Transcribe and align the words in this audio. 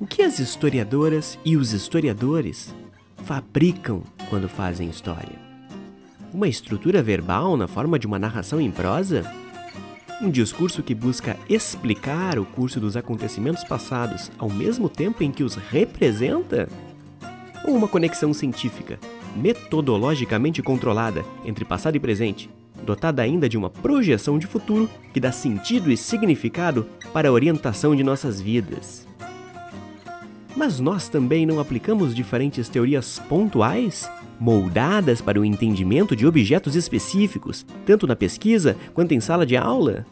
O 0.00 0.06
que 0.06 0.22
as 0.22 0.38
historiadoras 0.38 1.38
e 1.44 1.58
os 1.58 1.74
historiadores 1.74 2.74
fabricam 3.18 4.02
quando 4.30 4.48
fazem 4.48 4.88
história? 4.88 5.38
Uma 6.32 6.48
estrutura 6.48 7.02
verbal 7.02 7.54
na 7.54 7.68
forma 7.68 7.98
de 7.98 8.06
uma 8.06 8.18
narração 8.18 8.58
em 8.58 8.70
prosa? 8.70 9.30
Um 10.22 10.30
discurso 10.30 10.82
que 10.82 10.94
busca 10.94 11.36
explicar 11.50 12.38
o 12.38 12.46
curso 12.46 12.80
dos 12.80 12.96
acontecimentos 12.96 13.62
passados 13.62 14.32
ao 14.38 14.48
mesmo 14.48 14.88
tempo 14.88 15.22
em 15.22 15.30
que 15.30 15.44
os 15.44 15.54
representa? 15.54 16.66
Ou 17.62 17.74
uma 17.74 17.86
conexão 17.86 18.32
científica, 18.32 18.98
metodologicamente 19.36 20.62
controlada 20.62 21.26
entre 21.44 21.62
passado 21.66 21.96
e 21.96 22.00
presente, 22.00 22.48
dotada 22.86 23.20
ainda 23.20 23.50
de 23.50 23.58
uma 23.58 23.68
projeção 23.68 24.38
de 24.38 24.46
futuro 24.46 24.88
que 25.12 25.20
dá 25.20 25.30
sentido 25.30 25.92
e 25.92 25.96
significado 25.98 26.86
para 27.12 27.28
a 27.28 27.32
orientação 27.32 27.94
de 27.94 28.02
nossas 28.02 28.40
vidas? 28.40 29.09
Mas 30.60 30.78
nós 30.78 31.08
também 31.08 31.46
não 31.46 31.58
aplicamos 31.58 32.14
diferentes 32.14 32.68
teorias 32.68 33.18
pontuais, 33.18 34.10
moldadas 34.38 35.22
para 35.22 35.40
o 35.40 35.44
entendimento 35.44 36.14
de 36.14 36.26
objetos 36.26 36.76
específicos, 36.76 37.64
tanto 37.86 38.06
na 38.06 38.14
pesquisa 38.14 38.76
quanto 38.92 39.14
em 39.14 39.20
sala 39.20 39.46
de 39.46 39.56
aula? 39.56 40.04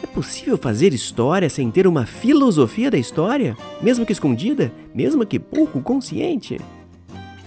É 0.00 0.06
possível 0.06 0.56
fazer 0.56 0.94
história 0.94 1.50
sem 1.50 1.68
ter 1.68 1.88
uma 1.88 2.06
filosofia 2.06 2.92
da 2.92 2.96
história, 2.96 3.56
mesmo 3.82 4.06
que 4.06 4.12
escondida, 4.12 4.72
mesmo 4.94 5.26
que 5.26 5.40
pouco 5.40 5.80
consciente? 5.80 6.60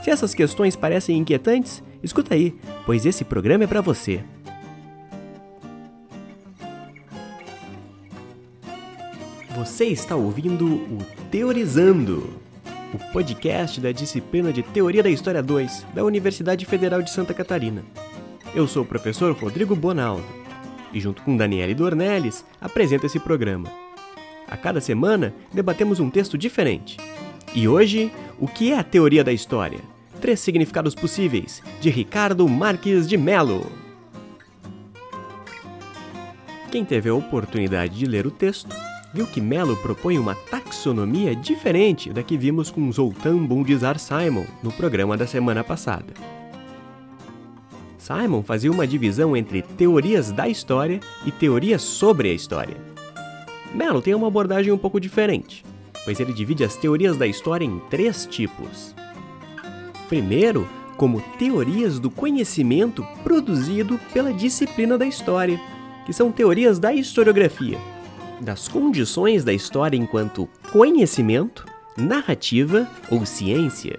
Se 0.01 0.09
essas 0.09 0.33
questões 0.33 0.75
parecem 0.75 1.17
inquietantes, 1.17 1.81
escuta 2.03 2.35
aí, 2.35 2.53
pois 2.85 3.05
esse 3.05 3.23
programa 3.23 3.63
é 3.63 3.67
para 3.67 3.79
você. 3.79 4.21
Você 9.63 9.85
está 9.85 10.13
ouvindo 10.13 10.65
o 10.65 10.97
Teorizando, 11.31 12.33
o 12.93 13.13
podcast 13.13 13.79
da 13.79 13.93
disciplina 13.93 14.51
de 14.51 14.61
Teoria 14.61 15.01
da 15.01 15.09
História 15.09 15.41
2 15.41 15.85
da 15.93 16.03
Universidade 16.03 16.65
Federal 16.65 17.01
de 17.01 17.09
Santa 17.09 17.33
Catarina. 17.33 17.81
Eu 18.53 18.67
sou 18.67 18.83
o 18.83 18.85
professor 18.85 19.31
Rodrigo 19.33 19.73
Bonaldo 19.73 20.25
e, 20.91 20.99
junto 20.99 21.21
com 21.21 21.37
Daniele 21.37 21.73
Dornelles, 21.73 22.43
apresento 22.59 23.05
esse 23.05 23.21
programa. 23.21 23.71
A 24.49 24.57
cada 24.57 24.81
semana, 24.81 25.33
debatemos 25.53 25.97
um 26.01 26.09
texto 26.09 26.37
diferente. 26.37 26.97
E 27.55 27.65
hoje, 27.65 28.11
o 28.37 28.49
que 28.49 28.73
é 28.73 28.77
a 28.77 28.83
teoria 28.83 29.23
da 29.23 29.31
história? 29.31 29.79
Três 30.19 30.41
significados 30.41 30.93
possíveis, 30.93 31.63
de 31.79 31.89
Ricardo 31.89 32.45
Marques 32.49 33.07
de 33.07 33.15
Mello. 33.15 33.71
Quem 36.69 36.83
teve 36.83 37.07
a 37.09 37.15
oportunidade 37.15 37.97
de 37.97 38.05
ler 38.05 38.27
o 38.27 38.31
texto 38.31 38.75
viu 39.13 39.27
que 39.27 39.39
Mello 39.39 39.77
propõe 39.77 40.17
uma 40.17 40.33
taxonomia 40.33 41.35
diferente 41.35 42.11
da 42.11 42.23
que 42.23 42.35
vimos 42.35 42.71
com 42.71 42.91
Zoltán 42.91 43.45
Bundizar 43.45 43.99
Simon 43.99 44.45
no 44.63 44.71
programa 44.71 45.15
da 45.15 45.27
semana 45.27 45.63
passada. 45.63 46.13
Simon 47.97 48.41
fazia 48.41 48.71
uma 48.71 48.87
divisão 48.87 49.37
entre 49.37 49.61
teorias 49.61 50.31
da 50.31 50.49
história 50.49 50.99
e 51.25 51.31
teorias 51.31 51.83
sobre 51.83 52.29
a 52.29 52.33
história. 52.33 52.75
Mello 53.73 54.01
tem 54.01 54.13
uma 54.13 54.27
abordagem 54.27 54.73
um 54.73 54.77
pouco 54.77 54.99
diferente, 54.99 55.63
pois 56.03 56.19
ele 56.19 56.33
divide 56.33 56.63
as 56.63 56.75
teorias 56.75 57.15
da 57.15 57.27
história 57.27 57.63
em 57.63 57.79
três 57.89 58.25
tipos. 58.25 58.93
Primeiro, 60.09 60.67
como 60.97 61.21
teorias 61.39 61.99
do 61.99 62.09
conhecimento 62.09 63.05
produzido 63.23 63.99
pela 64.11 64.33
disciplina 64.33 64.97
da 64.97 65.05
história, 65.05 65.59
que 66.05 66.11
são 66.11 66.31
teorias 66.31 66.79
da 66.79 66.93
historiografia, 66.93 67.79
das 68.43 68.67
condições 68.67 69.43
da 69.43 69.53
história 69.53 69.97
enquanto 69.97 70.47
conhecimento, 70.71 71.65
narrativa 71.97 72.87
ou 73.09 73.25
ciência. 73.25 73.97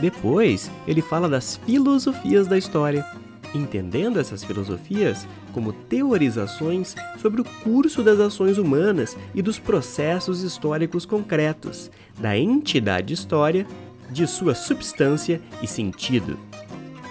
Depois, 0.00 0.70
ele 0.86 1.02
fala 1.02 1.28
das 1.28 1.56
filosofias 1.66 2.46
da 2.46 2.56
história, 2.56 3.04
entendendo 3.54 4.18
essas 4.18 4.44
filosofias 4.44 5.26
como 5.52 5.72
teorizações 5.72 6.94
sobre 7.20 7.40
o 7.40 7.44
curso 7.62 8.02
das 8.02 8.18
ações 8.20 8.56
humanas 8.56 9.16
e 9.34 9.42
dos 9.42 9.58
processos 9.58 10.42
históricos 10.42 11.04
concretos, 11.04 11.90
da 12.18 12.38
entidade 12.38 13.12
história, 13.12 13.66
de 14.10 14.26
sua 14.26 14.54
substância 14.54 15.40
e 15.62 15.66
sentido. 15.66 16.38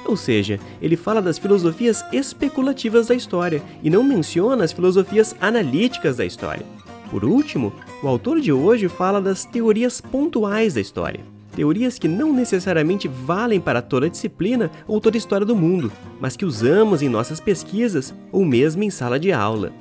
Ou 0.05 0.15
seja, 0.15 0.59
ele 0.81 0.95
fala 0.95 1.21
das 1.21 1.37
filosofias 1.37 2.03
especulativas 2.11 3.07
da 3.07 3.15
história 3.15 3.61
e 3.83 3.89
não 3.89 4.03
menciona 4.03 4.63
as 4.63 4.71
filosofias 4.71 5.35
analíticas 5.39 6.17
da 6.17 6.25
história. 6.25 6.65
Por 7.11 7.25
último, 7.25 7.73
o 8.03 8.07
autor 8.07 8.39
de 8.39 8.51
hoje 8.51 8.87
fala 8.87 9.21
das 9.21 9.43
teorias 9.45 9.99
pontuais 9.99 10.75
da 10.75 10.81
história. 10.81 11.19
Teorias 11.55 11.97
que 11.97 12.07
não 12.07 12.31
necessariamente 12.31 13.07
valem 13.07 13.59
para 13.59 13.81
toda 13.81 14.09
disciplina 14.09 14.71
ou 14.87 15.01
toda 15.01 15.17
história 15.17 15.45
do 15.45 15.55
mundo, 15.55 15.91
mas 16.19 16.37
que 16.37 16.45
usamos 16.45 17.01
em 17.01 17.09
nossas 17.09 17.39
pesquisas 17.39 18.13
ou 18.31 18.45
mesmo 18.45 18.83
em 18.83 18.89
sala 18.89 19.19
de 19.19 19.31
aula. 19.31 19.73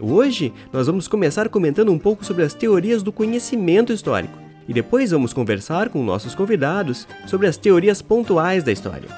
Hoje, 0.00 0.52
nós 0.72 0.86
vamos 0.86 1.06
começar 1.06 1.48
comentando 1.48 1.92
um 1.92 1.98
pouco 1.98 2.24
sobre 2.24 2.44
as 2.44 2.54
teorias 2.54 3.02
do 3.02 3.12
conhecimento 3.12 3.92
histórico 3.92 4.49
e 4.68 4.72
depois 4.72 5.10
vamos 5.10 5.32
conversar 5.32 5.88
com 5.88 6.02
nossos 6.02 6.34
convidados 6.34 7.06
sobre 7.26 7.46
as 7.46 7.56
teorias 7.56 8.00
pontuais 8.00 8.62
da 8.62 8.72
história. 8.72 9.08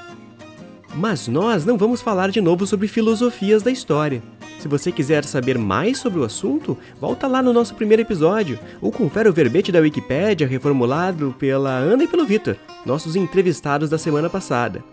Mas 0.95 1.27
nós 1.27 1.65
não 1.65 1.77
vamos 1.77 2.01
falar 2.01 2.29
de 2.29 2.39
novo 2.39 2.67
sobre 2.67 2.87
filosofias 2.87 3.63
da 3.63 3.71
história. 3.71 4.21
Se 4.59 4.67
você 4.67 4.91
quiser 4.91 5.25
saber 5.25 5.57
mais 5.57 5.97
sobre 5.97 6.19
o 6.19 6.23
assunto, 6.23 6.77
volta 7.01 7.27
lá 7.27 7.41
no 7.41 7.51
nosso 7.51 7.75
primeiro 7.75 8.01
episódio 8.01 8.57
ou 8.79 8.91
confere 8.91 9.27
o 9.27 9.33
verbete 9.33 9.71
da 9.71 9.79
Wikipédia 9.79 10.47
reformulado 10.47 11.35
pela 11.37 11.71
Ana 11.71 12.03
e 12.03 12.07
pelo 12.07 12.25
Vitor, 12.25 12.55
nossos 12.85 13.15
entrevistados 13.15 13.89
da 13.89 13.97
semana 13.97 14.29
passada. 14.29 14.83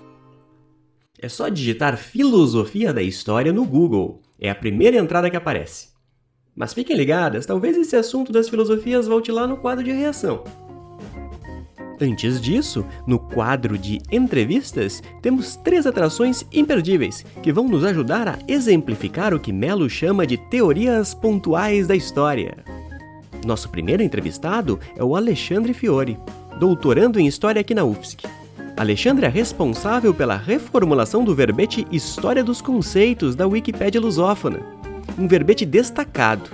É 1.21 1.29
só 1.29 1.49
digitar 1.49 1.99
filosofia 1.99 2.95
da 2.95 3.03
história 3.03 3.53
no 3.53 3.65
Google. 3.65 4.23
É 4.41 4.49
a 4.49 4.55
primeira 4.55 4.97
entrada 4.97 5.29
que 5.29 5.37
aparece. 5.37 5.90
Mas 6.61 6.75
fiquem 6.75 6.95
ligadas, 6.95 7.47
talvez 7.47 7.75
esse 7.75 7.97
assunto 7.97 8.31
das 8.31 8.47
filosofias 8.47 9.07
volte 9.07 9.33
lá 9.33 9.47
no 9.47 9.57
quadro 9.57 9.83
de 9.83 9.93
reação. 9.93 10.45
Antes 11.99 12.39
disso, 12.39 12.85
no 13.07 13.19
quadro 13.19 13.79
de 13.79 13.99
entrevistas, 14.13 15.03
temos 15.23 15.57
três 15.57 15.87
atrações 15.87 16.45
imperdíveis 16.53 17.25
que 17.43 17.51
vão 17.51 17.67
nos 17.67 17.83
ajudar 17.83 18.29
a 18.29 18.39
exemplificar 18.47 19.33
o 19.33 19.41
que 19.41 19.55
Melo 19.55 19.89
chama 19.89 20.27
de 20.27 20.37
teorias 20.37 21.15
pontuais 21.15 21.87
da 21.87 21.97
história. 21.97 22.59
Nosso 23.43 23.71
primeiro 23.71 24.03
entrevistado 24.03 24.79
é 24.95 25.03
o 25.03 25.17
Alexandre 25.17 25.73
Fiore, 25.73 26.19
doutorando 26.59 27.19
em 27.19 27.27
História 27.27 27.61
aqui 27.61 27.75
na 27.75 27.85
UFSC. 27.85 28.19
Alexandre 28.77 29.25
é 29.25 29.31
responsável 29.31 30.13
pela 30.13 30.37
reformulação 30.37 31.25
do 31.25 31.35
verbete 31.35 31.87
História 31.91 32.45
dos 32.45 32.61
Conceitos 32.61 33.35
da 33.35 33.47
Wikipédia 33.47 33.99
Lusófona, 33.99 34.61
um 35.19 35.29
verbete 35.29 35.65
destacado. 35.65 36.51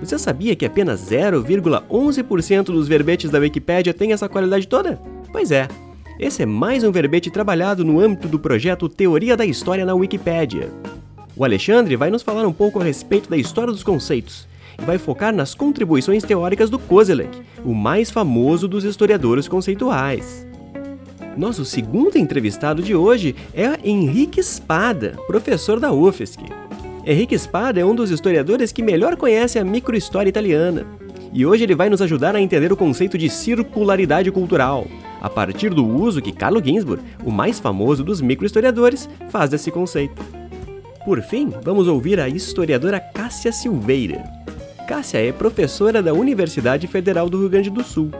Você 0.00 0.18
sabia 0.18 0.54
que 0.56 0.66
apenas 0.66 1.00
0,11% 1.10 2.64
dos 2.64 2.88
verbetes 2.88 3.30
da 3.30 3.38
Wikipédia 3.38 3.94
tem 3.94 4.12
essa 4.12 4.28
qualidade 4.28 4.68
toda? 4.68 5.00
Pois 5.32 5.50
é. 5.50 5.68
Esse 6.18 6.42
é 6.42 6.46
mais 6.46 6.84
um 6.84 6.92
verbete 6.92 7.30
trabalhado 7.30 7.84
no 7.84 7.98
âmbito 7.98 8.28
do 8.28 8.38
projeto 8.38 8.88
Teoria 8.88 9.36
da 9.36 9.44
História 9.44 9.84
na 9.84 9.94
Wikipédia. 9.94 10.70
O 11.36 11.44
Alexandre 11.44 11.96
vai 11.96 12.10
nos 12.10 12.22
falar 12.22 12.46
um 12.46 12.52
pouco 12.52 12.80
a 12.80 12.84
respeito 12.84 13.28
da 13.28 13.36
história 13.36 13.72
dos 13.72 13.82
conceitos 13.82 14.46
e 14.80 14.84
vai 14.84 14.98
focar 14.98 15.34
nas 15.34 15.54
contribuições 15.54 16.22
teóricas 16.22 16.70
do 16.70 16.78
Kozelek, 16.78 17.42
o 17.64 17.74
mais 17.74 18.10
famoso 18.10 18.68
dos 18.68 18.84
historiadores 18.84 19.48
conceituais. 19.48 20.46
Nosso 21.36 21.64
segundo 21.64 22.16
entrevistado 22.16 22.80
de 22.80 22.94
hoje 22.94 23.34
é 23.52 23.76
Henrique 23.82 24.38
Espada, 24.38 25.16
professor 25.26 25.80
da 25.80 25.92
UFSC. 25.92 26.63
Henrique 27.06 27.38
Spada 27.38 27.78
é 27.78 27.84
um 27.84 27.94
dos 27.94 28.10
historiadores 28.10 28.72
que 28.72 28.82
melhor 28.82 29.14
conhece 29.14 29.58
a 29.58 29.64
microhistória 29.64 30.30
italiana. 30.30 30.86
E 31.34 31.44
hoje 31.44 31.62
ele 31.62 31.74
vai 31.74 31.90
nos 31.90 32.00
ajudar 32.00 32.34
a 32.34 32.40
entender 32.40 32.72
o 32.72 32.76
conceito 32.76 33.18
de 33.18 33.28
circularidade 33.28 34.30
cultural, 34.30 34.86
a 35.20 35.28
partir 35.28 35.74
do 35.74 35.86
uso 35.86 36.22
que 36.22 36.32
Carlo 36.32 36.64
Ginzburg, 36.64 37.02
o 37.22 37.30
mais 37.30 37.60
famoso 37.60 38.02
dos 38.02 38.22
microhistoriadores, 38.22 39.06
faz 39.28 39.50
desse 39.50 39.70
conceito. 39.70 40.22
Por 41.04 41.20
fim, 41.20 41.52
vamos 41.62 41.88
ouvir 41.88 42.18
a 42.18 42.26
historiadora 42.26 42.98
Cássia 42.98 43.52
Silveira. 43.52 44.24
Cássia 44.88 45.18
é 45.18 45.30
professora 45.30 46.02
da 46.02 46.14
Universidade 46.14 46.86
Federal 46.86 47.28
do 47.28 47.38
Rio 47.38 47.50
Grande 47.50 47.68
do 47.68 47.84
Sul 47.84 48.10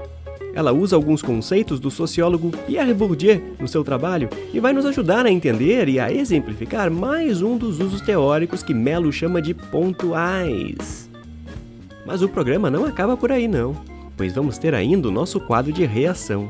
ela 0.55 0.73
usa 0.73 0.95
alguns 0.95 1.21
conceitos 1.21 1.81
do 1.81 1.91
sociólogo 1.91 2.51
Pierre 2.67 2.95
Bourdieu 2.95 3.43
no 3.59 3.67
seu 3.67 3.83
trabalho 3.83 4.29
e 4.53 4.61
vai 4.61 4.73
nos 4.73 4.87
ajudar 4.87 5.27
a 5.27 5.31
entender 5.31 5.89
e 5.89 5.99
a 5.99 6.13
exemplificar 6.13 6.91
mais 6.91 7.43
um 7.43 7.57
dos 7.57 7.81
usos 7.81 8.01
teóricos 8.01 8.63
que 8.63 8.73
Melo 8.73 9.13
chama 9.13 9.43
de 9.43 9.53
pontuais. 9.53 11.11
Mas 12.07 12.23
o 12.23 12.29
programa 12.29 12.71
não 12.71 12.85
acaba 12.85 13.17
por 13.17 13.33
aí 13.33 13.49
não, 13.49 13.75
pois 14.17 14.33
vamos 14.33 14.57
ter 14.57 14.75
ainda 14.75 15.09
o 15.09 15.13
nosso 15.13 15.41
quadro 15.41 15.73
de 15.73 15.85
reação, 15.85 16.49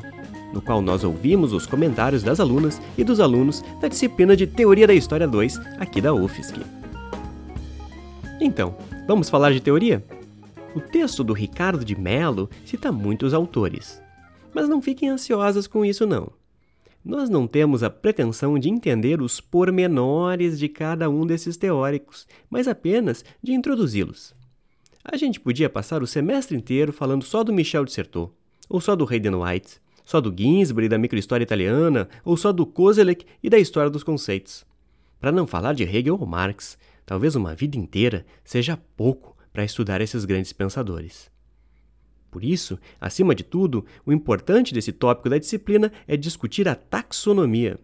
no 0.53 0.61
qual 0.61 0.81
nós 0.81 1.03
ouvimos 1.03 1.51
os 1.51 1.65
comentários 1.65 2.21
das 2.21 2.39
alunas 2.39 2.79
e 2.97 3.03
dos 3.03 3.19
alunos 3.19 3.63
da 3.81 3.87
disciplina 3.87 4.35
de 4.35 4.45
Teoria 4.45 4.85
da 4.85 4.93
História 4.93 5.27
2 5.27 5.59
aqui 5.79 5.99
da 5.99 6.13
UFSC. 6.13 6.61
Então, 8.39 8.75
vamos 9.07 9.29
falar 9.29 9.51
de 9.51 9.61
teoria? 9.61 10.03
O 10.75 10.81
texto 10.81 11.23
do 11.23 11.31
Ricardo 11.31 11.85
de 11.85 11.97
Mello 11.97 12.49
cita 12.65 12.91
muitos 12.91 13.33
autores. 13.33 14.01
Mas 14.53 14.67
não 14.67 14.81
fiquem 14.81 15.07
ansiosas 15.07 15.67
com 15.67 15.85
isso 15.85 16.05
não. 16.05 16.29
Nós 17.03 17.29
não 17.29 17.47
temos 17.47 17.81
a 17.81 17.89
pretensão 17.89 18.59
de 18.59 18.67
entender 18.67 19.21
os 19.21 19.39
pormenores 19.39 20.59
de 20.59 20.67
cada 20.67 21.09
um 21.09 21.25
desses 21.25 21.55
teóricos, 21.55 22.27
mas 22.49 22.67
apenas 22.67 23.23
de 23.41 23.53
introduzi-los. 23.53 24.35
A 25.01 25.15
gente 25.15 25.39
podia 25.39 25.69
passar 25.69 26.03
o 26.03 26.07
semestre 26.07 26.57
inteiro 26.57 26.91
falando 26.91 27.23
só 27.23 27.41
do 27.41 27.53
Michel 27.53 27.85
de 27.85 27.93
Certeau, 27.93 28.33
ou 28.67 28.81
só 28.81 28.97
do 28.97 29.07
Hayden 29.09 29.35
White, 29.35 29.79
só 30.03 30.19
do 30.19 30.33
Ginsberg 30.35 30.87
e 30.87 30.89
da 30.89 30.97
microhistória 30.97 31.45
italiana, 31.45 32.09
ou 32.25 32.35
só 32.35 32.51
do 32.51 32.65
Kozelek 32.65 33.25
e 33.41 33.49
da 33.49 33.57
história 33.57 33.89
dos 33.89 34.03
conceitos. 34.03 34.65
Para 35.21 35.31
não 35.31 35.47
falar 35.47 35.71
de 35.71 35.83
Hegel 35.83 36.17
ou 36.19 36.25
Marx, 36.25 36.77
talvez 37.05 37.33
uma 37.33 37.55
vida 37.55 37.77
inteira 37.77 38.25
seja 38.43 38.77
pouco 38.97 39.34
para 39.55 39.63
estudar 39.63 40.01
esses 40.01 40.25
grandes 40.25 40.51
pensadores. 40.51 41.31
Por 42.29 42.43
isso, 42.43 42.77
acima 42.99 43.33
de 43.33 43.41
tudo, 43.41 43.85
o 44.05 44.11
importante 44.11 44.73
desse 44.73 44.91
tópico 44.91 45.29
da 45.29 45.37
disciplina 45.37 45.93
é 46.05 46.17
discutir 46.17 46.67
a 46.67 46.75
taxonomia. 46.75 47.79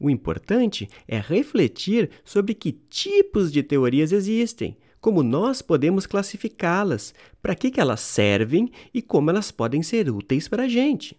O 0.00 0.10
importante 0.10 0.88
é 1.06 1.20
refletir 1.20 2.10
sobre 2.24 2.52
que 2.52 2.72
tipos 2.72 3.52
de 3.52 3.62
teorias 3.62 4.10
existem, 4.10 4.76
como 5.00 5.22
nós 5.22 5.62
podemos 5.62 6.04
classificá-las, 6.04 7.14
para 7.40 7.54
que, 7.54 7.70
que 7.70 7.80
elas 7.80 8.00
servem 8.00 8.68
e 8.92 9.00
como 9.00 9.30
elas 9.30 9.52
podem 9.52 9.84
ser 9.84 10.10
úteis 10.10 10.48
para 10.48 10.64
a 10.64 10.68
gente. 10.68 11.16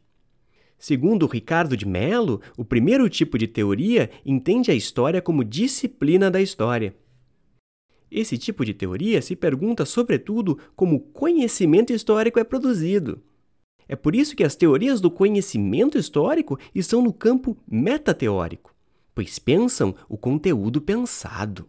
Segundo 0.77 1.25
Ricardo 1.25 1.77
de 1.77 1.87
Mello, 1.87 2.41
o 2.57 2.65
primeiro 2.65 3.09
tipo 3.09 3.37
de 3.37 3.47
teoria 3.47 4.09
entende 4.25 4.71
a 4.71 4.75
história 4.75 5.21
como 5.21 5.45
disciplina 5.45 6.29
da 6.29 6.41
história. 6.41 6.93
Esse 8.11 8.37
tipo 8.37 8.65
de 8.65 8.73
teoria 8.73 9.21
se 9.21 9.35
pergunta, 9.35 9.85
sobretudo, 9.85 10.57
como 10.75 10.99
conhecimento 10.99 11.93
histórico 11.93 12.39
é 12.39 12.43
produzido. 12.43 13.21
É 13.87 13.95
por 13.95 14.15
isso 14.15 14.35
que 14.35 14.43
as 14.43 14.55
teorias 14.55 15.01
do 15.01 15.09
conhecimento 15.09 15.97
histórico 15.97 16.59
estão 16.73 17.01
no 17.01 17.11
campo 17.11 17.57
metateórico, 17.67 18.73
pois 19.15 19.39
pensam 19.39 19.95
o 20.07 20.17
conteúdo 20.17 20.79
pensado. 20.79 21.67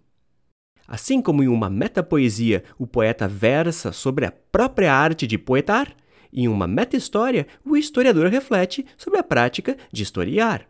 Assim 0.87 1.23
como 1.23 1.43
em 1.43 1.49
uma 1.49 1.71
metapoesia 1.71 2.65
o 2.79 2.87
poeta 2.87 3.29
versa 3.29 3.93
sobre 3.93 4.27
a 4.27 4.33
própria 4.33 4.93
arte 4.93 5.27
de 5.27 5.39
poetar, 5.39 5.95
em 6.33 6.47
uma 6.47 6.67
meta-história, 6.67 7.47
o 7.65 7.77
historiador 7.77 8.29
reflete 8.29 8.85
sobre 8.97 9.19
a 9.19 9.23
prática 9.23 9.77
de 9.93 10.03
historiar. 10.03 10.69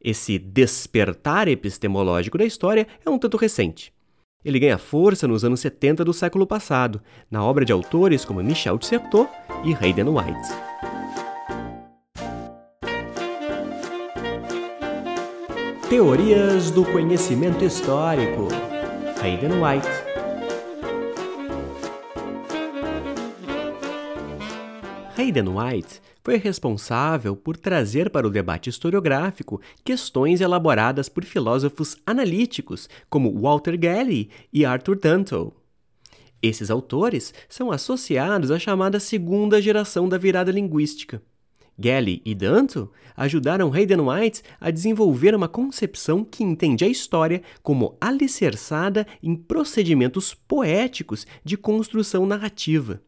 Esse 0.00 0.38
despertar 0.38 1.48
epistemológico 1.48 2.38
da 2.38 2.44
história 2.44 2.86
é 3.04 3.10
um 3.10 3.18
tanto 3.18 3.36
recente. 3.36 3.92
Ele 4.46 4.60
ganha 4.60 4.78
força 4.78 5.26
nos 5.26 5.44
anos 5.44 5.58
70 5.58 6.04
do 6.04 6.12
século 6.12 6.46
passado, 6.46 7.02
na 7.28 7.44
obra 7.44 7.64
de 7.64 7.72
autores 7.72 8.24
como 8.24 8.40
Michel 8.44 8.78
de 8.78 8.86
Certeau 8.86 9.28
e 9.64 9.74
Hayden 9.74 10.08
White. 10.08 10.48
Teorias 15.90 16.70
do 16.70 16.84
conhecimento 16.84 17.64
histórico. 17.64 18.46
Hayden 19.20 19.60
White 19.60 19.88
Hayden 25.18 25.48
White 25.48 26.00
foi 26.26 26.38
responsável 26.38 27.36
por 27.36 27.56
trazer 27.56 28.10
para 28.10 28.26
o 28.26 28.30
debate 28.30 28.68
historiográfico 28.68 29.60
questões 29.84 30.40
elaboradas 30.40 31.08
por 31.08 31.22
filósofos 31.22 31.96
analíticos 32.04 32.88
como 33.08 33.32
Walter 33.40 33.78
Galley 33.78 34.28
e 34.52 34.64
Arthur 34.64 34.98
Danto. 34.98 35.52
Esses 36.42 36.68
autores 36.68 37.32
são 37.48 37.70
associados 37.70 38.50
à 38.50 38.58
chamada 38.58 38.98
segunda 38.98 39.62
geração 39.62 40.08
da 40.08 40.18
virada 40.18 40.50
linguística. 40.50 41.22
Galley 41.78 42.20
e 42.24 42.34
Danto 42.34 42.90
ajudaram 43.16 43.72
Hayden 43.72 44.00
White 44.00 44.42
a 44.60 44.72
desenvolver 44.72 45.32
uma 45.32 45.46
concepção 45.46 46.24
que 46.24 46.42
entende 46.42 46.84
a 46.84 46.88
história 46.88 47.40
como 47.62 47.96
alicerçada 48.00 49.06
em 49.22 49.36
procedimentos 49.36 50.34
poéticos 50.34 51.24
de 51.44 51.56
construção 51.56 52.26
narrativa. 52.26 53.00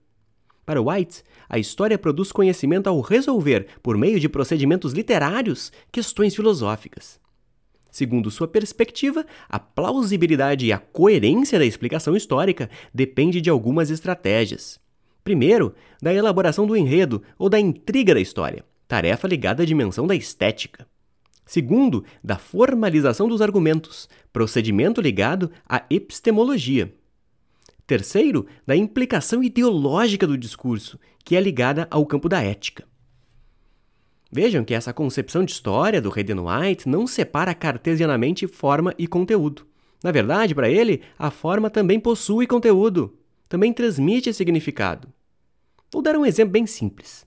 Para 0.69 0.83
White, 0.83 1.23
a 1.49 1.59
história 1.59 1.97
produz 1.97 2.31
conhecimento 2.31 2.89
ao 2.89 3.01
resolver, 3.01 3.67
por 3.83 3.97
meio 3.97 4.21
de 4.21 4.29
procedimentos 4.29 4.93
literários, 4.93 5.73
questões 5.91 6.37
filosóficas. 6.37 7.19
Segundo 7.91 8.31
sua 8.31 8.47
perspectiva, 8.47 9.25
a 9.49 9.59
plausibilidade 9.59 10.67
e 10.67 10.73
a 10.75 10.77
coerência 10.77 11.59
da 11.59 11.65
explicação 11.65 12.15
histórica 12.15 12.69
depende 12.93 13.41
de 13.41 13.49
algumas 13.49 13.89
estratégias. 13.89 14.79
Primeiro, 15.25 15.75
da 16.03 16.13
elaboração 16.13 16.67
do 16.67 16.77
enredo 16.77 17.23
ou 17.39 17.49
da 17.49 17.59
intriga 17.59 18.13
da 18.13 18.21
história, 18.21 18.63
tarefa 18.87 19.27
ligada 19.27 19.63
à 19.63 19.67
dimensão 19.67 20.07
da 20.07 20.15
estética. 20.15 20.87
Segundo, 21.47 22.05
da 22.23 22.37
formalização 22.37 23.27
dos 23.27 23.41
argumentos, 23.41 24.07
procedimento 24.31 25.01
ligado 25.01 25.51
à 25.67 25.83
epistemologia. 25.89 26.93
Terceiro, 27.89 28.47
da 28.67 28.77
implicação 28.77 29.43
ideológica 29.43 30.27
do 30.27 30.37
discurso, 30.37 31.01
que 31.25 31.35
é 31.35 31.41
ligada 31.41 31.89
ao 31.91 32.05
campo 32.05 32.29
da 32.29 32.43
ética. 32.43 32.87
Vejam 34.31 34.63
que 34.63 34.75
essa 34.75 34.93
concepção 34.93 35.43
de 35.43 35.53
história 35.53 35.99
do 35.99 36.13
Hayden 36.15 36.41
White 36.41 36.87
não 36.87 37.07
separa 37.07 37.55
cartesianamente 37.55 38.47
forma 38.47 38.95
e 38.99 39.07
conteúdo. 39.07 39.67
Na 40.05 40.13
verdade, 40.13 40.55
para 40.55 40.69
ele, 40.69 41.01
a 41.19 41.31
forma 41.31 41.71
também 41.71 41.99
possui 41.99 42.47
conteúdo, 42.47 43.17
também 43.49 43.73
transmite 43.73 44.35
significado. 44.35 45.09
Vou 45.91 46.03
dar 46.03 46.15
um 46.15 46.27
exemplo 46.27 46.53
bem 46.53 46.67
simples. 46.67 47.27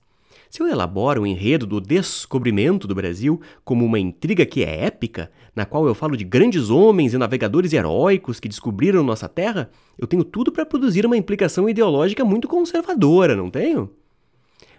Se 0.52 0.62
eu 0.62 0.68
elaboro 0.68 1.22
o 1.22 1.26
enredo 1.26 1.66
do 1.66 1.80
descobrimento 1.80 2.86
do 2.86 2.94
Brasil 2.94 3.40
como 3.64 3.86
uma 3.86 3.98
intriga 3.98 4.44
que 4.44 4.62
é 4.62 4.84
épica, 4.84 5.32
na 5.56 5.64
qual 5.64 5.86
eu 5.86 5.94
falo 5.94 6.14
de 6.14 6.24
grandes 6.24 6.68
homens 6.68 7.14
e 7.14 7.16
navegadores 7.16 7.72
heróicos 7.72 8.38
que 8.38 8.50
descobriram 8.50 9.02
nossa 9.02 9.30
terra, 9.30 9.70
eu 9.98 10.06
tenho 10.06 10.22
tudo 10.22 10.52
para 10.52 10.66
produzir 10.66 11.06
uma 11.06 11.16
implicação 11.16 11.70
ideológica 11.70 12.22
muito 12.22 12.48
conservadora, 12.48 13.34
não 13.34 13.48
tenho? 13.48 13.88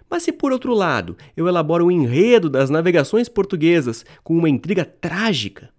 Mas 0.08 0.22
se 0.22 0.30
por 0.30 0.52
outro 0.52 0.72
lado 0.72 1.16
eu 1.36 1.48
elaboro 1.48 1.86
o 1.86 1.90
enredo 1.90 2.48
das 2.48 2.70
navegações 2.70 3.28
portuguesas 3.28 4.06
com 4.22 4.38
uma 4.38 4.48
intriga 4.48 4.84
trágica, 4.84 5.70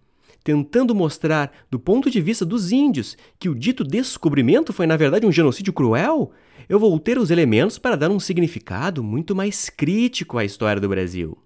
tentando 0.44 0.94
mostrar, 0.94 1.54
do 1.72 1.80
ponto 1.80 2.12
de 2.12 2.20
vista 2.20 2.44
dos 2.46 2.74
índios, 2.74 3.16
que 3.40 3.48
o 3.48 3.56
dito 3.56 3.82
descobrimento 3.82 4.74
foi 4.74 4.88
na 4.88 4.98
verdade 4.98 5.26
um 5.26 5.32
genocídio 5.32 5.72
cruel, 5.72 6.34
eu 6.68 6.80
vou 6.80 7.00
ter 7.00 7.18
os 7.18 7.32
elementos 7.32 7.78
para 7.78 7.96
dar 7.96 8.10
um 8.10 8.20
significado 8.20 9.04
muito 9.04 9.36
mais 9.36 9.70
crítico 9.70 10.38
à 10.38 10.46
história 10.46 10.82
do 10.82 10.90
Brasil. 10.90 11.38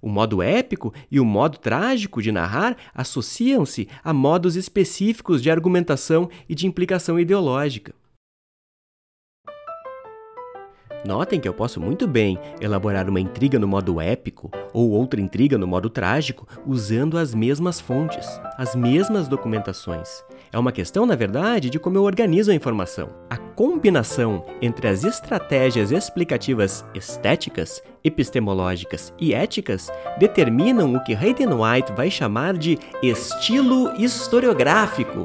O 0.00 0.08
modo 0.08 0.42
épico 0.42 0.92
e 1.10 1.20
o 1.20 1.24
modo 1.24 1.58
trágico 1.58 2.20
de 2.20 2.32
narrar 2.32 2.76
associam-se 2.92 3.88
a 4.02 4.12
modos 4.12 4.56
específicos 4.56 5.40
de 5.40 5.50
argumentação 5.50 6.28
e 6.48 6.54
de 6.56 6.66
implicação 6.66 7.20
ideológica. 7.20 7.94
Notem 11.04 11.40
que 11.40 11.48
eu 11.48 11.54
posso 11.54 11.80
muito 11.80 12.06
bem 12.06 12.38
elaborar 12.60 13.08
uma 13.08 13.18
intriga 13.18 13.58
no 13.58 13.66
modo 13.66 14.00
épico 14.00 14.50
ou 14.72 14.90
outra 14.90 15.20
intriga 15.20 15.58
no 15.58 15.66
modo 15.66 15.90
trágico 15.90 16.46
usando 16.64 17.18
as 17.18 17.34
mesmas 17.34 17.80
fontes, 17.80 18.26
as 18.56 18.76
mesmas 18.76 19.26
documentações. 19.26 20.08
É 20.52 20.58
uma 20.58 20.70
questão, 20.70 21.06
na 21.06 21.16
verdade, 21.16 21.70
de 21.70 21.78
como 21.78 21.96
eu 21.96 22.02
organizo 22.02 22.50
a 22.50 22.54
informação. 22.54 23.08
A 23.30 23.38
combinação 23.38 24.44
entre 24.60 24.86
as 24.86 25.02
estratégias 25.02 25.90
explicativas 25.90 26.84
estéticas, 26.94 27.82
epistemológicas 28.04 29.14
e 29.18 29.32
éticas 29.32 29.90
determinam 30.18 30.94
o 30.94 31.02
que 31.02 31.14
Hayden 31.14 31.54
White 31.54 31.92
vai 31.92 32.10
chamar 32.10 32.58
de 32.58 32.78
estilo 33.02 33.94
historiográfico. 33.96 35.24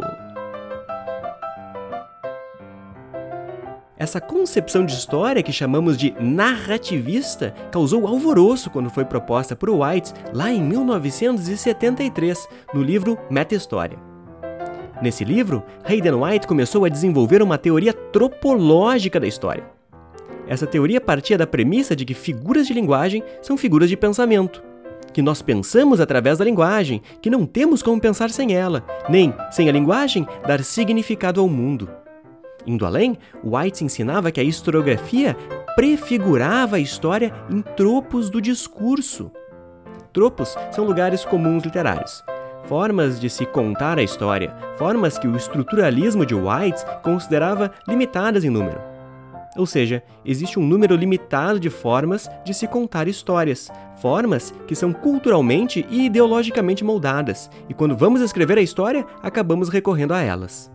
Essa 3.97 4.21
concepção 4.21 4.85
de 4.85 4.93
história 4.93 5.43
que 5.43 5.51
chamamos 5.51 5.97
de 5.97 6.15
narrativista 6.21 7.53
causou 7.69 8.07
alvoroço 8.07 8.69
quando 8.69 8.89
foi 8.89 9.03
proposta 9.03 9.57
por 9.57 9.69
White 9.69 10.13
lá 10.31 10.49
em 10.49 10.61
1973, 10.61 12.47
no 12.73 12.81
livro 12.81 13.17
Meta-História. 13.29 14.06
Nesse 15.01 15.23
livro, 15.23 15.63
Hayden 15.83 16.15
White 16.15 16.47
começou 16.47 16.83
a 16.83 16.89
desenvolver 16.89 17.41
uma 17.43 17.57
teoria 17.57 17.93
tropológica 17.93 19.19
da 19.19 19.27
história. 19.27 19.63
Essa 20.47 20.65
teoria 20.65 20.99
partia 20.99 21.37
da 21.37 21.45
premissa 21.45 21.95
de 21.95 22.05
que 22.05 22.13
figuras 22.13 22.65
de 22.65 22.73
linguagem 22.73 23.23
são 23.41 23.57
figuras 23.57 23.89
de 23.89 23.97
pensamento, 23.97 24.63
que 25.13 25.21
nós 25.21 25.41
pensamos 25.41 25.99
através 25.99 26.37
da 26.37 26.45
linguagem, 26.45 27.01
que 27.21 27.29
não 27.29 27.45
temos 27.45 27.83
como 27.83 27.99
pensar 27.99 28.29
sem 28.29 28.55
ela, 28.55 28.83
nem, 29.09 29.33
sem 29.51 29.69
a 29.69 29.71
linguagem, 29.71 30.27
dar 30.47 30.63
significado 30.63 31.41
ao 31.41 31.49
mundo. 31.49 31.89
Indo 32.65 32.85
além, 32.85 33.17
White 33.43 33.83
ensinava 33.83 34.31
que 34.31 34.39
a 34.39 34.43
historiografia 34.43 35.35
prefigurava 35.75 36.77
a 36.77 36.79
história 36.79 37.33
em 37.49 37.61
tropos 37.61 38.29
do 38.29 38.41
discurso. 38.41 39.31
Tropos 40.11 40.55
são 40.71 40.85
lugares 40.85 41.23
comuns 41.23 41.63
literários, 41.63 42.23
formas 42.67 43.19
de 43.19 43.29
se 43.29 43.45
contar 43.45 43.97
a 43.97 44.03
história, 44.03 44.53
formas 44.77 45.17
que 45.17 45.27
o 45.27 45.35
estruturalismo 45.35 46.25
de 46.25 46.35
White 46.35 46.85
considerava 47.01 47.71
limitadas 47.87 48.43
em 48.43 48.49
número. 48.49 48.79
Ou 49.55 49.65
seja, 49.65 50.03
existe 50.23 50.59
um 50.59 50.67
número 50.67 50.95
limitado 50.95 51.59
de 51.59 51.69
formas 51.69 52.29
de 52.45 52.53
se 52.53 52.67
contar 52.67 53.07
histórias, 53.07 53.71
formas 53.95 54.53
que 54.67 54.75
são 54.75 54.93
culturalmente 54.93 55.85
e 55.89 56.05
ideologicamente 56.05 56.83
moldadas, 56.83 57.49
e 57.67 57.73
quando 57.73 57.95
vamos 57.97 58.21
escrever 58.21 58.57
a 58.57 58.61
história, 58.61 59.05
acabamos 59.23 59.69
recorrendo 59.69 60.13
a 60.13 60.21
elas. 60.21 60.71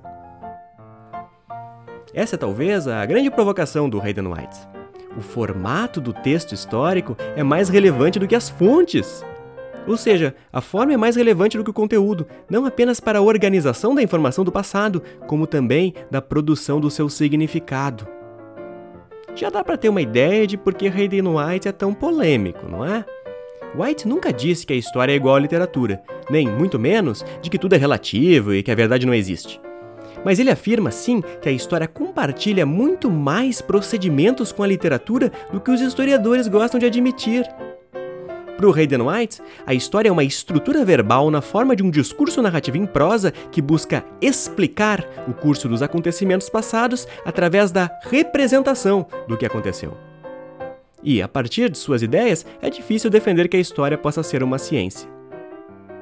Essa 2.14 2.34
é 2.34 2.38
talvez 2.38 2.88
a 2.88 3.04
grande 3.06 3.30
provocação 3.30 3.88
do 3.88 4.00
Hayden 4.00 4.26
White. 4.28 4.68
O 5.16 5.20
formato 5.20 6.00
do 6.00 6.12
texto 6.12 6.52
histórico 6.52 7.16
é 7.36 7.42
mais 7.42 7.68
relevante 7.68 8.18
do 8.18 8.26
que 8.26 8.34
as 8.34 8.48
fontes. 8.48 9.24
Ou 9.86 9.96
seja, 9.96 10.34
a 10.52 10.60
forma 10.60 10.92
é 10.92 10.96
mais 10.96 11.16
relevante 11.16 11.58
do 11.58 11.64
que 11.64 11.70
o 11.70 11.74
conteúdo, 11.74 12.26
não 12.48 12.64
apenas 12.66 13.00
para 13.00 13.18
a 13.18 13.22
organização 13.22 13.94
da 13.94 14.02
informação 14.02 14.44
do 14.44 14.52
passado, 14.52 15.02
como 15.26 15.46
também 15.46 15.94
da 16.10 16.22
produção 16.22 16.80
do 16.80 16.90
seu 16.90 17.08
significado. 17.08 18.06
Já 19.34 19.50
dá 19.50 19.64
para 19.64 19.76
ter 19.76 19.88
uma 19.88 20.02
ideia 20.02 20.46
de 20.46 20.56
por 20.56 20.74
que 20.74 20.88
Hayden 20.88 21.26
White 21.26 21.66
é 21.66 21.72
tão 21.72 21.94
polêmico, 21.94 22.68
não 22.68 22.84
é? 22.84 23.04
White 23.74 24.06
nunca 24.06 24.32
disse 24.32 24.66
que 24.66 24.74
a 24.74 24.76
história 24.76 25.12
é 25.12 25.16
igual 25.16 25.36
à 25.36 25.40
literatura, 25.40 26.02
nem, 26.30 26.46
muito 26.46 26.78
menos, 26.78 27.24
de 27.40 27.48
que 27.48 27.58
tudo 27.58 27.74
é 27.74 27.78
relativo 27.78 28.54
e 28.54 28.62
que 28.62 28.70
a 28.70 28.74
verdade 28.74 29.06
não 29.06 29.14
existe. 29.14 29.60
Mas 30.24 30.38
ele 30.38 30.50
afirma, 30.50 30.90
sim, 30.90 31.22
que 31.40 31.48
a 31.48 31.52
história 31.52 31.88
compartilha 31.88 32.66
muito 32.66 33.10
mais 33.10 33.62
procedimentos 33.62 34.52
com 34.52 34.62
a 34.62 34.66
literatura 34.66 35.32
do 35.50 35.60
que 35.60 35.70
os 35.70 35.80
historiadores 35.80 36.46
gostam 36.46 36.78
de 36.78 36.86
admitir. 36.86 37.44
Para 38.62 38.70
o 38.70 38.74
Hayden 38.76 39.02
White, 39.02 39.42
a 39.66 39.74
história 39.74 40.08
é 40.08 40.12
uma 40.12 40.22
estrutura 40.22 40.84
verbal 40.84 41.32
na 41.32 41.40
forma 41.40 41.74
de 41.74 41.82
um 41.82 41.90
discurso 41.90 42.40
narrativo 42.40 42.76
em 42.76 42.86
prosa 42.86 43.32
que 43.50 43.60
busca 43.60 44.04
explicar 44.20 45.04
o 45.26 45.34
curso 45.34 45.68
dos 45.68 45.82
acontecimentos 45.82 46.48
passados 46.48 47.08
através 47.24 47.72
da 47.72 47.90
representação 48.02 49.04
do 49.26 49.36
que 49.36 49.44
aconteceu. 49.44 49.96
E, 51.02 51.20
a 51.20 51.26
partir 51.26 51.70
de 51.70 51.76
suas 51.76 52.02
ideias, 52.02 52.46
é 52.60 52.70
difícil 52.70 53.10
defender 53.10 53.48
que 53.48 53.56
a 53.56 53.60
história 53.60 53.98
possa 53.98 54.22
ser 54.22 54.44
uma 54.44 54.58
ciência. 54.58 55.10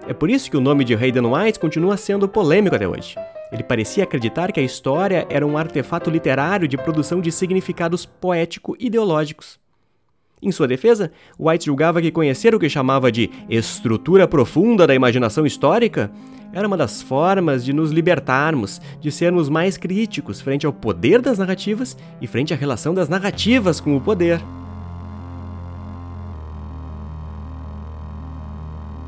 É 0.07 0.13
por 0.13 0.29
isso 0.29 0.51
que 0.51 0.57
o 0.59 0.61
nome 0.61 0.85
de 0.85 0.95
Hayden 0.95 1.33
White 1.33 1.59
continua 1.59 1.97
sendo 1.97 2.29
polêmico 2.29 2.77
até 2.77 2.87
hoje. 2.87 3.15
Ele 3.51 3.63
parecia 3.63 4.05
acreditar 4.05 4.53
que 4.53 4.61
a 4.61 4.63
história 4.63 5.27
era 5.31 5.47
um 5.47 5.57
artefato 5.57 6.11
literário 6.11 6.69
de 6.69 6.77
produção 6.77 7.23
de 7.23 7.33
significados 7.33 8.05
poético-ideológicos. 8.05 9.59
Em 10.43 10.51
sua 10.51 10.67
defesa, 10.67 11.13
White 11.39 11.67
julgava 11.67 12.01
que 12.01 12.11
conhecer 12.11 12.55
o 12.55 12.59
que 12.59 12.69
chamava 12.69 13.13
de 13.13 13.31
estrutura 13.49 14.27
profunda 14.27 14.87
da 14.87 14.95
imaginação 14.95 15.45
histórica 15.45 16.11
era 16.53 16.67
uma 16.67 16.79
das 16.79 17.03
formas 17.03 17.63
de 17.63 17.73
nos 17.75 17.91
libertarmos, 17.91 18.81
de 19.01 19.13
sermos 19.13 19.49
mais 19.49 19.77
críticos 19.77 20.41
frente 20.41 20.65
ao 20.65 20.73
poder 20.73 21.21
das 21.21 21.39
narrativas 21.39 21.97
e 22.21 22.27
frente 22.27 22.55
à 22.55 22.57
relação 22.57 22.95
das 22.95 23.09
narrativas 23.09 23.81
com 23.81 23.95
o 23.97 24.01
poder. 24.01 24.41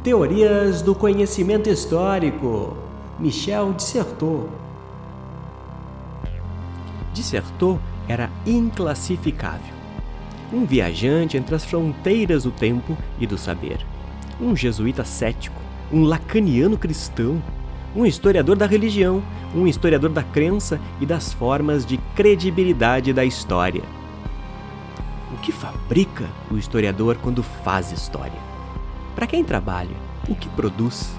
Teorias 0.04 0.82
do 0.82 0.94
conhecimento 0.94 1.70
histórico. 1.70 2.76
Michel 3.18 3.72
dissertou. 3.72 4.50
Dissertou 7.14 7.80
era 8.08 8.30
inclassificável 8.46 9.81
um 10.52 10.66
viajante 10.66 11.36
entre 11.36 11.54
as 11.54 11.64
fronteiras 11.64 12.44
do 12.44 12.50
tempo 12.50 12.96
e 13.18 13.26
do 13.26 13.38
saber, 13.38 13.78
um 14.40 14.54
jesuíta 14.54 15.04
cético, 15.04 15.60
um 15.90 16.02
lacaniano 16.02 16.76
cristão, 16.76 17.42
um 17.96 18.04
historiador 18.04 18.56
da 18.56 18.66
religião, 18.66 19.22
um 19.54 19.66
historiador 19.66 20.10
da 20.10 20.22
crença 20.22 20.80
e 21.00 21.06
das 21.06 21.32
formas 21.32 21.86
de 21.86 21.98
credibilidade 22.14 23.12
da 23.12 23.24
história. 23.24 23.82
O 25.32 25.36
que 25.38 25.52
fabrica 25.52 26.28
o 26.50 26.56
historiador 26.56 27.16
quando 27.16 27.42
faz 27.42 27.90
história? 27.90 28.38
Para 29.14 29.26
quem 29.26 29.42
trabalha? 29.44 29.96
O 30.28 30.34
que 30.34 30.48
produz? 30.50 31.14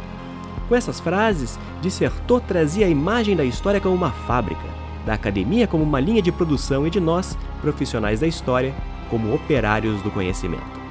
Com 0.67 0.75
essas 0.75 0.99
frases, 0.99 1.59
dissertou 1.81 2.39
trazia 2.39 2.85
a 2.85 2.89
imagem 2.89 3.35
da 3.35 3.43
história 3.43 3.81
como 3.81 3.93
uma 3.93 4.11
fábrica, 4.11 4.63
da 5.05 5.13
academia 5.13 5.67
como 5.67 5.83
uma 5.83 5.99
linha 5.99 6.21
de 6.21 6.31
produção 6.31 6.87
e 6.87 6.89
de 6.89 6.99
nós, 6.99 7.37
profissionais 7.61 8.21
da 8.21 8.27
história, 8.27 8.73
como 9.09 9.33
operários 9.33 10.01
do 10.01 10.11
conhecimento. 10.11 10.81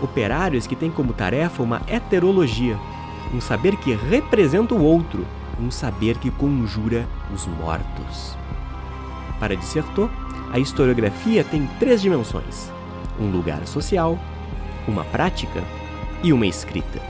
Operários 0.00 0.66
que 0.66 0.76
têm 0.76 0.90
como 0.90 1.12
tarefa 1.12 1.62
uma 1.62 1.82
heterologia, 1.86 2.78
um 3.34 3.40
saber 3.40 3.76
que 3.76 3.94
representa 3.94 4.74
o 4.74 4.82
outro, 4.82 5.26
um 5.60 5.70
saber 5.70 6.18
que 6.18 6.30
conjura 6.30 7.06
os 7.34 7.46
mortos. 7.46 8.36
Para 9.40 9.56
Dissertor, 9.56 10.10
a 10.52 10.58
historiografia 10.58 11.42
tem 11.42 11.68
três 11.78 12.02
dimensões: 12.02 12.70
um 13.18 13.30
lugar 13.30 13.66
social, 13.66 14.18
uma 14.86 15.04
prática 15.04 15.62
e 16.22 16.32
uma 16.32 16.46
escrita. 16.46 17.00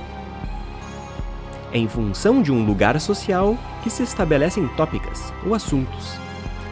É 1.72 1.78
em 1.78 1.88
função 1.88 2.40
de 2.40 2.52
um 2.52 2.64
lugar 2.64 3.00
social 3.00 3.56
que 3.82 3.90
se 3.90 4.02
estabelecem 4.02 4.66
tópicas 4.68 5.32
ou 5.44 5.54
assuntos 5.54 6.25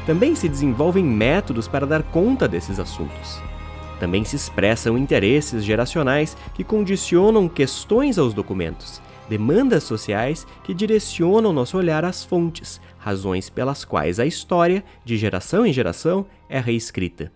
também 0.06 0.34
se 0.34 0.48
desenvolvem 0.48 1.04
métodos 1.04 1.66
para 1.66 1.86
dar 1.86 2.02
conta 2.02 2.46
desses 2.46 2.78
assuntos. 2.78 3.40
Também 3.98 4.24
se 4.24 4.36
expressam 4.36 4.98
interesses 4.98 5.64
geracionais 5.64 6.36
que 6.54 6.64
condicionam 6.64 7.48
questões 7.48 8.18
aos 8.18 8.34
documentos, 8.34 9.00
demandas 9.28 9.84
sociais 9.84 10.46
que 10.62 10.74
direcionam 10.74 11.52
nosso 11.52 11.78
olhar 11.78 12.04
às 12.04 12.24
fontes, 12.24 12.80
razões 12.98 13.48
pelas 13.48 13.84
quais 13.84 14.20
a 14.20 14.26
história, 14.26 14.84
de 15.04 15.16
geração 15.16 15.64
em 15.64 15.72
geração, 15.72 16.26
é 16.48 16.60
reescrita. 16.60 17.32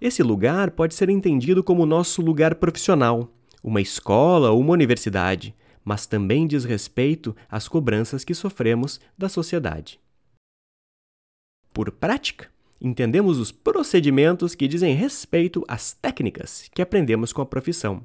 Esse 0.00 0.22
lugar 0.22 0.72
pode 0.72 0.94
ser 0.94 1.08
entendido 1.08 1.62
como 1.62 1.86
nosso 1.86 2.20
lugar 2.20 2.56
profissional, 2.56 3.30
uma 3.62 3.80
escola 3.80 4.50
ou 4.50 4.60
uma 4.60 4.72
universidade, 4.72 5.54
mas 5.84 6.06
também 6.06 6.46
diz 6.46 6.64
respeito 6.64 7.34
às 7.48 7.68
cobranças 7.68 8.24
que 8.24 8.34
sofremos 8.34 9.00
da 9.16 9.28
sociedade. 9.28 10.00
Por 11.76 11.90
prática, 11.90 12.46
entendemos 12.80 13.38
os 13.38 13.52
procedimentos 13.52 14.54
que 14.54 14.66
dizem 14.66 14.94
respeito 14.94 15.62
às 15.68 15.92
técnicas 15.92 16.70
que 16.72 16.80
aprendemos 16.80 17.34
com 17.34 17.42
a 17.42 17.46
profissão. 17.46 18.00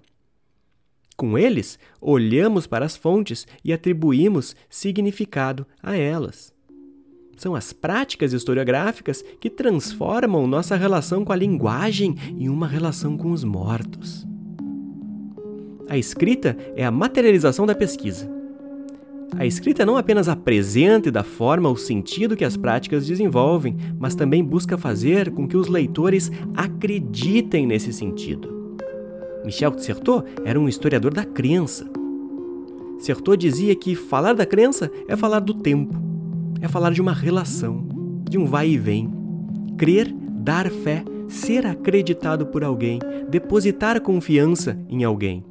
Com 1.15 1.37
eles, 1.37 1.79
olhamos 2.01 2.67
para 2.67 2.83
as 2.83 2.97
fontes 2.97 3.47
e 3.63 3.71
atribuímos 3.71 4.57
significado 4.69 5.65
a 5.81 5.95
elas. 5.95 6.53
São 7.37 7.55
as 7.55 7.71
práticas 7.71 8.33
historiográficas 8.33 9.23
que 9.39 9.49
transformam 9.49 10.45
nossa 10.45 10.75
relação 10.75 11.23
com 11.23 11.31
a 11.31 11.37
linguagem 11.37 12.17
em 12.37 12.49
uma 12.49 12.67
relação 12.67 13.15
com 13.17 13.31
os 13.31 13.45
mortos. 13.45 14.27
A 15.87 15.97
escrita 15.97 16.57
é 16.75 16.83
a 16.83 16.91
materialização 16.91 17.65
da 17.65 17.73
pesquisa 17.73 18.40
a 19.37 19.45
escrita 19.45 19.85
não 19.85 19.97
apenas 19.97 20.27
apresenta 20.27 21.07
e 21.07 21.11
dá 21.11 21.23
forma 21.23 21.67
ao 21.69 21.75
sentido 21.75 22.35
que 22.35 22.43
as 22.43 22.57
práticas 22.57 23.07
desenvolvem, 23.07 23.75
mas 23.97 24.13
também 24.13 24.43
busca 24.43 24.77
fazer 24.77 25.31
com 25.31 25.47
que 25.47 25.57
os 25.57 25.67
leitores 25.67 26.31
acreditem 26.55 27.65
nesse 27.65 27.93
sentido. 27.93 28.77
Michel 29.43 29.77
Certeau 29.79 30.23
era 30.45 30.59
um 30.59 30.67
historiador 30.67 31.13
da 31.13 31.23
crença. 31.23 31.89
Certeau 32.99 33.35
dizia 33.35 33.75
que 33.75 33.95
falar 33.95 34.33
da 34.33 34.45
crença 34.45 34.91
é 35.07 35.15
falar 35.15 35.39
do 35.39 35.53
tempo, 35.53 35.95
é 36.61 36.67
falar 36.67 36.91
de 36.91 37.01
uma 37.01 37.13
relação, 37.13 37.87
de 38.29 38.37
um 38.37 38.45
vai 38.45 38.69
e 38.69 38.77
vem. 38.77 39.09
Crer, 39.77 40.13
dar 40.13 40.69
fé, 40.69 41.03
ser 41.27 41.65
acreditado 41.65 42.45
por 42.45 42.63
alguém, 42.63 42.99
depositar 43.29 43.99
confiança 44.01 44.77
em 44.87 45.03
alguém 45.03 45.50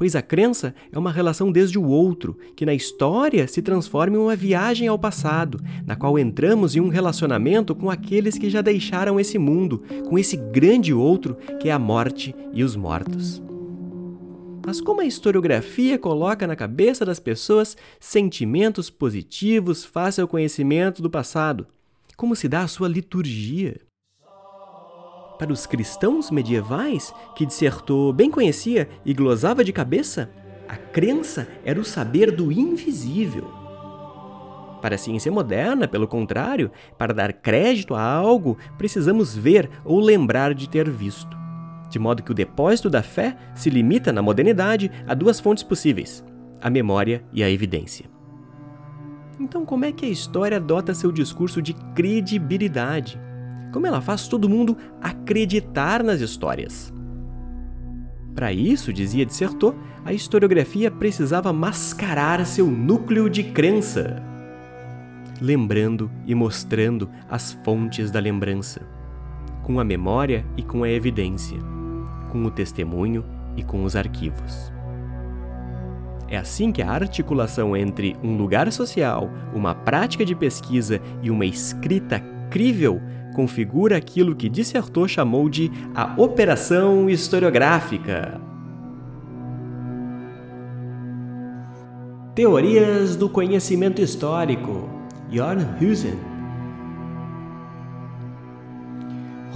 pois 0.00 0.16
a 0.16 0.22
crença 0.22 0.74
é 0.90 0.98
uma 0.98 1.12
relação 1.12 1.52
desde 1.52 1.78
o 1.78 1.84
outro, 1.84 2.34
que 2.56 2.64
na 2.64 2.72
história 2.72 3.46
se 3.46 3.60
transforma 3.60 4.16
em 4.16 4.18
uma 4.18 4.34
viagem 4.34 4.88
ao 4.88 4.98
passado, 4.98 5.60
na 5.86 5.94
qual 5.94 6.18
entramos 6.18 6.74
em 6.74 6.80
um 6.80 6.88
relacionamento 6.88 7.74
com 7.74 7.90
aqueles 7.90 8.38
que 8.38 8.48
já 8.48 8.62
deixaram 8.62 9.20
esse 9.20 9.36
mundo, 9.36 9.82
com 10.08 10.18
esse 10.18 10.38
grande 10.38 10.94
outro 10.94 11.36
que 11.60 11.68
é 11.68 11.72
a 11.72 11.78
morte 11.78 12.34
e 12.50 12.64
os 12.64 12.74
mortos. 12.74 13.42
Mas 14.64 14.80
como 14.80 15.02
a 15.02 15.04
historiografia 15.04 15.98
coloca 15.98 16.46
na 16.46 16.56
cabeça 16.56 17.04
das 17.04 17.20
pessoas 17.20 17.76
sentimentos 18.00 18.88
positivos 18.88 19.84
face 19.84 20.18
ao 20.18 20.26
conhecimento 20.26 21.02
do 21.02 21.10
passado? 21.10 21.66
Como 22.16 22.34
se 22.34 22.48
dá 22.48 22.62
a 22.62 22.68
sua 22.68 22.88
liturgia? 22.88 23.89
Para 25.40 25.54
os 25.54 25.64
cristãos 25.64 26.30
medievais, 26.30 27.14
que 27.34 27.46
dissertou 27.46 28.12
bem 28.12 28.30
conhecia 28.30 28.90
e 29.06 29.14
glosava 29.14 29.64
de 29.64 29.72
cabeça, 29.72 30.30
a 30.68 30.76
crença 30.76 31.48
era 31.64 31.80
o 31.80 31.84
saber 31.84 32.30
do 32.30 32.52
invisível. 32.52 33.50
Para 34.82 34.96
a 34.96 34.98
ciência 34.98 35.32
moderna, 35.32 35.88
pelo 35.88 36.06
contrário, 36.06 36.70
para 36.98 37.14
dar 37.14 37.32
crédito 37.32 37.94
a 37.94 38.02
algo, 38.02 38.58
precisamos 38.76 39.34
ver 39.34 39.70
ou 39.82 39.98
lembrar 39.98 40.52
de 40.52 40.68
ter 40.68 40.90
visto. 40.90 41.34
De 41.88 41.98
modo 41.98 42.22
que 42.22 42.32
o 42.32 42.34
depósito 42.34 42.90
da 42.90 43.02
fé 43.02 43.34
se 43.54 43.70
limita, 43.70 44.12
na 44.12 44.20
modernidade, 44.20 44.90
a 45.06 45.14
duas 45.14 45.40
fontes 45.40 45.64
possíveis: 45.64 46.22
a 46.60 46.68
memória 46.68 47.24
e 47.32 47.42
a 47.42 47.50
evidência. 47.50 48.04
Então, 49.40 49.64
como 49.64 49.86
é 49.86 49.90
que 49.90 50.04
a 50.04 50.10
história 50.10 50.58
adota 50.58 50.92
seu 50.92 51.10
discurso 51.10 51.62
de 51.62 51.72
credibilidade? 51.94 53.18
Como 53.72 53.86
ela 53.86 54.00
faz 54.00 54.26
todo 54.26 54.48
mundo 54.48 54.76
acreditar 55.00 56.02
nas 56.02 56.20
histórias? 56.20 56.92
Para 58.34 58.52
isso, 58.52 58.92
dizia 58.92 59.26
Dissertot, 59.26 59.76
a 60.04 60.12
historiografia 60.12 60.90
precisava 60.90 61.52
mascarar 61.52 62.44
seu 62.46 62.66
núcleo 62.66 63.28
de 63.28 63.44
crença, 63.44 64.22
lembrando 65.40 66.10
e 66.26 66.34
mostrando 66.34 67.10
as 67.28 67.52
fontes 67.64 68.10
da 68.10 68.20
lembrança, 68.20 68.82
com 69.62 69.78
a 69.78 69.84
memória 69.84 70.44
e 70.56 70.62
com 70.62 70.82
a 70.82 70.88
evidência, 70.88 71.58
com 72.30 72.44
o 72.44 72.50
testemunho 72.50 73.24
e 73.56 73.62
com 73.62 73.84
os 73.84 73.94
arquivos. 73.94 74.72
É 76.28 76.36
assim 76.36 76.70
que 76.70 76.80
a 76.80 76.90
articulação 76.90 77.76
entre 77.76 78.16
um 78.22 78.36
lugar 78.36 78.70
social, 78.70 79.28
uma 79.52 79.74
prática 79.74 80.24
de 80.24 80.34
pesquisa 80.34 81.00
e 81.20 81.30
uma 81.30 81.44
escrita 81.44 82.22
crível 82.48 83.02
configura 83.40 83.96
aquilo 83.96 84.36
que 84.36 84.50
Dissertot 84.50 85.08
chamou 85.08 85.48
de 85.48 85.72
a 85.94 86.14
operação 86.20 87.08
historiográfica. 87.08 88.38
Teorias 92.34 93.16
do 93.16 93.30
conhecimento 93.30 94.02
histórico. 94.02 94.90
Jorn 95.30 95.64
Husen. 95.80 96.18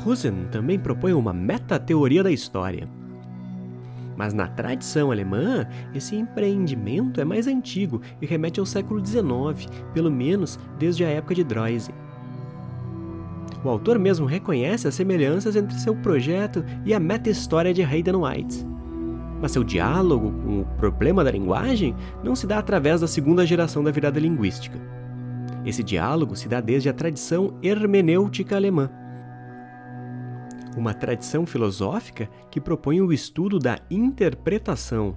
Husen 0.06 0.46
também 0.50 0.78
propõe 0.78 1.12
uma 1.12 1.34
meta-teoria 1.34 2.22
da 2.22 2.30
história 2.30 2.88
mas 4.16 4.32
na 4.32 4.46
tradição 4.46 5.10
alemã, 5.10 5.66
esse 5.92 6.14
empreendimento 6.14 7.20
é 7.20 7.24
mais 7.24 7.48
antigo 7.48 8.00
e 8.22 8.26
remete 8.26 8.60
ao 8.60 8.66
século 8.66 9.04
XIX, 9.04 9.68
pelo 9.92 10.08
menos 10.08 10.56
desde 10.78 11.04
a 11.04 11.08
época 11.08 11.34
de 11.34 11.42
Droysen. 11.42 11.92
O 13.64 13.68
autor 13.68 13.98
mesmo 13.98 14.26
reconhece 14.26 14.86
as 14.86 14.94
semelhanças 14.94 15.56
entre 15.56 15.78
seu 15.78 15.96
projeto 15.96 16.64
e 16.84 16.92
a 16.92 17.00
meta-história 17.00 17.72
de 17.72 17.82
Hayden 17.82 18.16
White. 18.16 18.66
Mas 19.40 19.52
seu 19.52 19.64
diálogo 19.64 20.30
com 20.42 20.60
o 20.60 20.64
problema 20.76 21.24
da 21.24 21.30
linguagem 21.30 21.94
não 22.22 22.36
se 22.36 22.46
dá 22.46 22.58
através 22.58 23.00
da 23.00 23.06
segunda 23.06 23.46
geração 23.46 23.82
da 23.82 23.90
virada 23.90 24.20
linguística. 24.20 24.78
Esse 25.64 25.82
diálogo 25.82 26.36
se 26.36 26.48
dá 26.48 26.60
desde 26.60 26.88
a 26.88 26.92
tradição 26.92 27.58
hermenêutica 27.62 28.54
alemã 28.54 28.90
uma 30.76 30.92
tradição 30.92 31.46
filosófica 31.46 32.28
que 32.50 32.60
propõe 32.60 33.00
o 33.00 33.12
estudo 33.12 33.58
da 33.58 33.78
interpretação. 33.90 35.16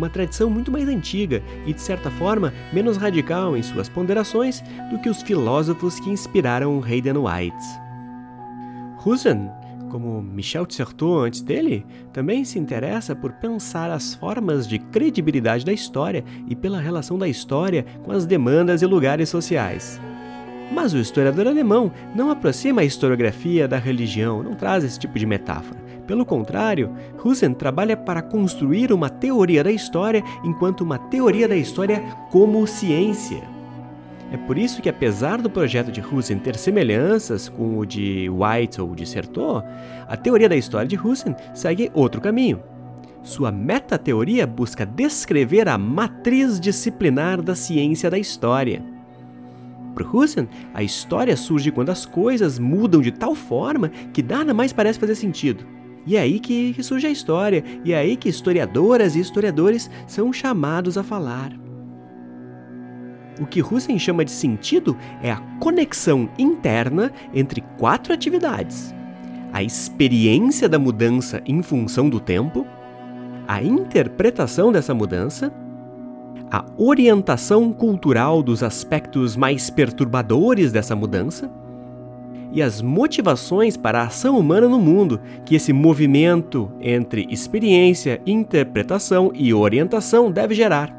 Uma 0.00 0.08
tradição 0.08 0.48
muito 0.48 0.72
mais 0.72 0.88
antiga 0.88 1.42
e, 1.66 1.74
de 1.74 1.80
certa 1.82 2.10
forma, 2.10 2.54
menos 2.72 2.96
radical 2.96 3.54
em 3.54 3.62
suas 3.62 3.86
ponderações 3.86 4.64
do 4.90 4.98
que 4.98 5.10
os 5.10 5.20
filósofos 5.20 6.00
que 6.00 6.08
inspiraram 6.08 6.82
Hayden 6.82 7.18
White. 7.18 7.62
Husserl, 9.04 9.50
como 9.90 10.22
Michel 10.22 10.64
Certeau 10.70 11.18
antes 11.18 11.42
dele, 11.42 11.84
também 12.14 12.46
se 12.46 12.58
interessa 12.58 13.14
por 13.14 13.32
pensar 13.32 13.90
as 13.90 14.14
formas 14.14 14.66
de 14.66 14.78
credibilidade 14.78 15.66
da 15.66 15.72
história 15.74 16.24
e 16.48 16.56
pela 16.56 16.80
relação 16.80 17.18
da 17.18 17.28
história 17.28 17.84
com 18.02 18.10
as 18.10 18.24
demandas 18.24 18.80
e 18.80 18.86
lugares 18.86 19.28
sociais. 19.28 20.00
Mas 20.70 20.94
o 20.94 20.98
historiador 20.98 21.48
alemão 21.48 21.90
não 22.14 22.30
aproxima 22.30 22.82
a 22.82 22.84
historiografia 22.84 23.66
da 23.66 23.76
religião, 23.76 24.42
não 24.42 24.54
traz 24.54 24.84
esse 24.84 24.98
tipo 24.98 25.18
de 25.18 25.26
metáfora. 25.26 25.80
Pelo 26.06 26.24
contrário, 26.24 26.90
Husserl 27.24 27.54
trabalha 27.54 27.96
para 27.96 28.22
construir 28.22 28.92
uma 28.92 29.08
teoria 29.08 29.62
da 29.62 29.70
história 29.70 30.22
enquanto 30.44 30.80
uma 30.80 30.98
teoria 30.98 31.46
da 31.46 31.56
história 31.56 32.00
como 32.30 32.66
ciência. 32.66 33.42
É 34.32 34.36
por 34.36 34.56
isso 34.56 34.80
que, 34.80 34.88
apesar 34.88 35.40
do 35.40 35.50
projeto 35.50 35.90
de 35.90 36.00
Husserl 36.00 36.40
ter 36.40 36.56
semelhanças 36.56 37.48
com 37.48 37.78
o 37.78 37.86
de 37.86 38.28
White 38.28 38.80
ou 38.80 38.94
de 38.94 39.06
Certeau, 39.06 39.64
a 40.06 40.16
teoria 40.16 40.48
da 40.48 40.56
história 40.56 40.86
de 40.86 40.96
Husserl 40.96 41.34
segue 41.52 41.90
outro 41.94 42.20
caminho. 42.20 42.60
Sua 43.22 43.52
meta-teoria 43.52 44.46
busca 44.46 44.86
descrever 44.86 45.68
a 45.68 45.76
matriz 45.76 46.58
disciplinar 46.58 47.42
da 47.42 47.54
ciência 47.54 48.10
da 48.10 48.18
história. 48.18 48.82
Para 49.94 50.06
Husserl, 50.06 50.46
a 50.72 50.82
história 50.82 51.36
surge 51.36 51.70
quando 51.70 51.90
as 51.90 52.06
coisas 52.06 52.58
mudam 52.58 53.00
de 53.00 53.10
tal 53.10 53.34
forma 53.34 53.90
que 54.12 54.22
nada 54.22 54.54
mais 54.54 54.72
parece 54.72 54.98
fazer 54.98 55.14
sentido. 55.14 55.64
E 56.06 56.16
é 56.16 56.20
aí 56.20 56.40
que, 56.40 56.74
surge 56.82 57.06
a 57.06 57.10
história, 57.10 57.62
e 57.84 57.92
é 57.92 57.98
aí 57.98 58.16
que 58.16 58.28
historiadoras 58.28 59.14
e 59.14 59.20
historiadores 59.20 59.90
são 60.06 60.32
chamados 60.32 60.96
a 60.96 61.02
falar. 61.02 61.52
O 63.40 63.46
que 63.46 63.62
Husserl 63.62 63.98
chama 63.98 64.24
de 64.24 64.30
sentido 64.30 64.96
é 65.22 65.30
a 65.30 65.40
conexão 65.58 66.28
interna 66.38 67.12
entre 67.34 67.62
quatro 67.78 68.12
atividades: 68.12 68.94
a 69.52 69.62
experiência 69.62 70.68
da 70.68 70.78
mudança 70.78 71.42
em 71.46 71.62
função 71.62 72.08
do 72.08 72.20
tempo, 72.20 72.66
a 73.48 73.62
interpretação 73.62 74.70
dessa 74.70 74.94
mudança 74.94 75.52
a 76.50 76.64
orientação 76.76 77.72
cultural 77.72 78.42
dos 78.42 78.62
aspectos 78.62 79.36
mais 79.36 79.70
perturbadores 79.70 80.72
dessa 80.72 80.96
mudança 80.96 81.50
e 82.52 82.60
as 82.60 82.82
motivações 82.82 83.76
para 83.76 84.00
a 84.00 84.06
ação 84.06 84.36
humana 84.36 84.68
no 84.68 84.80
mundo 84.80 85.20
que 85.46 85.54
esse 85.54 85.72
movimento 85.72 86.70
entre 86.80 87.26
experiência, 87.30 88.20
interpretação 88.26 89.30
e 89.32 89.54
orientação 89.54 90.32
deve 90.32 90.54
gerar. 90.54 90.98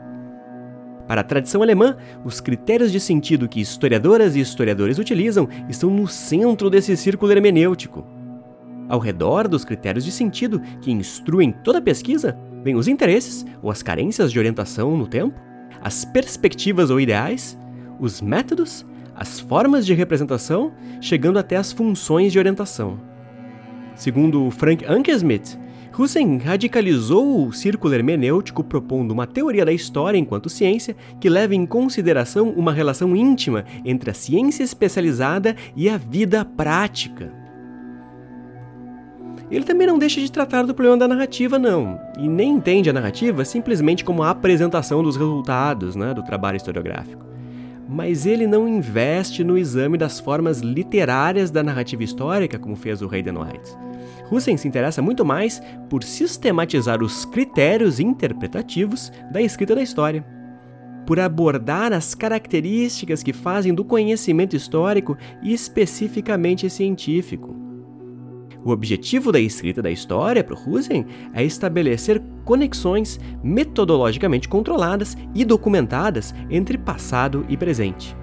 Para 1.05 1.19
a 1.19 1.25
tradição 1.25 1.61
alemã, 1.61 1.97
os 2.23 2.39
critérios 2.39 2.89
de 2.89 2.99
sentido 3.01 3.49
que 3.49 3.59
historiadoras 3.59 4.37
e 4.37 4.39
historiadores 4.39 4.97
utilizam 4.97 5.49
estão 5.67 5.89
no 5.89 6.07
centro 6.07 6.69
desse 6.69 6.95
círculo 6.95 7.33
hermenêutico. 7.33 8.05
Ao 8.87 8.99
redor 8.99 9.49
dos 9.49 9.65
critérios 9.65 10.05
de 10.05 10.11
sentido 10.11 10.61
que 10.81 10.91
instruem 10.91 11.51
toda 11.51 11.81
pesquisa, 11.81 12.37
vêm 12.63 12.75
os 12.75 12.87
interesses 12.87 13.45
ou 13.61 13.71
as 13.71 13.81
carências 13.83 14.31
de 14.31 14.39
orientação 14.39 14.95
no 14.97 15.07
tempo, 15.07 15.39
as 15.81 16.05
perspectivas 16.05 16.89
ou 16.89 16.99
ideais, 16.99 17.57
os 17.99 18.21
métodos, 18.21 18.85
as 19.15 19.39
formas 19.39 19.85
de 19.85 19.93
representação, 19.93 20.71
chegando 20.99 21.39
até 21.39 21.55
as 21.55 21.71
funções 21.71 22.31
de 22.31 22.39
orientação. 22.39 22.99
Segundo 23.95 24.49
Frank 24.51 24.85
Ankersmith, 24.85 25.59
Husserl 25.97 26.37
radicalizou 26.37 27.45
o 27.45 27.51
círculo 27.51 27.93
hermenêutico 27.93 28.63
propondo 28.63 29.11
uma 29.11 29.27
teoria 29.27 29.65
da 29.65 29.73
história 29.73 30.17
enquanto 30.17 30.49
ciência 30.49 30.95
que 31.19 31.29
leva 31.29 31.53
em 31.53 31.65
consideração 31.65 32.49
uma 32.49 32.71
relação 32.71 33.15
íntima 33.15 33.65
entre 33.83 34.09
a 34.09 34.13
ciência 34.13 34.63
especializada 34.63 35.55
e 35.75 35.89
a 35.89 35.97
vida 35.97 36.45
prática. 36.45 37.40
Ele 39.51 39.65
também 39.65 39.85
não 39.85 39.99
deixa 39.99 40.21
de 40.21 40.31
tratar 40.31 40.63
do 40.63 40.73
problema 40.73 40.97
da 40.97 41.09
narrativa, 41.09 41.59
não, 41.59 41.99
e 42.17 42.25
nem 42.29 42.53
entende 42.53 42.89
a 42.89 42.93
narrativa 42.93 43.43
simplesmente 43.43 44.03
como 44.05 44.23
a 44.23 44.29
apresentação 44.29 45.03
dos 45.03 45.17
resultados 45.17 45.93
né, 45.93 46.13
do 46.13 46.23
trabalho 46.23 46.55
historiográfico. 46.55 47.25
Mas 47.89 48.25
ele 48.25 48.47
não 48.47 48.65
investe 48.65 49.43
no 49.43 49.57
exame 49.57 49.97
das 49.97 50.21
formas 50.21 50.61
literárias 50.61 51.51
da 51.51 51.61
narrativa 51.61 52.01
histórica, 52.01 52.57
como 52.57 52.77
fez 52.77 53.01
o 53.01 53.13
Hayden 53.13 53.37
White. 53.37 53.75
Husserl 54.31 54.57
se 54.57 54.69
interessa 54.69 55.01
muito 55.01 55.25
mais 55.25 55.61
por 55.89 56.01
sistematizar 56.01 57.03
os 57.03 57.25
critérios 57.25 57.99
interpretativos 57.99 59.11
da 59.33 59.41
escrita 59.41 59.75
da 59.75 59.81
história, 59.83 60.25
por 61.05 61.19
abordar 61.19 61.91
as 61.91 62.15
características 62.15 63.21
que 63.21 63.33
fazem 63.33 63.73
do 63.73 63.83
conhecimento 63.83 64.55
histórico 64.55 65.17
especificamente 65.43 66.69
científico. 66.69 67.70
O 68.63 68.71
objetivo 68.71 69.31
da 69.31 69.39
escrita 69.39 69.81
da 69.81 69.89
história 69.89 70.43
para 70.43 70.55
Husserl 70.55 71.05
é 71.33 71.43
estabelecer 71.43 72.21
conexões 72.45 73.19
metodologicamente 73.43 74.47
controladas 74.47 75.17
e 75.33 75.43
documentadas 75.43 76.33
entre 76.49 76.77
passado 76.77 77.43
e 77.49 77.57
presente. 77.57 78.15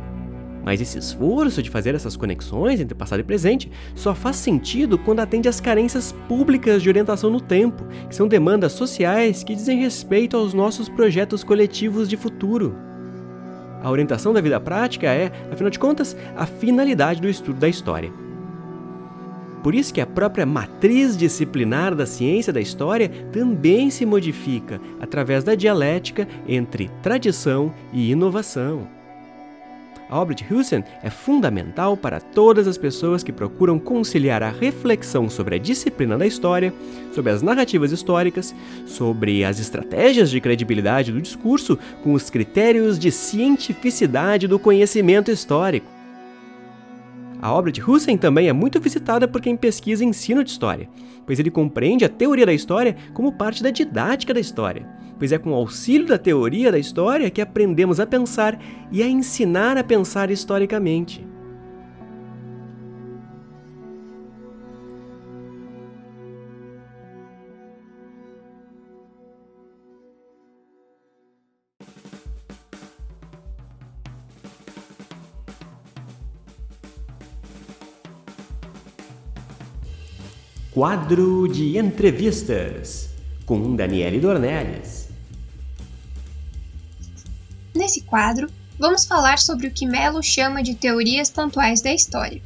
Mas 0.64 0.81
esse 0.81 0.98
esforço 0.98 1.62
de 1.62 1.70
fazer 1.70 1.94
essas 1.94 2.16
conexões 2.16 2.81
entre 2.81 2.94
passado 2.94 3.20
e 3.20 3.24
presente 3.24 3.70
só 3.94 4.14
faz 4.14 4.37
sentido 4.37 4.98
quando 4.98 5.20
atende 5.20 5.48
às 5.48 5.61
carências 5.61 6.12
públicas 6.29 6.83
de 6.83 6.88
orientação 6.88 7.31
no 7.31 7.40
tempo, 7.40 7.85
que 8.09 8.14
são 8.14 8.29
demandas 8.29 8.72
sociais 8.72 9.42
que 9.42 9.55
dizem 9.55 9.81
respeito 9.81 10.37
aos 10.37 10.55
nossos 10.55 10.88
projetos 10.88 11.42
coletivos 11.42 12.09
de 12.09 12.16
futuro. 12.16 12.77
A 13.83 13.90
orientação 13.90 14.33
da 14.33 14.40
vida 14.40 14.61
prática 14.61 15.07
é, 15.07 15.33
afinal 15.51 15.70
de 15.70 15.79
contas, 15.79 16.16
a 16.37 16.46
finalidade 16.46 17.20
do 17.20 17.29
estudo 17.29 17.59
da 17.59 17.68
história. 17.68 18.28
Por 19.68 19.74
isso 19.74 19.92
que 19.92 20.00
a 20.00 20.07
própria 20.07 20.46
matriz 20.46 21.14
disciplinar 21.14 21.94
da 21.94 22.07
ciência 22.07 22.50
da 22.50 22.59
história 22.59 23.11
também 23.31 23.90
se 23.90 24.07
modifica 24.07 24.81
através 24.98 25.44
da 25.44 25.54
dialética 25.54 26.26
entre 26.48 26.90
tradição 27.02 27.70
e 27.92 28.11
inovação. 28.11 28.88
A 30.09 30.18
obra 30.18 30.35
de 30.35 30.42
Husserl 30.50 30.83
é 31.02 31.11
fundamental 31.11 31.98
para 31.98 32.18
todas 32.18 32.66
as 32.66 32.78
pessoas 32.78 33.22
que 33.22 33.31
procuram 33.31 33.78
conciliar 33.78 34.42
a 34.42 34.48
reflexão 34.48 35.28
sobre 35.28 35.57
a 35.57 35.59
disciplina 35.59 36.16
da 36.16 36.26
história, 36.26 36.72
sobre 37.12 37.31
as 37.31 37.42
narrativas 37.42 37.92
históricas, 37.92 38.54
sobre 38.87 39.44
as 39.44 39.61
estratégias 39.61 40.31
de 40.31 40.40
credibilidade 40.40 41.12
do 41.12 41.20
discurso 41.20 41.78
com 42.02 42.14
os 42.14 42.31
critérios 42.31 42.98
de 42.98 43.12
cientificidade 43.12 44.48
do 44.48 44.59
conhecimento 44.59 45.31
histórico. 45.31 45.98
A 47.40 47.53
obra 47.53 47.70
de 47.70 47.83
Husserl 47.83 48.18
também 48.18 48.48
é 48.48 48.53
muito 48.53 48.81
visitada 48.81 49.29
por 49.29 49.40
quem 49.40 49.57
pesquisa 49.57 50.05
ensino 50.05 50.42
de 50.42 50.51
história, 50.51 50.88
pois 51.24 51.38
ele 51.38 51.51
compreende 51.51 52.05
a 52.05 52.09
teoria 52.09 52.46
da 52.46 52.53
história 52.53 52.96
como 53.14 53.33
parte 53.33 53.62
da 53.62 53.70
didática 53.70 54.35
da 54.35 54.40
história 54.40 54.98
pois 55.18 55.33
é 55.33 55.38
com 55.38 55.51
o 55.51 55.55
auxílio 55.55 56.07
da 56.07 56.16
teoria 56.16 56.70
da 56.70 56.79
história 56.79 57.29
que 57.29 57.40
aprendemos 57.40 57.98
a 57.98 58.07
pensar 58.07 58.59
e 58.90 59.03
a 59.03 59.09
ensinar 59.09 59.77
a 59.77 59.83
pensar 59.83 60.31
historicamente. 60.31 61.28
Quadro 80.79 81.49
de 81.49 81.77
entrevistas 81.77 83.09
com 83.45 83.75
Daniele 83.75 84.21
Dornelles. 84.21 85.09
Nesse 87.75 88.03
quadro, 88.03 88.49
vamos 88.79 89.05
falar 89.05 89.41
sobre 89.41 89.67
o 89.67 89.73
que 89.73 89.85
Mello 89.85 90.23
chama 90.23 90.62
de 90.62 90.77
teorias 90.77 91.31
pontuais 91.31 91.81
da 91.81 91.93
história. 91.93 92.41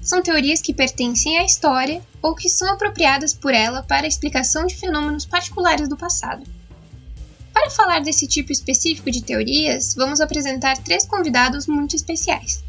São 0.00 0.22
teorias 0.22 0.62
que 0.62 0.72
pertencem 0.72 1.38
à 1.38 1.44
história 1.44 2.00
ou 2.22 2.36
que 2.36 2.48
são 2.48 2.72
apropriadas 2.72 3.34
por 3.34 3.52
ela 3.52 3.82
para 3.82 4.04
a 4.04 4.08
explicação 4.08 4.64
de 4.64 4.76
fenômenos 4.76 5.26
particulares 5.26 5.88
do 5.88 5.96
passado. 5.96 6.46
Para 7.52 7.68
falar 7.68 7.98
desse 7.98 8.28
tipo 8.28 8.52
específico 8.52 9.10
de 9.10 9.24
teorias, 9.24 9.92
vamos 9.96 10.20
apresentar 10.20 10.78
três 10.78 11.04
convidados 11.04 11.66
muito 11.66 11.96
especiais. 11.96 12.62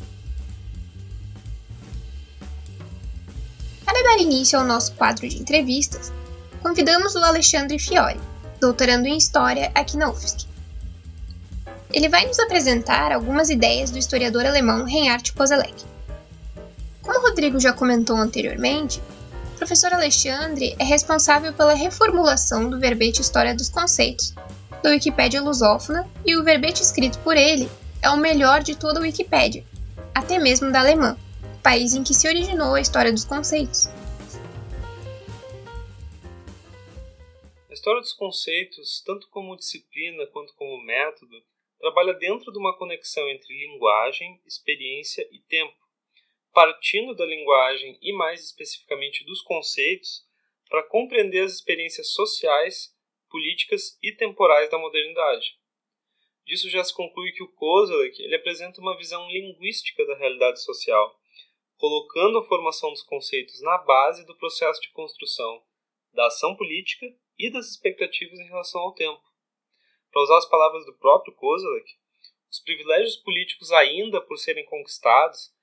Para 3.86 4.04
dar 4.04 4.18
início 4.18 4.58
ao 4.58 4.66
nosso 4.66 4.94
quadro 4.94 5.28
de 5.28 5.38
entrevistas, 5.38 6.12
convidamos 6.62 7.16
o 7.16 7.20
Alexandre 7.20 7.78
Fiore, 7.78 8.20
doutorando 8.60 9.08
em 9.08 9.18
História 9.18 9.72
aqui 9.76 9.98
na 9.98 10.10
UFSC. 10.10 10.48
Ele 11.92 12.10
vai 12.10 12.26
nos 12.26 12.40
apresentar 12.40 13.12
algumas 13.12 13.50
ideias 13.50 13.92
do 13.92 14.00
historiador 14.00 14.46
alemão 14.46 14.86
Reinhard 14.86 15.32
Koselleck. 15.34 15.84
Como 17.02 17.20
o 17.20 17.22
Rodrigo 17.22 17.60
já 17.60 17.74
comentou 17.74 18.16
anteriormente, 18.16 19.02
o 19.54 19.58
professor 19.58 19.94
Alexandre 19.94 20.76
é 20.80 20.84
responsável 20.84 21.54
pela 21.54 21.76
reformulação 21.76 22.70
do 22.70 22.80
verbete 22.80 23.22
História 23.22 23.54
dos 23.54 23.70
Conceitos, 23.70 24.34
da 24.82 24.90
Wikipédia 24.90 25.42
lusófona, 25.42 26.08
e 26.26 26.36
o 26.36 26.44
verbete 26.44 26.82
escrito 26.82 27.20
por 27.20 27.38
ele 27.38 27.70
é 28.02 28.10
o 28.10 28.18
melhor 28.18 28.64
de 28.64 28.76
toda 28.76 29.00
a 29.00 29.04
Wikipédia, 29.04 29.64
até 30.16 30.40
mesmo 30.40 30.72
da 30.72 30.80
alemã, 30.80 31.16
país 31.64 31.96
em 31.96 32.04
que 32.04 32.14
se 32.14 32.28
originou 32.28 32.76
a 32.76 32.82
história 32.82 33.12
dos 33.12 33.24
conceitos. 33.24 33.88
A 37.70 37.74
história 37.74 38.02
dos 38.02 38.14
conceitos, 38.14 39.02
tanto 39.06 39.30
como 39.30 39.56
disciplina 39.56 40.28
quanto 40.28 40.54
como 40.56 40.84
método, 40.84 41.42
trabalha 41.80 42.14
dentro 42.14 42.52
de 42.52 42.60
uma 42.60 42.78
conexão 42.78 43.28
entre 43.30 43.54
linguagem, 43.54 44.42
experiência 44.46 45.28
e 45.32 45.40
tempo, 45.40 45.76
partindo 46.54 47.16
da 47.16 47.26
linguagem 47.26 47.98
e 48.02 48.12
mais 48.14 48.44
especificamente 48.44 49.26
dos 49.26 49.42
conceitos 49.42 50.26
para 50.70 50.84
compreender 50.84 51.46
as 51.46 51.54
experiências 51.54 52.12
sociais, 52.12 52.94
políticas 53.30 53.98
e 54.04 54.12
temporais 54.12 54.70
da 54.70 54.78
modernidade. 54.78 55.58
Disso 56.46 56.70
já 56.70 56.84
se 56.84 56.94
conclui 56.94 57.32
que 57.32 57.44
o 57.44 57.52
Kozelek 57.54 58.22
ele 58.22 58.36
apresenta 58.36 58.82
uma 58.82 58.98
visão 58.98 59.30
linguística 59.30 60.06
da 60.06 60.16
realidade 60.18 60.62
social, 60.62 61.18
colocando 61.84 62.38
a 62.38 62.46
formação 62.46 62.92
dos 62.92 63.04
conceitos 63.04 63.62
na 63.62 63.78
base 63.78 64.26
do 64.26 64.38
processo 64.38 64.80
de 64.80 64.90
construção 64.92 65.62
da 66.14 66.28
ação 66.28 66.56
política 66.56 67.06
e 67.38 67.52
das 67.52 67.72
expectativas 67.72 68.40
em 68.40 68.48
relação 68.48 68.80
ao 68.80 68.94
tempo. 68.94 69.22
Para 70.10 70.22
usar 70.22 70.38
as 70.38 70.48
palavras 70.48 70.86
do 70.86 70.98
próprio 70.98 71.36
Kozak, 71.36 71.92
os 72.50 72.62
privilégios 72.62 73.18
políticos, 73.18 73.70
ainda 73.74 74.22
por 74.22 74.38
serem 74.38 74.64
conquistados, 74.64 75.54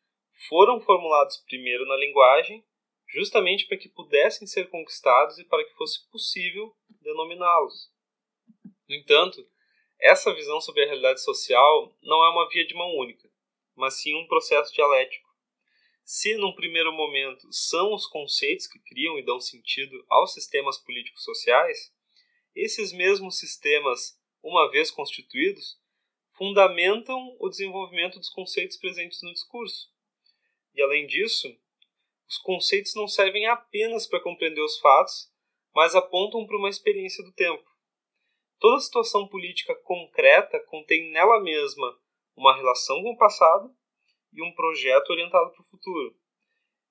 foram 0.46 0.78
formulados 0.78 1.38
primeiro 1.38 1.87
na 1.87 1.96
linguagem, 1.96 2.62
justamente 3.09 3.64
para 3.64 3.78
que 3.78 3.88
pudessem 3.88 4.46
ser 4.46 4.68
conquistados 4.68 5.38
e 5.38 5.44
para 5.46 5.64
que 5.64 5.72
fosse 5.72 6.06
possível 6.11 6.76
denominá-los. 7.00 7.90
No 8.87 8.94
entanto, 8.94 9.42
essa 9.98 10.35
visão 10.35 10.61
sobre 10.61 10.83
a 10.83 10.87
realidade 10.87 11.24
social 11.24 11.96
não 12.02 12.22
é 12.22 12.28
uma 12.28 12.46
via 12.50 12.66
de 12.66 12.74
mão 12.74 12.94
única, 12.94 13.26
mas 13.74 14.02
sim 14.02 14.14
um 14.14 14.26
processo 14.26 14.70
dialético. 14.74 15.29
Se, 16.04 16.34
num 16.36 16.54
primeiro 16.54 16.92
momento, 16.92 17.46
são 17.52 17.94
os 17.94 18.06
conceitos 18.06 18.66
que 18.66 18.80
criam 18.80 19.18
e 19.18 19.24
dão 19.24 19.40
sentido 19.40 20.04
aos 20.08 20.34
sistemas 20.34 20.78
políticos 20.78 21.22
sociais, 21.22 21.92
esses 22.54 22.92
mesmos 22.92 23.38
sistemas 23.38 24.18
uma 24.42 24.70
vez 24.70 24.90
constituídos, 24.90 25.78
fundamentam 26.36 27.36
o 27.38 27.48
desenvolvimento 27.48 28.18
dos 28.18 28.30
conceitos 28.30 28.76
presentes 28.76 29.22
no 29.22 29.32
discurso. 29.32 29.90
E 30.74 30.82
além 30.82 31.06
disso, 31.06 31.48
os 32.28 32.38
conceitos 32.38 32.94
não 32.94 33.06
servem 33.06 33.46
apenas 33.46 34.06
para 34.06 34.22
compreender 34.22 34.62
os 34.62 34.78
fatos, 34.78 35.30
mas 35.74 35.94
apontam 35.94 36.46
para 36.46 36.56
uma 36.56 36.70
experiência 36.70 37.22
do 37.24 37.32
tempo. 37.32 37.64
Toda 38.58 38.80
situação 38.80 39.26
política 39.28 39.74
concreta 39.74 40.60
contém 40.60 41.10
nela 41.12 41.40
mesma 41.40 41.98
uma 42.36 42.56
relação 42.56 43.02
com 43.02 43.10
o 43.10 43.18
passado 43.18 43.74
e 44.32 44.42
um 44.42 44.52
projeto 44.54 45.10
orientado 45.10 45.50
para 45.50 45.60
o 45.60 45.68
futuro, 45.68 46.14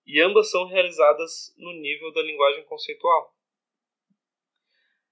e 0.05 0.21
ambas 0.21 0.49
são 0.49 0.65
realizadas 0.65 1.53
no 1.57 1.71
nível 1.73 2.11
da 2.11 2.21
linguagem 2.21 2.63
conceitual. 2.65 3.35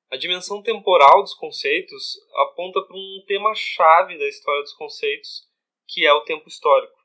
A 0.10 0.16
dimensão 0.16 0.64
temporal 0.64 1.22
dos 1.22 1.34
conceitos 1.34 2.18
aponta 2.36 2.82
para 2.82 2.96
um 2.96 3.24
tema-chave 3.28 4.18
da 4.18 4.28
história 4.28 4.62
dos 4.62 4.74
conceitos, 4.74 5.46
que 5.86 6.06
é 6.06 6.14
o 6.14 6.24
tempo 6.24 6.48
histórico. 6.48 6.98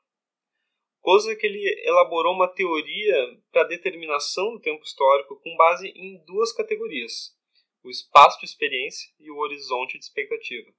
Que 1.39 1.47
ele 1.47 1.81
elaborou 1.85 2.33
uma 2.33 2.47
teoria 2.47 3.41
para 3.51 3.63
a 3.63 3.67
determinação 3.67 4.53
do 4.53 4.59
tempo 4.61 4.83
histórico 4.83 5.37
com 5.41 5.55
base 5.57 5.89
em 5.89 6.23
duas 6.25 6.53
categorias: 6.53 7.37
o 7.83 7.89
espaço 7.89 8.39
de 8.39 8.45
experiência 8.45 9.13
e 9.19 9.29
o 9.29 9.37
horizonte 9.37 9.99
de 9.99 10.05
expectativa. 10.05 10.73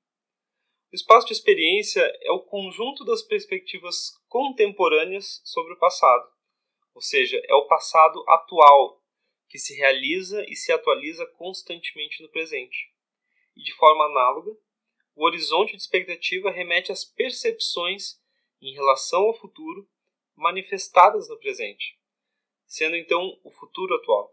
O 0.94 0.96
espaço 0.96 1.26
de 1.26 1.33
experiência 1.33 2.00
é 2.22 2.30
o 2.30 2.38
conjunto 2.38 3.04
das 3.04 3.20
perspectivas 3.20 4.12
contemporâneas 4.28 5.40
sobre 5.44 5.72
o 5.72 5.76
passado, 5.76 6.30
ou 6.94 7.00
seja, 7.02 7.37
é 7.48 7.54
o 7.57 7.66
passado 7.66 8.24
atual, 8.28 9.02
que 9.48 9.59
se 9.59 9.74
realiza 9.74 10.44
e 10.48 10.54
se 10.54 10.70
atualiza 10.70 11.26
constantemente 11.37 12.22
no 12.22 12.28
presente. 12.28 12.94
E 13.57 13.62
de 13.64 13.74
forma 13.74 14.04
análoga, 14.04 14.57
o 15.16 15.24
horizonte 15.24 15.72
de 15.72 15.83
expectativa 15.83 16.48
remete 16.52 16.92
às 16.92 17.04
percepções 17.04 18.20
em 18.62 18.72
relação 18.72 19.22
ao 19.22 19.35
futuro 19.35 19.90
manifestadas 20.37 21.28
no 21.28 21.37
presente, 21.40 21.98
sendo 22.68 22.94
então 22.94 23.37
o 23.42 23.50
futuro 23.50 23.96
atual. 23.96 24.33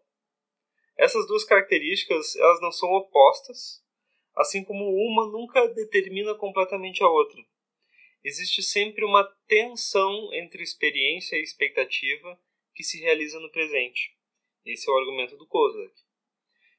Essas 0.95 1.25
duas 1.25 1.43
características 1.43 2.35
elas 2.35 2.61
não 2.61 2.71
são 2.71 2.91
opostas, 2.91 3.83
assim 4.35 4.63
como 4.63 4.85
uma 4.85 5.27
nunca 5.27 5.67
determina 5.67 6.33
completamente 6.35 7.03
a 7.03 7.07
outra. 7.07 7.43
Existe 8.23 8.61
sempre 8.61 9.03
uma 9.03 9.23
tensão 9.47 10.33
entre 10.33 10.61
experiência 10.61 11.35
e 11.35 11.41
expectativa 11.41 12.39
que 12.73 12.83
se 12.83 12.99
realiza 12.99 13.39
no 13.39 13.51
presente. 13.51 14.15
Esse 14.65 14.89
é 14.89 14.93
o 14.93 14.97
argumento 14.97 15.35
do 15.37 15.47
Kozak. 15.47 15.93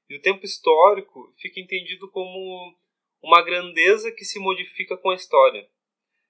E 0.08 0.16
o 0.16 0.22
tempo 0.22 0.44
histórico 0.44 1.32
fica 1.40 1.60
entendido 1.60 2.08
como 2.10 2.76
uma 3.22 3.42
grandeza 3.42 4.12
que 4.12 4.24
se 4.24 4.38
modifica 4.38 4.96
com 4.96 5.10
a 5.10 5.14
história, 5.14 5.68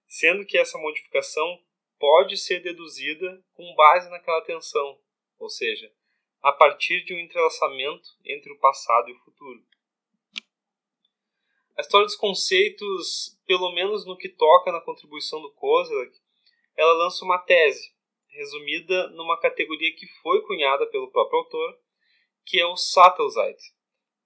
sendo 0.07 0.47
que 0.47 0.59
essa 0.59 0.79
modificação 0.79 1.61
pode 1.99 2.37
ser 2.37 2.61
deduzida 2.61 3.45
com 3.55 3.75
base 3.75 4.11
naquela 4.11 4.43
tensão, 4.43 4.99
ou 5.39 5.49
seja, 5.49 5.93
a 6.43 6.53
partir 6.53 7.05
de 7.05 7.15
um 7.15 7.19
entrelaçamento 7.19 8.11
entre 8.25 8.53
o 8.53 8.59
passado 8.59 9.09
e 9.09 9.13
o 9.13 9.19
futuro. 9.19 9.65
A 11.77 11.81
história 11.81 12.07
dos 12.07 12.17
conceitos, 12.17 13.39
pelo 13.47 13.73
menos 13.73 14.05
no 14.05 14.17
que 14.17 14.29
toca 14.29 14.71
na 14.71 14.81
contribuição 14.81 15.41
do 15.41 15.53
Kozak, 15.53 16.13
ela 16.77 16.93
lança 16.93 17.25
uma 17.25 17.39
tese, 17.39 17.91
resumida 18.29 19.09
numa 19.09 19.41
categoria 19.41 19.95
que 19.95 20.07
foi 20.23 20.43
cunhada 20.43 20.87
pelo 20.87 21.11
próprio 21.11 21.39
autor, 21.41 21.79
que 22.45 22.61
é 22.61 22.67
o 22.67 22.77
Sattelzeit, 22.77 23.59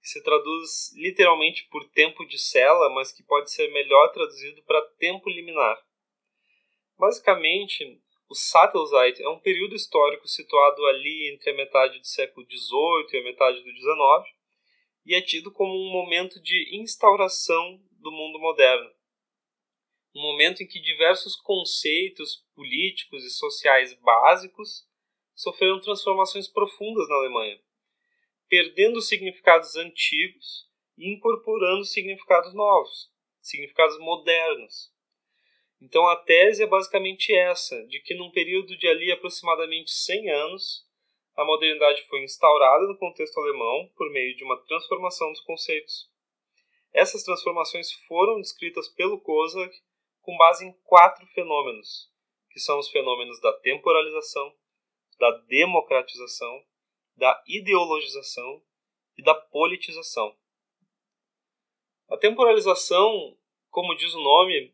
que 0.01 0.09
se 0.09 0.21
traduz 0.23 0.91
literalmente 0.95 1.67
por 1.69 1.87
tempo 1.89 2.25
de 2.25 2.37
cela, 2.37 2.89
mas 2.89 3.13
que 3.13 3.23
pode 3.23 3.51
ser 3.51 3.71
melhor 3.71 4.11
traduzido 4.11 4.61
para 4.63 4.81
tempo 4.97 5.29
liminar. 5.29 5.81
Basicamente, 6.97 8.01
o 8.29 8.35
Sattelzeit 8.35 9.21
é 9.21 9.29
um 9.29 9.39
período 9.39 9.75
histórico 9.75 10.27
situado 10.27 10.85
ali 10.87 11.31
entre 11.33 11.51
a 11.51 11.55
metade 11.55 11.99
do 11.99 12.07
século 12.07 12.45
XVIII 12.45 13.07
e 13.13 13.17
a 13.19 13.23
metade 13.23 13.61
do 13.61 13.71
XIX 13.71 14.36
e 15.07 15.15
é 15.15 15.21
tido 15.21 15.49
como 15.53 15.73
um 15.73 15.89
momento 15.89 16.37
de 16.41 16.77
instauração 16.81 17.81
do 17.91 18.11
mundo 18.11 18.37
moderno. 18.39 18.91
Um 20.13 20.21
momento 20.21 20.61
em 20.61 20.67
que 20.67 20.81
diversos 20.81 21.37
conceitos 21.37 22.45
políticos 22.53 23.23
e 23.23 23.29
sociais 23.29 23.93
básicos 23.93 24.85
sofreram 25.33 25.79
transformações 25.79 26.49
profundas 26.49 27.07
na 27.07 27.15
Alemanha, 27.15 27.57
perdendo 28.49 29.01
significados 29.01 29.77
antigos 29.77 30.69
e 30.97 31.13
incorporando 31.13 31.85
significados 31.85 32.53
novos, 32.53 33.09
significados 33.41 33.97
modernos. 33.99 34.91
Então 35.81 36.05
a 36.07 36.17
tese 36.17 36.63
é 36.63 36.67
basicamente 36.67 37.33
essa, 37.33 37.81
de 37.85 38.01
que 38.01 38.13
num 38.13 38.31
período 38.31 38.75
de 38.77 38.87
ali 38.89 39.09
aproximadamente 39.09 39.89
100 39.89 40.31
anos, 40.31 40.86
a 41.37 41.45
modernidade 41.45 42.01
foi 42.07 42.23
instaurada 42.23 42.87
no 42.87 42.97
contexto 42.97 43.39
alemão 43.39 43.91
por 43.95 44.09
meio 44.09 44.35
de 44.35 44.43
uma 44.43 44.57
transformação 44.65 45.31
dos 45.31 45.41
conceitos. 45.41 46.09
Essas 46.91 47.23
transformações 47.23 47.91
foram 48.07 48.41
descritas 48.41 48.87
pelo 48.89 49.21
Kozak 49.21 49.71
com 50.21 50.35
base 50.35 50.65
em 50.65 50.73
quatro 50.83 51.27
fenômenos, 51.27 52.11
que 52.49 52.59
são 52.59 52.79
os 52.79 52.89
fenômenos 52.89 53.39
da 53.39 53.53
temporalização, 53.59 54.51
da 55.19 55.29
democratização, 55.47 56.65
da 57.15 57.39
ideologização 57.45 58.63
e 59.15 59.23
da 59.23 59.35
politização. 59.35 60.35
A 62.09 62.17
temporalização, 62.17 63.37
como 63.69 63.95
diz 63.95 64.13
o 64.15 64.21
nome, 64.21 64.73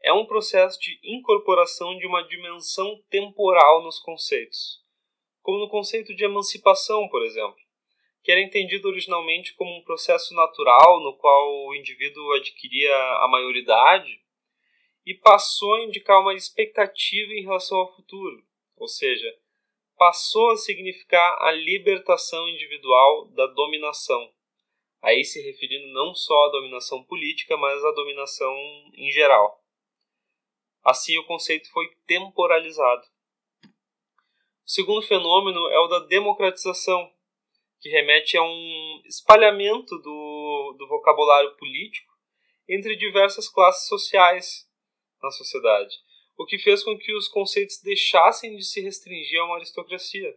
é 0.00 0.12
um 0.12 0.26
processo 0.26 0.78
de 0.78 1.00
incorporação 1.02 1.98
de 1.98 2.06
uma 2.06 2.22
dimensão 2.22 3.02
temporal 3.10 3.82
nos 3.82 3.98
conceitos, 3.98 4.83
como 5.44 5.58
no 5.58 5.68
conceito 5.68 6.14
de 6.14 6.24
emancipação, 6.24 7.06
por 7.10 7.22
exemplo, 7.22 7.60
que 8.22 8.32
era 8.32 8.40
entendido 8.40 8.88
originalmente 8.88 9.54
como 9.54 9.76
um 9.76 9.84
processo 9.84 10.34
natural 10.34 11.00
no 11.00 11.18
qual 11.18 11.66
o 11.66 11.74
indivíduo 11.74 12.32
adquiria 12.32 12.96
a 13.20 13.28
maioridade 13.28 14.10
e 15.04 15.12
passou 15.12 15.74
a 15.74 15.82
indicar 15.82 16.18
uma 16.22 16.32
expectativa 16.32 17.34
em 17.34 17.42
relação 17.42 17.76
ao 17.76 17.94
futuro, 17.94 18.42
ou 18.74 18.88
seja, 18.88 19.30
passou 19.98 20.50
a 20.50 20.56
significar 20.56 21.36
a 21.42 21.52
libertação 21.52 22.48
individual 22.48 23.26
da 23.26 23.46
dominação. 23.46 24.32
Aí 25.02 25.22
se 25.24 25.42
referindo 25.42 25.92
não 25.92 26.14
só 26.14 26.46
à 26.46 26.52
dominação 26.52 27.04
política, 27.04 27.54
mas 27.58 27.84
à 27.84 27.90
dominação 27.90 28.56
em 28.94 29.10
geral. 29.10 29.62
Assim, 30.82 31.18
o 31.18 31.26
conceito 31.26 31.70
foi 31.70 31.86
temporalizado. 32.06 33.13
O 34.66 34.70
segundo 34.70 35.02
fenômeno 35.02 35.68
é 35.68 35.78
o 35.78 35.88
da 35.88 35.98
democratização, 36.06 37.12
que 37.80 37.90
remete 37.90 38.34
a 38.38 38.42
um 38.42 39.02
espalhamento 39.04 39.94
do, 39.98 40.76
do 40.78 40.88
vocabulário 40.88 41.54
político 41.56 42.10
entre 42.66 42.96
diversas 42.96 43.46
classes 43.46 43.86
sociais 43.86 44.66
na 45.22 45.30
sociedade, 45.30 45.94
o 46.38 46.46
que 46.46 46.58
fez 46.58 46.82
com 46.82 46.96
que 46.96 47.14
os 47.14 47.28
conceitos 47.28 47.78
deixassem 47.82 48.56
de 48.56 48.64
se 48.64 48.80
restringir 48.80 49.38
a 49.38 49.44
uma 49.44 49.56
aristocracia. 49.56 50.30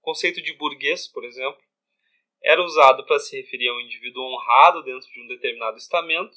O 0.00 0.04
conceito 0.04 0.40
de 0.40 0.54
burguês, 0.54 1.06
por 1.06 1.22
exemplo, 1.22 1.60
era 2.42 2.64
usado 2.64 3.04
para 3.04 3.18
se 3.18 3.36
referir 3.36 3.68
a 3.68 3.74
um 3.74 3.80
indivíduo 3.80 4.22
honrado 4.22 4.82
dentro 4.84 5.06
de 5.06 5.22
um 5.22 5.26
determinado 5.26 5.76
estamento, 5.76 6.34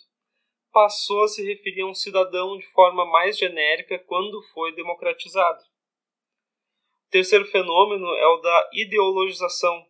passou 0.74 1.24
a 1.24 1.28
se 1.30 1.42
referir 1.42 1.84
a 1.84 1.88
um 1.88 1.96
cidadão 1.96 2.58
de 2.58 2.66
forma 2.72 3.06
mais 3.06 3.38
genérica 3.38 3.98
quando 3.98 4.42
foi 4.54 4.76
democratizado. 4.76 5.71
Terceiro 7.12 7.43
fenômeno 7.45 8.08
é 8.15 8.26
o 8.26 8.38
da 8.38 8.69
ideologização, 8.71 9.86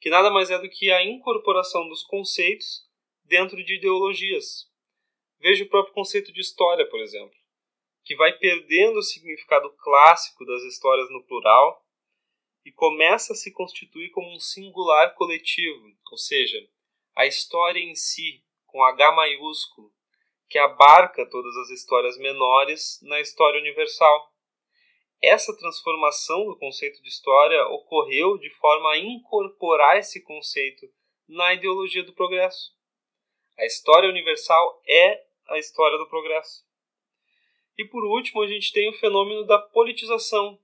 que 0.00 0.08
nada 0.08 0.30
mais 0.30 0.50
é 0.50 0.58
do 0.58 0.68
que 0.70 0.90
a 0.90 1.04
incorporação 1.04 1.86
dos 1.86 2.02
conceitos 2.04 2.88
dentro 3.22 3.62
de 3.62 3.76
ideologias. 3.76 4.66
Veja 5.38 5.64
o 5.64 5.68
próprio 5.68 5.92
conceito 5.92 6.32
de 6.32 6.40
história, 6.40 6.88
por 6.88 7.00
exemplo, 7.00 7.36
que 8.02 8.16
vai 8.16 8.32
perdendo 8.32 8.98
o 8.98 9.02
significado 9.02 9.70
clássico 9.76 10.46
das 10.46 10.62
histórias 10.62 11.10
no 11.10 11.22
plural 11.24 11.84
e 12.64 12.72
começa 12.72 13.34
a 13.34 13.36
se 13.36 13.52
constituir 13.52 14.08
como 14.10 14.34
um 14.34 14.40
singular 14.40 15.14
coletivo, 15.16 15.84
ou 16.10 16.16
seja, 16.16 16.58
a 17.14 17.26
história 17.26 17.78
em 17.78 17.94
si, 17.94 18.42
com 18.64 18.82
H 18.82 19.12
maiúsculo, 19.12 19.92
que 20.48 20.58
abarca 20.58 21.28
todas 21.28 21.54
as 21.58 21.70
histórias 21.70 22.16
menores 22.16 22.98
na 23.02 23.20
história 23.20 23.60
universal. 23.60 24.32
Essa 25.20 25.56
transformação 25.56 26.46
do 26.46 26.56
conceito 26.56 27.02
de 27.02 27.08
história 27.08 27.66
ocorreu 27.68 28.38
de 28.38 28.50
forma 28.50 28.92
a 28.92 28.98
incorporar 28.98 29.98
esse 29.98 30.22
conceito 30.22 30.88
na 31.28 31.52
ideologia 31.54 32.04
do 32.04 32.12
progresso. 32.12 32.72
A 33.58 33.66
história 33.66 34.08
universal 34.08 34.80
é 34.86 35.24
a 35.48 35.58
história 35.58 35.98
do 35.98 36.08
progresso. 36.08 36.64
E 37.76 37.84
por 37.84 38.04
último, 38.04 38.42
a 38.42 38.46
gente 38.46 38.72
tem 38.72 38.88
o 38.88 38.98
fenômeno 38.98 39.44
da 39.44 39.58
politização, 39.58 40.58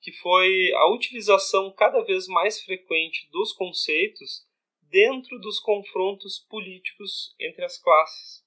que 0.00 0.12
foi 0.12 0.72
a 0.74 0.86
utilização 0.88 1.72
cada 1.72 2.00
vez 2.02 2.28
mais 2.28 2.60
frequente 2.62 3.28
dos 3.30 3.52
conceitos 3.52 4.46
dentro 4.82 5.38
dos 5.40 5.58
confrontos 5.58 6.38
políticos 6.38 7.34
entre 7.38 7.64
as 7.64 7.78
classes. 7.78 8.44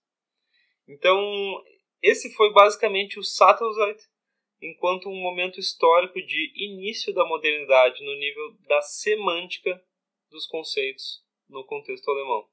Então, 0.87 1.61
esse 2.01 2.33
foi 2.33 2.51
basicamente 2.51 3.19
o 3.19 3.23
Sattelzeit 3.23 4.01
enquanto 4.62 5.10
um 5.10 5.15
momento 5.15 5.60
histórico 5.60 6.21
de 6.21 6.54
início 6.56 7.13
da 7.13 7.26
modernidade 7.26 8.04
no 8.04 8.13
nível 8.15 8.58
da 8.67 8.82
semântica 8.82 9.84
dos 10.30 10.45
conceitos 10.45 11.24
no 11.50 11.65
contexto 11.65 12.10
alemão. 12.10 12.47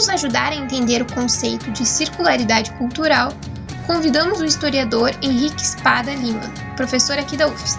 Nos 0.00 0.08
ajudar 0.08 0.50
a 0.50 0.56
entender 0.56 1.02
o 1.02 1.12
conceito 1.12 1.70
de 1.72 1.84
circularidade 1.84 2.72
cultural, 2.78 3.34
convidamos 3.86 4.40
o 4.40 4.46
historiador 4.46 5.10
Henrique 5.20 5.60
Spada 5.60 6.14
Lima, 6.14 6.40
professor 6.74 7.18
aqui 7.18 7.36
da 7.36 7.46
UFSC. 7.46 7.78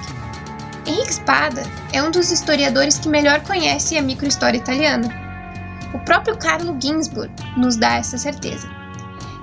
Henrique 0.85 1.15
Spada 1.15 1.63
é 1.91 2.03
um 2.03 2.11
dos 2.11 2.31
historiadores 2.31 2.99
que 2.99 3.09
melhor 3.09 3.39
conhece 3.41 3.97
a 3.97 4.03
microhistória 4.03 4.59
italiana. 4.59 5.09
O 5.95 5.99
próprio 6.05 6.37
Carlo 6.37 6.77
Ginzburg 6.79 7.33
nos 7.57 7.75
dá 7.75 7.95
essa 7.95 8.19
certeza. 8.19 8.69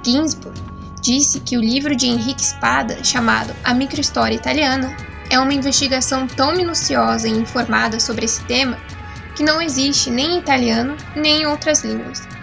Ginzburg 0.05 0.57
disse 1.03 1.41
que 1.41 1.59
o 1.59 1.61
livro 1.61 1.97
de 1.97 2.07
Henrique 2.07 2.45
Spada, 2.45 3.03
chamado 3.03 3.53
A 3.65 3.75
Microhistória 3.75 4.37
Italiana, 4.37 4.97
é 5.29 5.39
uma 5.41 5.53
investigação 5.53 6.29
tão 6.29 6.55
minuciosa 6.55 7.27
e 7.27 7.33
informada 7.33 7.99
sobre 7.99 8.25
esse 8.25 8.41
tema 8.45 8.79
que 9.35 9.43
não 9.43 9.61
existe 9.61 10.13
nem 10.13 10.37
em 10.37 10.39
italiano 10.39 10.97
nem 11.17 11.43
em 11.43 11.47
outras 11.47 11.83
línguas. 11.83 12.38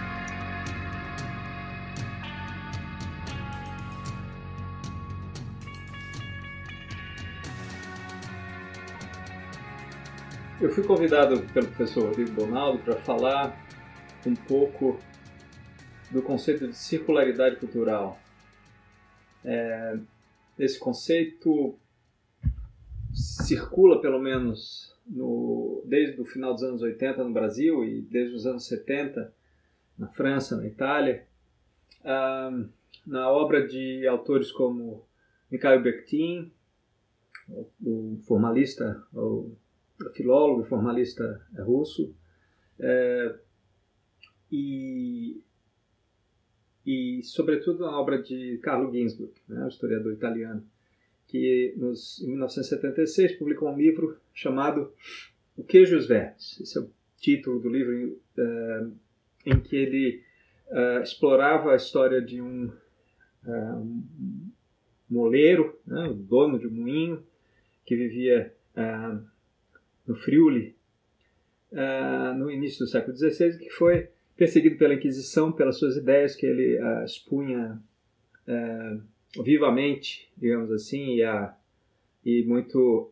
Eu 10.58 10.70
fui 10.70 10.82
convidado 10.84 11.42
pelo 11.52 11.66
professor 11.66 12.06
Rodrigo 12.06 12.30
Bonaldo 12.30 12.78
para 12.78 12.96
falar 12.96 13.54
um 14.26 14.34
pouco 14.34 14.98
do 16.10 16.22
conceito 16.22 16.66
de 16.66 16.74
circularidade 16.74 17.56
cultural. 17.56 18.18
É, 19.44 19.98
esse 20.58 20.78
conceito 20.78 21.78
circula, 23.12 24.00
pelo 24.00 24.18
menos, 24.18 24.96
no, 25.06 25.82
desde 25.84 26.18
o 26.22 26.24
final 26.24 26.54
dos 26.54 26.62
anos 26.62 26.80
80 26.80 27.22
no 27.22 27.34
Brasil 27.34 27.84
e 27.84 28.00
desde 28.00 28.34
os 28.34 28.46
anos 28.46 28.66
70 28.66 29.30
na 29.98 30.08
França, 30.08 30.56
na 30.56 30.66
Itália, 30.66 31.26
na 33.06 33.30
obra 33.30 33.68
de 33.68 34.06
autores 34.06 34.50
como 34.50 35.04
Mikhail 35.50 35.82
Bakhtin, 35.82 36.50
o 37.84 38.18
formalista, 38.24 39.04
o 39.12 39.54
filólogo 40.14 40.64
formalista 40.64 41.40
russo, 41.58 42.14
é, 42.78 43.34
e, 44.50 45.40
e, 46.84 47.22
sobretudo, 47.22 47.84
a 47.84 48.00
obra 48.00 48.22
de 48.22 48.58
Carlo 48.58 48.92
Ginzburg, 48.92 49.32
né, 49.48 49.66
historiador 49.68 50.12
italiano, 50.12 50.64
que 51.26 51.74
nos, 51.76 52.20
em 52.20 52.28
1976 52.28 53.36
publicou 53.36 53.68
um 53.70 53.76
livro 53.76 54.16
chamado 54.32 54.92
O 55.56 55.64
Queijo 55.64 55.94
e 55.94 55.98
os 55.98 56.06
Vermes. 56.06 56.60
Esse 56.60 56.78
é 56.78 56.80
o 56.80 56.90
título 57.18 57.58
do 57.58 57.68
livro 57.68 58.20
uh, 58.38 58.92
em 59.44 59.58
que 59.60 59.74
ele 59.74 60.22
uh, 60.68 61.02
explorava 61.02 61.72
a 61.72 61.76
história 61.76 62.22
de 62.22 62.40
um, 62.40 62.66
uh, 63.44 63.76
um 63.76 64.50
moleiro, 65.10 65.76
né, 65.84 66.06
o 66.08 66.14
dono 66.14 66.58
de 66.58 66.68
um 66.68 66.70
moinho, 66.70 67.26
que 67.84 67.96
vivia 67.96 68.52
no 70.06 70.14
Friuli 70.14 70.74
no 72.38 72.50
início 72.50 72.84
do 72.84 72.90
século 72.90 73.16
XVI, 73.16 73.58
que 73.58 73.70
foi 73.70 74.08
perseguido 74.36 74.76
pela 74.76 74.94
Inquisição 74.94 75.52
pelas 75.52 75.76
suas 75.76 75.96
ideias 75.96 76.34
que 76.34 76.46
ele 76.46 76.78
expunha 77.04 77.78
vivamente, 79.42 80.30
digamos 80.36 80.70
assim, 80.70 81.16
e, 81.16 81.22
a, 81.22 81.54
e 82.24 82.44
muito 82.44 83.10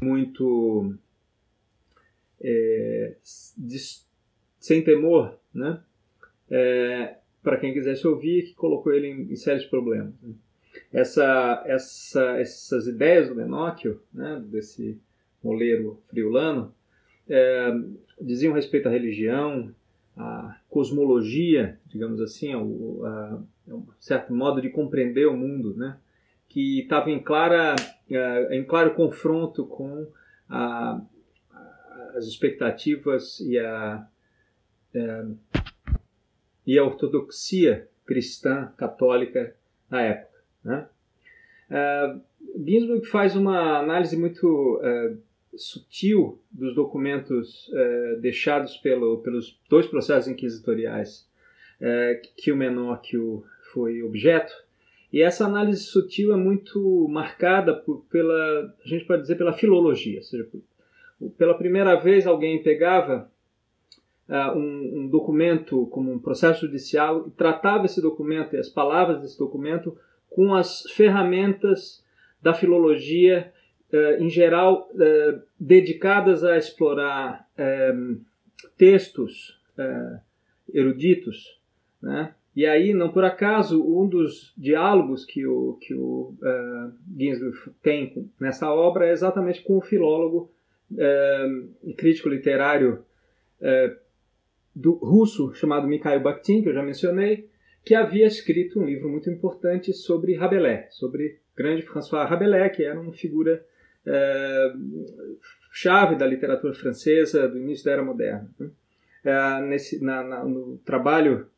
muito 0.00 0.94
é, 2.40 3.16
sem 4.58 4.82
temor, 4.82 5.38
né? 5.54 5.80
É, 6.50 7.16
para 7.42 7.58
quem 7.58 7.72
quisesse 7.72 8.06
ouvir, 8.06 8.46
que 8.46 8.54
colocou 8.54 8.92
ele 8.92 9.06
em, 9.06 9.32
em 9.32 9.36
sérios 9.36 9.64
problemas. 9.66 10.12
Né? 10.20 10.34
Essa, 10.92 11.62
essa, 11.66 12.38
essas 12.38 12.86
ideias 12.86 13.28
do 13.28 13.34
Menóquio, 13.34 14.02
né, 14.12 14.42
desse 14.46 15.00
moleiro 15.42 16.00
friulano, 16.08 16.74
é, 17.28 17.72
diziam 18.20 18.54
respeito 18.54 18.88
à 18.88 18.90
religião, 18.90 19.74
à 20.16 20.58
cosmologia, 20.68 21.78
digamos 21.86 22.20
assim, 22.20 22.52
ao, 22.52 23.04
a, 23.04 23.42
um 23.68 23.86
certo 24.00 24.32
modo 24.34 24.60
de 24.60 24.70
compreender 24.70 25.26
o 25.26 25.36
mundo, 25.36 25.74
né? 25.76 25.96
que 26.48 26.80
estava 26.80 27.10
em, 27.10 27.22
é, 28.10 28.56
em 28.56 28.64
claro 28.64 28.94
confronto 28.94 29.66
com 29.66 30.06
a, 30.48 31.00
as 32.14 32.24
expectativas 32.26 33.40
e 33.40 33.58
a, 33.58 34.06
é, 34.94 35.24
e 36.66 36.78
a 36.78 36.84
ortodoxia 36.84 37.88
cristã 38.06 38.72
católica 38.76 39.54
na 39.90 40.02
época. 40.02 40.38
Né? 40.64 40.88
Uh, 41.70 42.20
Ginsburg 42.64 43.06
faz 43.06 43.36
uma 43.36 43.78
análise 43.78 44.16
muito 44.16 44.80
sutil 45.56 46.40
dos 46.50 46.74
documentos 46.74 47.68
uh, 47.68 48.20
deixados 48.20 48.76
pelo, 48.76 49.18
pelos 49.18 49.58
dois 49.68 49.86
processos 49.86 50.28
inquisitoriais 50.28 51.26
que 52.38 52.50
o 52.50 52.56
Menóquio 52.56 53.44
foi 53.70 54.02
objeto, 54.02 54.50
e 55.12 55.22
essa 55.22 55.46
análise 55.46 55.82
sutil 55.82 56.32
é 56.32 56.36
muito 56.36 57.06
marcada 57.08 57.74
por, 57.74 58.04
pela, 58.10 58.74
a 58.84 58.88
gente 58.88 59.04
pode 59.04 59.22
dizer, 59.22 59.36
pela 59.36 59.52
filologia, 59.52 60.18
ou 60.18 60.22
seja, 60.22 60.48
pela 61.38 61.56
primeira 61.56 61.94
vez 61.96 62.26
alguém 62.26 62.62
pegava 62.62 63.30
uh, 64.28 64.58
um, 64.58 65.00
um, 65.00 65.08
documento 65.08 65.86
como 65.86 66.12
um 66.12 66.18
processo 66.18 66.66
judicial 66.66 67.26
e 67.26 67.30
tratava 67.30 67.86
esse 67.86 68.02
documento 68.02 68.54
e 68.54 68.58
as 68.58 68.68
palavras 68.68 69.22
desse 69.22 69.38
documento 69.38 69.96
com 70.28 70.54
as 70.54 70.82
ferramentas 70.90 72.04
da 72.42 72.52
filologia, 72.52 73.52
em 74.18 74.28
geral, 74.28 74.90
uh, 74.92 75.40
dedicadas 75.58 76.44
a 76.44 76.56
explorar 76.56 77.46
textos 78.76 79.60
eruditos, 80.72 81.58
né? 82.02 82.34
E 82.54 82.64
aí, 82.64 82.94
não 82.94 83.12
por 83.12 83.22
acaso, 83.22 83.82
um 83.82 84.08
dos 84.08 84.54
diálogos 84.56 85.26
que 85.26 85.46
o, 85.46 85.78
que 85.80 85.94
o 85.94 86.34
Ginsburg 87.14 87.56
tem 87.82 88.30
nessa 88.40 88.72
obra 88.72 89.06
é 89.06 89.12
exatamente 89.12 89.62
com 89.62 89.76
o 89.76 89.82
filólogo 89.82 90.50
e 91.84 91.92
crítico 91.94 92.30
literário 92.30 93.04
do 94.74 94.92
russo 94.92 95.54
chamado 95.54 95.86
Mikhail 95.86 96.20
Bakhtin, 96.20 96.62
que 96.62 96.68
eu 96.70 96.74
já 96.74 96.82
mencionei, 96.82 97.48
que 97.84 97.94
havia 97.94 98.26
escrito 98.26 98.80
um 98.80 98.84
livro 98.84 99.08
muito 99.08 99.30
importante 99.30 99.92
sobre 99.92 100.34
Rabelais, 100.34 100.94
sobre 100.94 101.38
grande 101.56 101.82
François 101.82 102.28
Rabelais, 102.28 102.74
que 102.74 102.82
era 102.82 103.00
uma 103.00 103.12
figura 103.12 103.64
chave 105.72 106.16
da 106.16 106.26
literatura 106.26 106.74
francesa 106.74 107.48
do 107.48 107.58
início 107.58 107.84
da 107.84 107.92
Era 107.92 108.02
Moderna. 108.02 108.48
Né? 108.58 108.70
nesse, 109.68 110.02
na, 110.02 110.22
na, 110.22 110.44
no 110.44 110.78
trabalho 110.78 111.48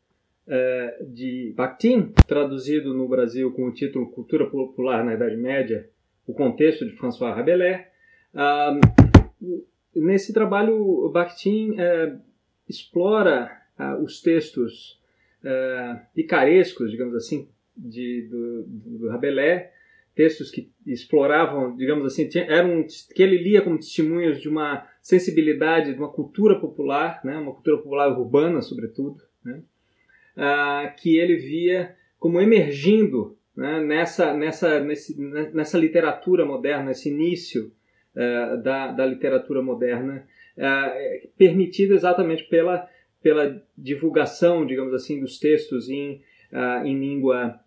de 1.07 1.53
Bakhtin, 1.55 2.11
traduzido 2.27 2.91
no 2.91 3.07
Brasil 3.07 3.51
com 3.51 3.67
o 3.67 3.71
título 3.71 4.09
Cultura 4.09 4.49
Popular 4.49 5.05
na 5.05 5.13
Idade 5.13 5.37
Média, 5.37 5.87
o 6.25 6.33
contexto 6.33 6.85
de 6.85 6.91
François 6.93 7.35
Rabelais, 7.35 7.85
nesse 9.95 10.33
trabalho, 10.33 11.09
Bakhtin 11.09 11.75
explora 12.67 13.51
é, 13.77 13.93
os 13.95 14.21
textos 14.21 14.99
picarescos, 16.13 16.91
digamos 16.91 17.15
assim, 17.15 17.47
de, 17.75 18.27
do, 18.29 18.63
do, 18.67 19.09
Rabelais, 19.09 19.69
textos 20.19 20.51
que 20.51 20.69
exploravam, 20.85 21.77
digamos 21.77 22.05
assim, 22.05 22.27
eram 22.49 22.85
que 23.15 23.23
ele 23.23 23.37
lia 23.37 23.61
como 23.61 23.77
testemunhos 23.77 24.41
de 24.41 24.49
uma 24.49 24.85
sensibilidade, 25.01 25.93
de 25.93 25.97
uma 25.97 26.11
cultura 26.11 26.59
popular, 26.59 27.21
né, 27.23 27.37
uma 27.37 27.53
cultura 27.53 27.77
popular 27.77 28.09
urbana, 28.09 28.61
sobretudo, 28.61 29.21
né, 29.45 29.63
que 30.97 31.17
ele 31.17 31.37
via 31.37 31.95
como 32.19 32.41
emergindo 32.41 33.37
né, 33.55 33.79
nessa, 33.79 34.33
nessa, 34.33 34.81
nesse, 34.81 35.17
nessa 35.53 35.77
literatura 35.77 36.45
moderna, 36.45 36.87
nesse 36.87 37.07
início 37.07 37.71
é, 38.13 38.57
da, 38.57 38.91
da 38.91 39.05
literatura 39.05 39.61
moderna, 39.61 40.27
é, 40.57 41.29
permitido 41.37 41.93
exatamente 41.93 42.43
pela, 42.49 42.85
pela 43.23 43.63
divulgação, 43.77 44.65
digamos 44.65 44.93
assim, 44.93 45.21
dos 45.21 45.39
textos 45.39 45.89
em, 45.89 46.21
em 46.83 46.99
língua, 46.99 47.57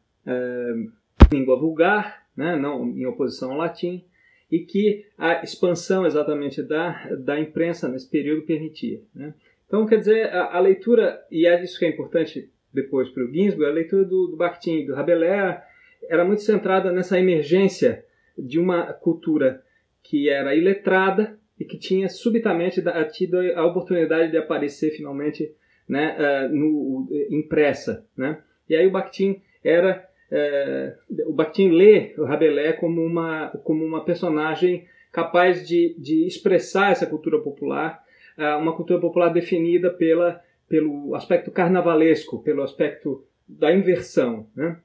língua 1.33 1.59
vulgar, 1.59 2.22
né, 2.37 2.57
não 2.57 2.89
em 2.89 3.07
oposição 3.07 3.53
ao 3.53 3.59
latim, 3.59 4.05
e 4.51 4.61
que 4.61 5.07
a 5.17 5.43
expansão 5.43 6.05
exatamente 6.05 6.63
da, 6.63 7.09
da 7.17 7.41
imprensa 7.41 7.89
nesse 7.89 8.09
período 8.09 8.43
permitia. 8.43 9.01
Né? 9.15 9.33
Então, 9.67 9.87
quer 9.87 9.97
dizer, 9.97 10.29
a, 10.29 10.57
a, 10.57 10.61
leitura, 10.61 11.25
e 11.31 11.47
é 11.47 11.63
isso 11.63 11.79
que 11.79 11.87
é 11.87 11.89
importante 11.89 12.51
depois 12.73 13.09
para 13.09 13.25
o 13.25 13.33
Ginsburg, 13.33 13.65
a 13.65 13.75
leitura 13.75 14.05
do, 14.05 14.27
do 14.27 14.37
Bakhtin, 14.37 14.85
do 14.85 14.95
Rabelais, 14.95 15.63
era 16.09 16.25
muito 16.25 16.43
centrada 16.43 16.93
nessa 16.93 17.19
emergência 17.19 18.05
de 18.37 18.59
uma 18.59 18.93
cultura 18.93 19.63
que 20.03 20.29
era 20.29 20.55
iletrada 20.55 21.39
e 21.59 21.65
que 21.65 21.79
tinha 21.79 22.09
subitamente 22.09 22.83
tido 23.13 23.39
a 23.55 23.65
oportunidade 23.65 24.31
de 24.31 24.37
aparecer 24.37 24.91
finalmente 24.91 25.55
né, 25.89 26.17
uh, 26.19 26.55
no, 26.55 27.09
impressa. 27.31 28.07
Né? 28.17 28.43
E 28.69 28.77
aí 28.77 28.87
o 28.87 28.91
Bakhtin 28.91 29.41
era 29.65 30.07
uh, 30.33 31.31
o 31.31 31.33
Bakhtin 31.33 31.71
lê 31.71 32.15
o 32.17 32.25
Rabelais 32.25 32.79
como 32.79 33.05
uma 33.05 33.49
como 33.65 33.85
uma 33.85 34.05
personagem 34.05 34.87
capaz 35.13 35.69
de, 35.69 35.95
de 35.99 36.27
expressar 36.27 36.93
essa 36.93 37.07
cultura 37.07 37.39
popular, 37.39 38.03
uh, 38.39 38.59
uma 38.59 38.75
cultura 38.75 38.99
popular 38.99 39.29
definida 39.29 39.91
pela 39.91 40.43
pelo 40.69 41.15
aspecto 41.15 41.51
carnavalesco, 41.51 42.43
pelo 42.43 42.63
aspecto 42.63 43.23
da 43.47 43.75
inversão. 43.75 44.47
Né? 44.57 44.79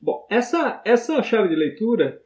Bom, 0.00 0.26
essa 0.30 0.80
essa 0.84 1.22
chave 1.22 1.48
de 1.48 1.54
leitura 1.54 2.20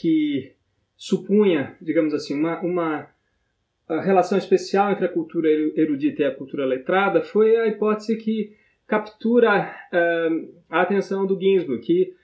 que 0.00 0.54
supunha, 0.96 1.76
digamos 1.82 2.14
assim, 2.14 2.34
uma, 2.34 2.60
uma 2.60 3.08
relação 3.88 4.38
especial 4.38 4.92
entre 4.92 5.04
a 5.04 5.08
cultura 5.08 5.48
erudita 5.50 6.22
e 6.22 6.24
a 6.24 6.34
cultura 6.34 6.64
letrada 6.64 7.20
foi 7.20 7.56
a 7.56 7.66
hipótese 7.66 8.16
que 8.16 8.56
captura 8.86 9.74
uh, 9.92 10.54
a 10.68 10.82
atenção 10.82 11.26
do 11.26 11.38
Ginsburg, 11.38 11.82
que 11.82 12.14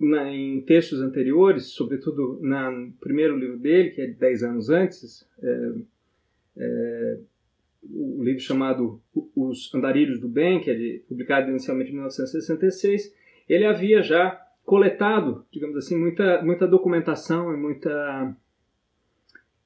na, 0.00 0.32
em 0.32 0.62
textos 0.62 1.00
anteriores, 1.02 1.66
sobretudo 1.66 2.38
na, 2.40 2.70
no 2.70 2.92
primeiro 2.92 3.36
livro 3.36 3.58
dele, 3.58 3.90
que 3.90 4.00
é 4.00 4.06
de 4.06 4.14
10 4.14 4.42
anos 4.44 4.70
antes, 4.70 5.28
é, 5.42 5.72
é, 6.56 7.18
o 7.92 8.22
livro 8.22 8.40
chamado 8.40 9.00
Os 9.36 9.72
Andarilhos 9.74 10.18
do 10.18 10.28
Bem, 10.28 10.60
que 10.60 10.70
é 10.70 10.74
de, 10.74 11.02
publicado 11.06 11.50
inicialmente 11.50 11.90
em 11.90 11.94
1966, 11.94 13.14
ele 13.46 13.66
havia 13.66 14.02
já 14.02 14.40
coletado, 14.64 15.44
digamos 15.50 15.76
assim, 15.76 15.98
muita, 15.98 16.42
muita 16.42 16.66
documentação 16.66 17.52
e 17.52 17.56
muita, 17.56 18.36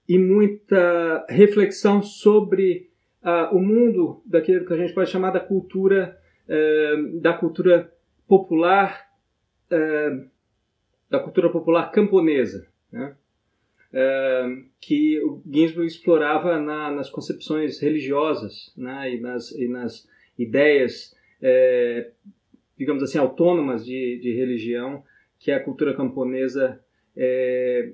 e 0.08 0.18
muita 0.18 1.26
reflexão 1.28 2.02
sobre 2.02 2.90
uh, 3.22 3.54
o 3.54 3.60
mundo 3.60 4.22
daquilo 4.26 4.66
que 4.66 4.72
a 4.72 4.76
gente 4.76 4.94
pode 4.94 5.10
chamar 5.10 5.30
da 5.30 5.40
cultura, 5.40 6.18
uh, 6.48 7.20
da 7.20 7.32
cultura 7.32 7.92
popular, 8.26 9.06
uh, 9.70 10.28
da 11.10 11.18
cultura 11.18 11.50
popular 11.50 11.90
camponesa, 11.90 12.66
né? 12.90 13.16
que 14.80 15.22
o 15.22 15.40
Ginsburg 15.48 15.86
explorava 15.86 16.58
na, 16.58 16.90
nas 16.90 17.08
concepções 17.08 17.78
religiosas 17.78 18.72
né? 18.76 19.14
e, 19.14 19.20
nas, 19.20 19.52
e 19.52 19.68
nas 19.68 20.08
ideias 20.36 21.14
eh, 21.40 22.10
digamos 22.76 23.02
assim, 23.02 23.18
autônomas 23.18 23.84
de, 23.84 24.18
de 24.18 24.32
religião 24.32 25.04
que 25.38 25.50
a 25.50 25.62
cultura 25.62 25.94
camponesa 25.94 26.80
é, 27.16 27.92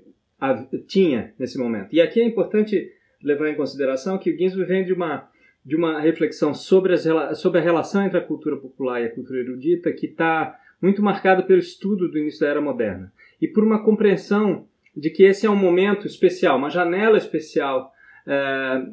tinha 0.86 1.34
nesse 1.38 1.59
momento. 1.59 1.94
E 1.94 2.01
aqui 2.01 2.20
é 2.20 2.24
importante 2.24 2.90
levar 3.22 3.51
em 3.51 3.57
consideração 3.57 4.18
que 4.18 4.30
o 4.30 4.38
Ginsburg 4.38 4.68
vem 4.68 4.84
de 4.84 4.92
uma 4.92 5.30
de 5.64 5.76
uma 5.76 6.00
reflexão 6.00 6.54
sobre, 6.54 6.94
as, 6.94 7.38
sobre 7.38 7.61
a 7.61 7.62
relação 7.62 8.04
entre 8.04 8.18
a 8.18 8.24
cultura 8.24 8.56
popular 8.56 9.00
e 9.00 9.06
a 9.06 9.14
cultura 9.14 9.40
erudita 9.40 9.92
que 9.92 10.06
está 10.06 10.58
muito 10.80 11.02
marcada 11.02 11.42
pelo 11.42 11.58
estudo 11.58 12.08
do 12.11 12.18
início 12.18 12.40
da 12.40 12.48
Era 12.48 12.61
Moderna 12.61 13.12
e 13.40 13.46
por 13.46 13.62
uma 13.62 13.84
compreensão 13.84 14.66
de 14.96 15.11
que 15.11 15.22
esse 15.22 15.46
é 15.46 15.50
um 15.50 15.56
momento 15.56 16.06
especial, 16.06 16.56
uma 16.56 16.70
janela 16.70 17.18
especial 17.18 17.92
é, 18.26 18.86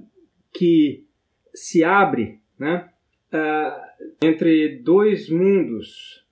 que 0.54 1.06
se 1.54 1.84
abre 1.84 2.40
né, 2.60 2.90
é, 3.32 3.82
entre 4.22 4.78
dois 4.80 5.30
mundos, 5.30 6.26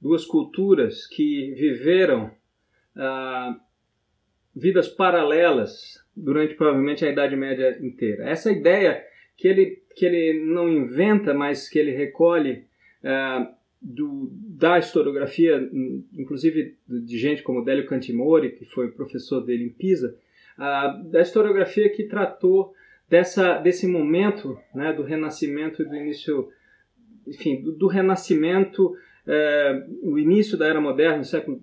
duas 0.00 0.24
culturas 0.24 1.06
que 1.06 1.54
viveram 1.56 2.30
é, 2.96 3.54
vidas 4.54 4.88
paralelas 4.88 6.04
durante 6.14 6.54
provavelmente 6.54 7.04
a 7.04 7.10
Idade 7.10 7.36
Média 7.36 7.78
inteira. 7.80 8.28
Essa 8.28 8.52
ideia 8.52 9.04
que 9.40 9.48
ele, 9.48 9.82
que 9.96 10.04
ele 10.04 10.44
não 10.44 10.68
inventa, 10.68 11.32
mas 11.32 11.66
que 11.66 11.78
ele 11.78 11.92
recolhe 11.92 12.64
do, 13.80 14.28
da 14.30 14.78
historiografia, 14.78 15.66
inclusive 16.12 16.76
de 16.86 17.18
gente 17.18 17.42
como 17.42 17.64
Délio 17.64 17.86
Cantimori, 17.86 18.50
que 18.50 18.66
foi 18.66 18.90
professor 18.90 19.40
dele 19.40 19.64
em 19.64 19.70
Pisa, 19.70 20.14
da 21.06 21.22
historiografia 21.22 21.88
que 21.88 22.04
tratou 22.04 22.74
dessa, 23.08 23.56
desse 23.56 23.86
momento 23.86 24.58
né, 24.74 24.92
do 24.92 25.02
renascimento 25.02 25.80
e 25.80 25.86
do 25.86 25.96
início, 25.96 26.50
enfim, 27.26 27.62
do, 27.62 27.72
do 27.72 27.86
renascimento, 27.86 28.94
é, 29.26 29.86
o 30.02 30.18
início 30.18 30.58
da 30.58 30.66
era 30.66 30.82
moderna, 30.82 31.16
no 31.16 31.24
século 31.24 31.62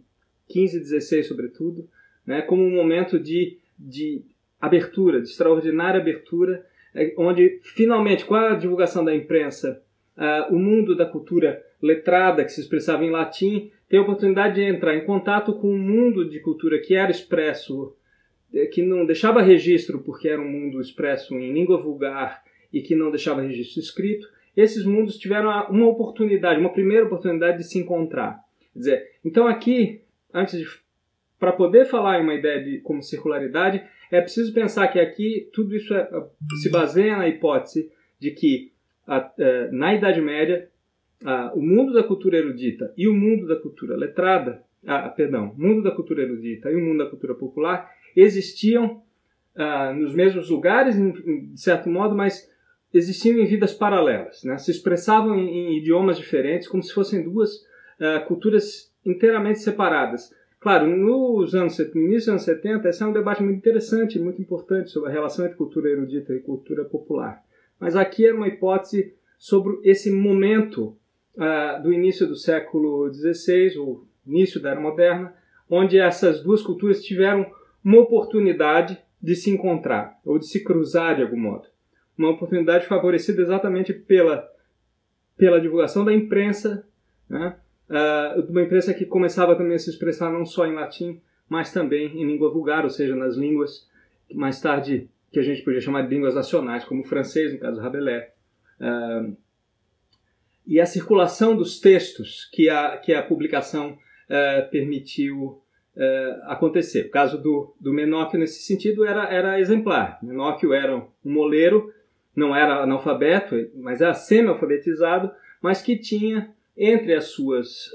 XV 0.52 0.80
e 0.80 1.00
XVI, 1.00 1.24
sobretudo, 1.24 1.88
né, 2.26 2.42
como 2.42 2.64
um 2.64 2.72
momento 2.72 3.20
de, 3.20 3.60
de 3.78 4.24
abertura, 4.60 5.22
de 5.22 5.28
extraordinária 5.28 6.02
abertura, 6.02 6.66
é, 6.66 6.77
onde 7.18 7.60
finalmente, 7.64 8.26
com 8.26 8.36
a 8.36 8.56
divulgação 8.56 9.04
da 9.04 9.16
imprensa, 9.16 9.82
uh, 10.18 10.54
o 10.54 10.58
mundo 10.58 10.96
da 10.96 11.06
cultura 11.06 11.64
letrada, 11.82 12.44
que 12.44 12.52
se 12.52 12.62
expressava 12.62 13.04
em 13.04 13.12
latim, 13.12 13.72
tem 13.88 14.00
a 14.00 14.02
oportunidade 14.02 14.56
de 14.56 14.64
entrar 14.64 14.96
em 14.96 15.06
contato 15.06 15.54
com 15.54 15.70
um 15.72 15.78
mundo 15.78 16.30
de 16.30 16.40
cultura 16.40 16.80
que 16.80 16.96
era 16.96 17.12
expresso, 17.12 17.96
eh, 18.54 18.66
que 18.66 18.82
não 18.82 19.06
deixava 19.06 19.42
registro 19.42 20.00
porque 20.00 20.28
era 20.28 20.42
um 20.42 20.50
mundo 20.50 20.82
expresso 20.82 21.36
em 21.36 21.54
língua 21.54 21.82
vulgar 21.82 22.44
e 22.74 22.82
que 22.82 22.96
não 22.96 23.10
deixava 23.10 23.42
registro 23.42 23.80
escrito. 23.80 24.28
Esses 24.56 24.84
mundos 24.84 25.18
tiveram 25.18 25.50
uma 25.70 25.88
oportunidade, 25.88 26.60
uma 26.60 26.74
primeira 26.74 27.06
oportunidade 27.06 27.60
de 27.60 27.64
se 27.64 27.78
encontrar. 27.78 28.44
Quer 28.74 28.80
dizer, 28.80 29.12
então 29.24 29.48
aqui, 29.48 30.02
antes 30.34 30.60
de 30.60 30.68
para 31.40 31.52
poder 31.52 31.86
falar 31.86 32.20
em 32.20 32.24
uma 32.24 32.34
ideia 32.34 32.64
de 32.64 32.80
como 32.80 33.02
circularidade, 33.04 33.84
é 34.12 34.22
preciso 34.22 34.54
pensar 34.54 34.88
que 34.88 35.00
aqui 35.00 35.50
tudo 35.54 35.76
isso 35.76 35.94
é, 35.94 36.10
se 36.62 36.70
baseia 36.70 37.18
na 37.18 37.28
hipótese 37.28 37.92
de 38.20 38.32
que 38.32 38.72
a, 39.06 39.32
é, 39.38 39.72
na 39.72 39.94
Idade 39.94 40.22
Média, 40.22 40.70
a, 41.24 41.54
o 41.54 41.62
mundo 41.62 41.94
da 41.94 42.04
cultura 42.04 42.38
erudita 42.38 42.94
e 42.98 43.08
o 43.08 43.14
mundo 43.14 43.48
da 43.48 43.56
cultura 43.56 43.96
letrada, 43.96 44.64
a, 44.86 45.10
perdão, 45.10 45.54
mundo 45.58 45.84
da 45.84 45.92
cultura 45.92 46.22
erudita 46.24 46.72
e 46.72 46.76
o 46.76 46.82
mundo 46.82 47.04
da 47.04 47.10
cultura 47.10 47.36
popular 47.36 47.90
existiam 48.16 49.04
nos 49.96 50.14
mesmos 50.14 50.52
lugares, 50.52 50.96
de 50.96 51.60
certo 51.60 51.90
modo, 51.90 52.16
mas 52.16 52.48
existiam 52.94 53.40
em 53.40 53.46
vidas 53.46 53.74
paralelas, 53.74 54.44
né? 54.44 54.56
se 54.60 54.70
expressavam 54.70 55.36
em, 55.36 55.48
em, 55.50 55.78
idiomas 55.80 56.16
diferentes, 56.16 56.68
como 56.68 56.84
se 56.84 56.94
fossem 56.94 57.24
duas 57.24 57.66
culturas 58.28 58.94
inteiramente 59.04 59.58
separadas. 59.58 60.32
Claro, 60.68 60.86
nos 60.86 61.56
anos, 61.56 61.78
no 61.78 62.02
início 62.02 62.18
dos 62.18 62.28
anos 62.28 62.42
70, 62.42 62.90
esse 62.90 63.02
é 63.02 63.06
um 63.06 63.14
debate 63.14 63.42
muito 63.42 63.56
interessante, 63.56 64.20
muito 64.20 64.42
importante 64.42 64.90
sobre 64.90 65.08
a 65.08 65.14
relação 65.14 65.46
entre 65.46 65.56
cultura 65.56 65.90
erudita 65.90 66.34
e 66.34 66.42
cultura 66.42 66.84
popular. 66.84 67.42
Mas 67.80 67.96
aqui 67.96 68.26
era 68.26 68.36
uma 68.36 68.50
hipótese 68.50 69.16
sobre 69.38 69.80
esse 69.90 70.12
momento 70.12 70.94
uh, 71.38 71.82
do 71.82 71.94
início 71.94 72.28
do 72.28 72.36
século 72.36 73.10
XVI, 73.14 73.78
o 73.78 74.06
início 74.28 74.62
da 74.62 74.72
Era 74.72 74.82
Moderna, 74.82 75.34
onde 75.70 75.98
essas 75.98 76.44
duas 76.44 76.62
culturas 76.62 77.02
tiveram 77.02 77.50
uma 77.82 78.00
oportunidade 78.00 79.02
de 79.22 79.38
se 79.38 79.50
encontrar 79.50 80.20
ou 80.26 80.38
de 80.38 80.48
se 80.48 80.66
cruzar 80.66 81.16
de 81.16 81.22
algum 81.22 81.40
modo. 81.40 81.66
Uma 82.18 82.32
oportunidade 82.32 82.88
favorecida 82.88 83.42
exatamente 83.42 83.94
pela, 83.94 84.46
pela 85.38 85.62
divulgação 85.62 86.04
da 86.04 86.14
imprensa, 86.14 86.86
né? 87.30 87.56
Uh, 87.90 88.42
uma 88.50 88.62
imprensa 88.62 88.94
que 88.94 89.06
começava 89.06 89.56
também 89.56 89.76
a 89.76 89.80
se 89.80 89.90
expressar 89.90 90.32
não 90.32 90.46
só 90.46 90.66
em 90.66 90.74
latim, 90.74 91.22
mas 91.50 91.72
também 91.72 92.08
em 92.08 92.26
língua 92.26 92.52
vulgar, 92.52 92.84
ou 92.84 92.90
seja, 92.90 93.16
nas 93.16 93.36
línguas 93.36 93.88
mais 94.34 94.60
tarde 94.60 95.10
que 95.32 95.40
a 95.40 95.44
gente 95.44 95.62
podia 95.62 95.82
chamar 95.82 96.04
de 96.04 96.14
línguas 96.14 96.36
nacionais, 96.36 96.84
como 96.86 97.02
o 97.02 97.06
francês, 97.06 97.54
no 97.54 97.60
caso 97.60 97.82
Rabelais. 97.82 98.26
Uh, 98.80 99.38
e 100.66 100.82
a 100.82 100.86
circulação 100.86 101.56
dos 101.56 101.80
textos 101.80 102.50
que 102.52 102.70
a, 102.70 102.98
que 102.98 103.14
a 103.14 103.24
publicação 103.24 103.94
uh, 103.94 104.70
permitiu 104.70 105.62
acontecer. 106.44 107.08
O 107.08 107.10
caso 107.10 107.42
do, 107.42 107.76
do 107.82 107.92
Menóquio, 107.92 108.38
nesse 108.38 108.62
sentido, 108.62 109.04
era, 109.04 109.34
era 109.34 109.60
exemplar. 109.60 110.20
Menóquio 110.22 110.72
era 110.72 110.96
um 110.96 111.08
moleiro, 111.24 111.92
não 112.36 112.56
era 112.56 112.84
analfabeto, 112.84 113.56
mas 113.74 114.00
era 114.00 114.14
semi-alfabetizado, 114.14 115.32
mas 115.60 115.82
que 115.82 115.98
tinha 115.98 116.54
entre 116.78 117.14
as 117.14 117.26
suas 117.26 117.92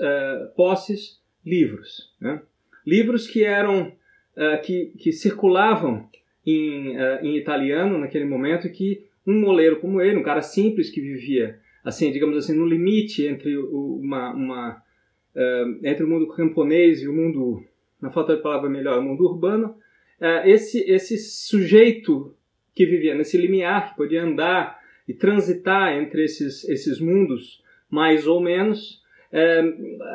posses 0.56 1.20
livros. 1.44 2.12
Né? 2.20 2.42
Livros 2.86 3.28
que 3.28 3.44
eram 3.44 3.92
que, 4.64 4.92
que 4.98 5.12
circulavam 5.12 6.08
em, 6.46 6.96
uh, 6.96 7.24
em 7.24 7.36
italiano 7.36 7.98
naquele 7.98 8.24
momento 8.24 8.70
que 8.70 9.04
um 9.26 9.40
moleiro 9.40 9.78
como 9.80 10.00
ele, 10.00 10.16
um 10.16 10.22
cara 10.22 10.42
simples 10.42 10.90
que 10.90 11.00
vivia, 11.00 11.58
assim, 11.84 12.10
digamos 12.10 12.36
assim, 12.36 12.54
no 12.56 12.66
limite 12.66 13.24
entre 13.24 13.56
o, 13.56 14.00
uma, 14.02 14.32
uma 14.32 14.82
uh, 15.34 15.86
entre 15.86 16.04
o 16.04 16.08
mundo 16.08 16.26
camponês 16.28 17.02
e 17.02 17.08
o 17.08 17.12
mundo, 17.12 17.64
na 18.00 18.10
falta 18.10 18.36
de 18.36 18.42
palavra 18.42 18.68
melhor, 18.68 18.98
o 18.98 19.02
mundo 19.02 19.24
urbano, 19.24 19.76
uh, 20.20 20.46
esse 20.46 20.78
esse 20.90 21.16
sujeito 21.18 22.34
que 22.74 22.84
vivia 22.84 23.14
nesse 23.14 23.38
limiar, 23.38 23.90
que 23.90 23.96
podia 23.96 24.24
andar 24.24 24.80
e 25.06 25.14
transitar 25.14 25.92
entre 25.92 26.24
esses 26.24 26.68
esses 26.68 27.00
mundos, 27.00 27.61
mais 27.92 28.26
ou 28.26 28.40
menos, 28.40 29.02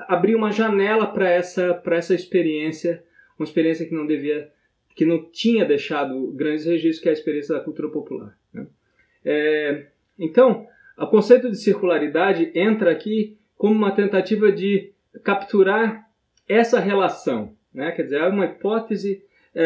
abria 0.07 0.35
uma 0.35 0.51
janela 0.51 1.05
para 1.05 1.29
essa 1.29 1.79
essa 1.91 2.15
experiência, 2.15 3.03
uma 3.37 3.45
experiência 3.45 3.85
que 3.85 3.93
não 3.93 4.07
devia 4.07 4.51
que 4.95 5.05
não 5.05 5.23
tinha 5.31 5.63
deixado 5.63 6.31
grandes 6.31 6.65
registros, 6.65 6.99
que 6.99 7.07
é 7.07 7.11
a 7.11 7.13
experiência 7.13 7.53
da 7.53 7.63
cultura 7.63 7.87
popular. 7.87 8.35
Né? 8.51 8.65
É, 9.23 9.85
então, 10.17 10.65
o 10.97 11.05
conceito 11.05 11.51
de 11.51 11.57
circularidade 11.57 12.51
entra 12.55 12.91
aqui 12.91 13.37
como 13.55 13.75
uma 13.75 13.91
tentativa 13.91 14.51
de 14.51 14.91
capturar 15.23 16.09
essa 16.49 16.79
relação. 16.79 17.55
Né? 17.71 17.91
Quer 17.91 18.03
dizer, 18.03 18.21
é 18.21 18.27
uma 18.27 18.45
hipótese 18.45 19.23
é, 19.53 19.63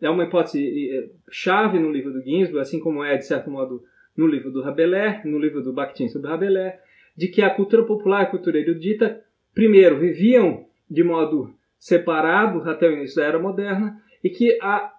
é, 0.00 0.06
é 0.06 0.10
uma 0.10 0.24
hipótese 0.24 0.90
é, 0.90 1.08
chave 1.30 1.78
no 1.78 1.90
livro 1.90 2.12
do 2.12 2.22
Ginsburg, 2.22 2.60
assim 2.60 2.80
como 2.80 3.02
é, 3.02 3.16
de 3.16 3.26
certo 3.26 3.50
modo, 3.50 3.82
no 4.16 4.26
livro 4.26 4.50
do 4.50 4.62
Rabelais, 4.62 5.24
no 5.24 5.38
livro 5.38 5.62
do 5.62 5.72
Bakhtin 5.72 6.08
sobre 6.08 6.28
Rabelais, 6.28 6.74
de 7.18 7.26
que 7.26 7.42
a 7.42 7.50
cultura 7.50 7.82
popular 7.82 8.20
e 8.20 8.26
a 8.26 8.30
cultura 8.30 8.60
erudita, 8.60 9.20
primeiro, 9.52 9.98
viviam 9.98 10.66
de 10.88 11.02
modo 11.02 11.52
separado 11.76 12.62
até 12.70 12.88
o 12.88 12.92
início 12.92 13.16
da 13.16 13.24
Era 13.24 13.40
Moderna, 13.40 14.00
e 14.22 14.30
que 14.30 14.56
a 14.62 14.92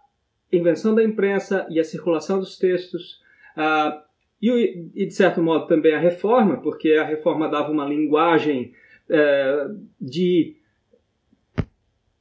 invenção 0.51 0.93
da 0.93 1.01
imprensa 1.01 1.65
e 1.69 1.79
a 1.79 1.83
circulação 1.83 2.37
dos 2.37 2.57
textos 2.57 3.21
uh, 3.55 4.01
e, 4.41 4.89
e, 4.93 5.05
de 5.05 5.13
certo 5.13 5.41
modo 5.41 5.65
também 5.65 5.93
a 5.93 5.99
reforma, 5.99 6.57
porque 6.57 6.91
a 6.91 7.05
reforma 7.05 7.47
dava 7.47 7.71
uma 7.71 7.85
linguagem 7.85 8.73
uh, 9.09 9.79
de 9.99 10.57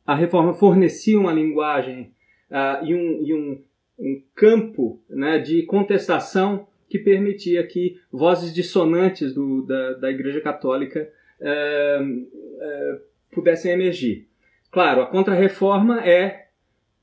a 0.07 0.14
reforma 0.14 0.55
fornecia 0.55 1.18
uma 1.18 1.32
linguagem 1.32 2.12
uh, 2.51 2.84
e, 2.84 2.94
um, 2.94 3.26
e 3.26 3.34
um, 3.34 3.64
um, 3.99 4.22
campo 4.32 5.03
né, 5.11 5.40
de 5.40 5.64
contestação 5.64 6.68
que 6.89 6.99
permitia 6.99 7.66
que 7.66 8.01
vozes 8.11 8.53
dissonantes 8.53 9.34
do, 9.34 9.62
da, 9.62 9.93
da 9.95 10.11
Igreja 10.11 10.41
Católica 10.41 11.11
uh, 11.41 13.01
pudessem 13.30 13.72
emergir. 13.72 14.26
Claro, 14.70 15.03
a 15.03 15.07
contrarreforma 15.07 16.07
é 16.07 16.49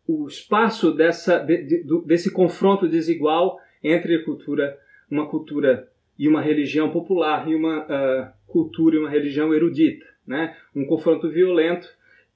o 0.08 0.28
espaço 0.28 0.92
dessa, 0.92 1.40
de, 1.40 1.64
de, 1.64 1.84
desse 2.06 2.32
confronto 2.32 2.88
desigual 2.88 3.60
entre 3.84 4.20
cultura, 4.20 4.78
uma 5.10 5.28
cultura 5.28 5.90
e 6.18 6.28
uma 6.28 6.42
religião 6.42 6.92
popular 6.92 7.48
e 7.48 7.56
uma 7.56 7.84
uh, 7.84 8.34
cultura 8.48 8.96
e 8.96 9.00
uma 9.00 9.10
religião 9.10 9.54
erudita, 9.54 10.06
né? 10.26 10.56
Um 10.76 10.86
confronto 10.86 11.30
violento 11.30 11.88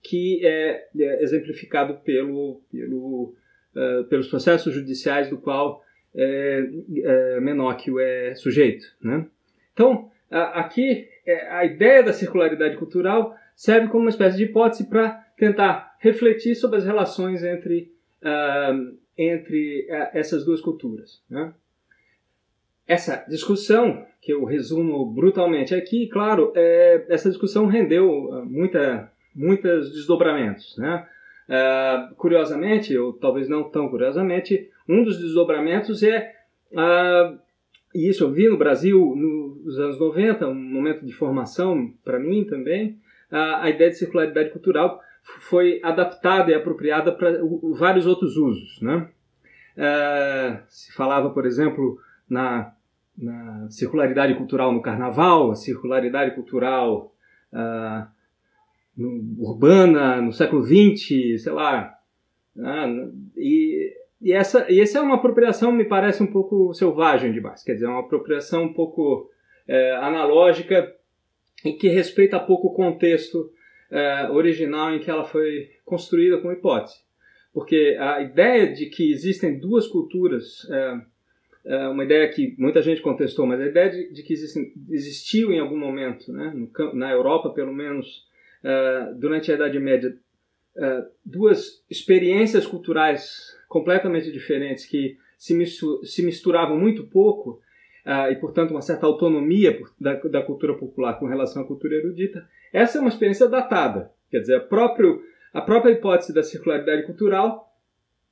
que 0.01 0.45
é, 0.45 0.87
é 0.97 1.23
exemplificado 1.23 1.95
pelo, 2.03 2.61
pelo, 2.71 3.33
uh, 3.75 4.03
pelos 4.05 4.27
processos 4.27 4.73
judiciais 4.73 5.29
do 5.29 5.37
qual 5.37 5.83
é, 6.15 6.69
é, 7.03 8.29
é 8.29 8.35
sujeito, 8.35 8.85
né? 9.01 9.25
Então, 9.73 10.11
aqui 10.29 11.07
é, 11.25 11.47
a 11.51 11.65
ideia 11.65 12.03
da 12.03 12.11
circularidade 12.11 12.75
cultural 12.77 13.35
serve 13.55 13.87
como 13.87 14.03
uma 14.03 14.09
espécie 14.09 14.37
de 14.37 14.45
hipótese 14.45 14.89
para 14.89 15.11
tentar 15.37 15.95
refletir 15.99 16.55
sobre 16.55 16.77
as 16.77 16.85
relações 16.85 17.43
entre, 17.43 17.93
uh, 18.23 18.97
entre 19.17 19.87
uh, 19.89 20.09
essas 20.13 20.43
duas 20.43 20.59
culturas. 20.59 21.21
Né? 21.29 21.53
Essa 22.87 23.23
discussão, 23.29 24.05
que 24.21 24.33
eu 24.33 24.43
resumo 24.43 25.05
brutalmente 25.05 25.75
aqui, 25.75 26.07
claro, 26.07 26.51
é, 26.55 27.05
essa 27.09 27.29
discussão 27.29 27.67
rendeu 27.67 28.43
muita, 28.45 29.11
muitos 29.35 29.91
desdobramentos. 29.93 30.75
Né? 30.77 31.07
Uh, 31.49 32.13
curiosamente, 32.13 32.95
ou 32.95 33.11
talvez 33.11 33.49
não 33.49 33.63
tão 33.63 33.89
curiosamente, 33.89 34.69
um 34.87 35.03
dos 35.03 35.17
desdobramentos 35.17 36.03
é, 36.03 36.31
uh, 36.71 37.39
e 37.95 38.07
isso 38.07 38.23
eu 38.23 38.31
vi 38.31 38.47
no 38.47 38.55
Brasil 38.55 39.15
nos 39.15 39.79
anos 39.79 39.99
90, 39.99 40.47
um 40.47 40.53
momento 40.53 41.03
de 41.03 41.11
formação 41.11 41.91
para 42.05 42.19
mim 42.19 42.45
também, 42.45 42.99
a 43.31 43.69
ideia 43.69 43.89
de 43.89 43.97
circularidade 43.97 44.49
cultural 44.51 44.99
foi 45.23 45.79
adaptada 45.83 46.51
e 46.51 46.55
apropriada 46.55 47.11
para 47.11 47.39
vários 47.73 48.07
outros 48.07 48.37
usos. 48.37 48.81
Né? 48.81 49.07
se 50.67 50.91
falava, 50.93 51.29
por 51.29 51.45
exemplo, 51.45 51.99
na, 52.29 52.73
na, 53.17 53.69
circularidade 53.69 54.35
cultural 54.35 54.71
no 54.71 54.81
carnaval, 54.81 55.51
a 55.51 55.55
circularidade 55.55 56.35
cultural 56.35 57.13
no, 58.99 59.49
urbana 59.49 60.21
no 60.21 60.33
século 60.33 60.63
XX, 60.63 61.41
sei 61.41 61.51
lá. 61.53 61.95
Né? 62.55 63.09
E, 63.37 63.93
e, 64.21 64.33
essa, 64.33 64.69
e 64.69 64.81
essa 64.81 64.99
é 64.99 65.01
uma 65.01 65.15
apropriação, 65.15 65.71
me 65.71 65.85
parece, 65.85 66.21
um 66.21 66.27
pouco 66.27 66.73
selvagem 66.73 67.31
demais. 67.31 67.63
Quer 67.63 67.73
dizer, 67.73 67.87
uma 67.87 68.01
apropriação 68.01 68.63
um 68.63 68.73
pouco 68.73 69.29
é, 69.67 69.95
analógica 69.95 70.93
e 71.63 71.73
que 71.73 71.87
respeita 71.87 72.39
pouco 72.39 72.67
o 72.67 72.73
contexto 72.73 73.51
é, 73.89 74.29
original 74.29 74.93
em 74.93 74.99
que 74.99 75.09
ela 75.09 75.23
foi 75.23 75.69
construída 75.85 76.37
como 76.37 76.53
hipótese. 76.53 76.97
Porque 77.53 77.97
a 77.99 78.21
ideia 78.21 78.71
de 78.71 78.87
que 78.87 79.11
existem 79.11 79.59
duas 79.59 79.87
culturas, 79.87 80.67
é, 80.69 81.01
é 81.65 81.87
uma 81.87 82.03
ideia 82.03 82.27
que 82.29 82.55
muita 82.57 82.81
gente 82.81 83.01
contestou, 83.01 83.45
mas 83.45 83.59
a 83.59 83.65
ideia 83.65 83.89
de, 83.89 84.13
de 84.13 84.23
que 84.23 84.33
existem, 84.33 84.71
existiu 84.89 85.51
em 85.51 85.59
algum 85.59 85.77
momento, 85.77 86.31
né, 86.31 86.53
no, 86.53 86.93
na 86.93 87.11
Europa 87.11 87.49
pelo 87.49 87.73
menos, 87.73 88.28
uh, 88.63 89.15
durante 89.15 89.51
a 89.51 89.55
Idade 89.55 89.79
Média, 89.79 90.15
uh, 90.75 91.05
duas 91.25 91.83
experiências 91.89 92.65
culturais 92.65 93.57
completamente 93.67 94.31
diferentes 94.31 94.85
que 94.85 95.17
se, 95.37 95.53
mistur 95.53 96.05
se 96.05 96.23
misturavam 96.23 96.77
muito 96.77 97.05
pouco 97.05 97.61
uh, 98.05 98.31
e, 98.31 98.35
portanto, 98.35 98.71
uma 98.71 98.81
certa 98.81 99.05
autonomia 99.05 99.79
da, 99.99 100.15
da, 100.15 100.41
cultura 100.41 100.73
popular 100.75 101.19
com 101.19 101.27
relação 101.27 101.61
à 101.61 101.65
cultura 101.65 101.95
erudita. 101.95 102.47
Essa 102.73 102.97
é 102.97 103.01
uma 103.01 103.09
experiência 103.09 103.47
datada, 103.47 104.11
quer 104.29 104.39
dizer, 104.39 104.55
a, 104.55 104.59
próprio, 104.59 105.23
a 105.53 105.61
própria 105.61 105.91
hipótese 105.91 106.33
da 106.33 106.43
circularidade 106.43 107.03
cultural 107.03 107.69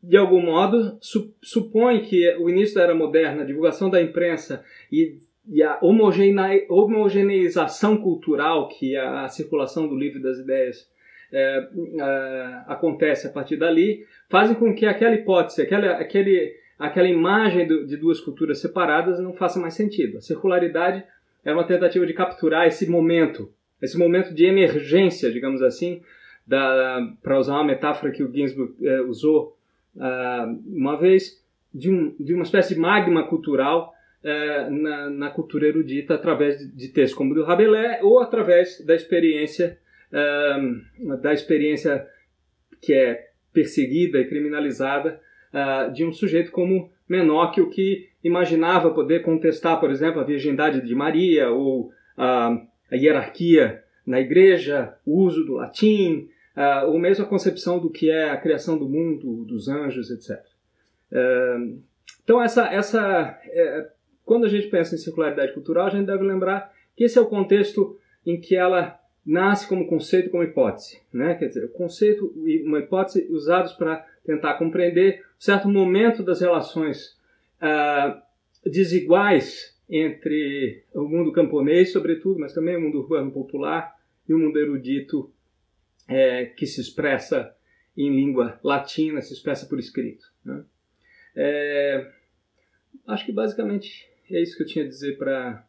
de 0.01 0.15
algum 0.15 0.41
modo, 0.41 0.97
su 1.01 1.33
supõe 1.41 2.01
que 2.01 2.35
o 2.37 2.49
início 2.49 2.75
da 2.75 2.83
era 2.83 2.95
moderna, 2.95 3.41
a 3.41 3.45
divulgação 3.45 3.89
da 3.89 4.01
imprensa 4.01 4.63
e 4.91 5.17
e 5.49 5.63
a 5.63 5.79
homogeneização 5.81 7.97
cultural 7.97 8.67
que 8.67 8.95
a, 8.95 9.23
a, 9.23 9.29
circulação 9.29 9.87
do 9.87 9.95
livro 9.95 10.21
das 10.21 10.39
ideias 10.39 10.87
é, 11.31 11.67
é, 11.99 12.61
acontece 12.67 13.27
a 13.27 13.29
partir 13.29 13.57
dali, 13.57 14.05
fazem 14.29 14.55
com 14.55 14.73
que 14.73 14.85
aquela 14.85 15.15
hipótese, 15.15 15.61
aquela, 15.61 15.93
aquele, 15.93 16.55
aquela 16.77 17.07
imagem 17.07 17.65
do, 17.65 17.85
de 17.85 17.97
duas 17.97 18.19
culturas 18.19 18.59
separadas 18.59 19.19
não 19.19 19.33
faça 19.33 19.59
mais 19.59 19.73
sentido. 19.73 20.17
A 20.17 20.21
circularidade 20.21 21.03
é 21.43 21.53
uma 21.53 21.63
tentativa 21.63 22.05
de 22.05 22.13
capturar 22.13 22.67
esse 22.67 22.89
momento, 22.89 23.51
esse 23.81 23.97
momento 23.97 24.33
de 24.33 24.45
emergência, 24.45 25.31
digamos 25.31 25.61
assim, 25.61 26.01
para 27.21 27.39
usar 27.39 27.53
uma 27.53 27.63
metáfora 27.63 28.11
que 28.11 28.23
o 28.23 28.31
Ginsburg 28.31 28.73
é, 28.85 29.01
usou 29.01 29.57
uh, 29.95 30.59
uma 30.65 30.97
vez, 30.97 31.41
de, 31.73 31.91
um, 31.91 32.15
de 32.19 32.33
uma 32.33 32.43
espécie 32.43 32.73
de 32.73 32.79
magma 32.79 33.23
cultural 33.23 33.93
é, 34.27 34.69
na, 34.69 35.09
na, 35.09 35.29
cultura 35.29 35.67
erudita 35.67 36.15
através 36.15 36.57
de, 36.57 36.67
de 36.67 36.89
textos 36.89 37.17
como 37.17 37.31
o 37.31 37.35
do 37.35 37.43
Rabelais 37.43 37.99
ou 38.01 38.19
através 38.19 38.83
da 38.85 38.93
experiência 38.93 39.77
é, 40.11 41.17
da 41.21 41.33
experiência 41.33 42.05
que 42.81 42.93
é 42.93 43.29
perseguida 43.53 44.19
e 44.19 44.27
criminalizada 44.27 45.19
é, 45.53 45.89
de 45.89 46.05
um 46.05 46.11
sujeito 46.11 46.51
como 46.51 46.91
Menóquio 47.07 47.69
que 47.69 48.09
imaginava 48.23 48.93
poder 48.93 49.23
contestar, 49.23 49.79
por 49.79 49.89
exemplo, 49.89 50.19
a 50.19 50.25
virgindade 50.25 50.81
de 50.81 50.93
Maria 50.93 51.49
ou 51.49 51.89
a, 52.17 52.49
a 52.91 52.95
hierarquia 52.95 53.81
na 54.05 54.19
igreja, 54.19 54.93
o 55.05 55.21
uso 55.21 55.45
do 55.45 55.53
latim, 55.53 56.29
uh, 56.55 56.87
ou 56.87 56.97
mesmo 56.97 57.25
a 57.25 57.27
concepção 57.27 57.79
do 57.79 57.89
que 57.89 58.09
é 58.09 58.29
a 58.29 58.37
criação 58.37 58.77
do 58.77 58.89
mundo, 58.89 59.45
dos 59.45 59.67
anjos, 59.67 60.09
etc. 60.09 60.43
Uh, 61.11 61.81
então, 62.23 62.41
essa, 62.41 62.67
essa 62.67 63.39
é, 63.45 63.89
quando 64.27 64.43
a 64.43 64.49
gente 64.49 64.67
pensa 64.67 64.93
em 64.93 64.97
circularidade 64.97 65.53
cultural, 65.53 65.87
a 65.87 65.89
gente 65.89 66.05
deve 66.05 66.21
lembrar 66.21 66.73
que 66.97 67.05
esse 67.05 67.17
é 67.17 67.21
o 67.21 67.27
contexto 67.27 67.97
em 68.25 68.37
que 68.37 68.57
ela 68.57 68.99
nasce 69.25 69.65
como 69.65 69.87
conceito, 69.87 70.29
como 70.29 70.43
hipótese. 70.43 71.01
Né? 71.13 71.33
Quer 71.35 71.47
dizer, 71.47 71.63
o 71.63 71.69
conceito 71.69 72.33
e 72.45 72.61
uma 72.61 72.79
hipótese 72.79 73.25
usados 73.31 73.71
para 73.71 74.05
tentar 74.25 74.55
compreender 74.55 75.21
um 75.21 75.39
certo 75.39 75.69
momento 75.69 76.23
das 76.23 76.41
relações 76.41 77.17
uh, 77.61 78.21
desiguais 78.69 79.73
entre 79.89 80.83
o 80.93 81.03
mundo 81.03 81.31
camponês, 81.31 81.93
sobretudo, 81.93 82.37
mas 82.37 82.53
também 82.53 82.75
o 82.75 82.81
mundo 82.81 82.99
urbano 82.99 83.31
popular 83.31 83.95
e 84.27 84.33
o 84.33 84.37
mundo 84.37 84.59
erudito 84.59 85.31
é, 86.05 86.47
que 86.47 86.67
se 86.67 86.81
expressa 86.81 87.55
em 87.95 88.13
língua 88.13 88.59
latina, 88.61 89.21
se 89.21 89.31
expressa 89.31 89.65
por 89.67 89.79
escrito. 89.79 90.25
Né? 90.43 90.65
É, 91.33 92.11
acho 93.07 93.25
que 93.25 93.31
basicamente 93.31 94.16
é 94.29 94.41
isso 94.41 94.57
que 94.57 94.63
eu 94.63 94.67
tinha 94.67 94.85
a 94.85 94.87
dizer 94.87 95.17
para 95.17 95.65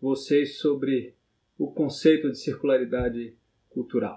vocês 0.00 0.58
sobre 0.58 1.14
o 1.58 1.70
conceito 1.70 2.30
de 2.30 2.38
circularidade 2.38 3.34
cultural. 3.68 4.16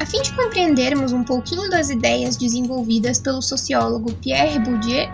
A 0.00 0.06
fim 0.06 0.22
de 0.22 0.34
compreendermos 0.36 1.12
um 1.12 1.24
pouquinho 1.24 1.68
das 1.70 1.90
ideias 1.90 2.36
desenvolvidas 2.36 3.20
pelo 3.20 3.42
sociólogo 3.42 4.14
Pierre 4.16 4.58
Bourdieu, 4.58 5.06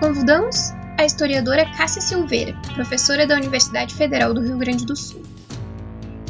convidamos 0.00 0.70
a 0.98 1.04
historiadora 1.04 1.64
Cássia 1.76 2.02
Silveira, 2.02 2.54
professora 2.74 3.26
da 3.26 3.36
Universidade 3.36 3.94
Federal 3.94 4.34
do 4.34 4.40
Rio 4.40 4.58
Grande 4.58 4.84
do 4.84 4.96
Sul. 4.96 5.22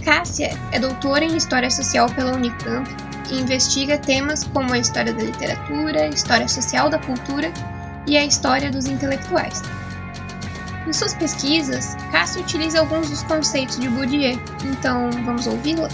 Cássia 0.04 0.58
é 0.72 0.78
doutora 0.78 1.24
em 1.24 1.36
História 1.36 1.70
Social 1.70 2.08
pela 2.10 2.32
Unicamp 2.32 2.88
e 3.30 3.40
investiga 3.40 3.98
temas 3.98 4.44
como 4.44 4.72
a 4.72 4.78
história 4.78 5.12
da 5.12 5.22
literatura, 5.22 6.08
história 6.08 6.48
social 6.48 6.88
da 6.88 6.98
cultura 6.98 7.52
e 8.06 8.16
a 8.16 8.24
história 8.24 8.70
dos 8.70 8.86
intelectuais. 8.86 9.62
Em 10.86 10.92
suas 10.92 11.14
pesquisas, 11.14 11.94
Cassie 12.10 12.42
utiliza 12.42 12.80
alguns 12.80 13.10
dos 13.10 13.22
conceitos 13.22 13.78
de 13.78 13.88
Bourdieu, 13.88 14.40
então 14.64 15.10
vamos 15.24 15.46
ouvi-la? 15.46 15.88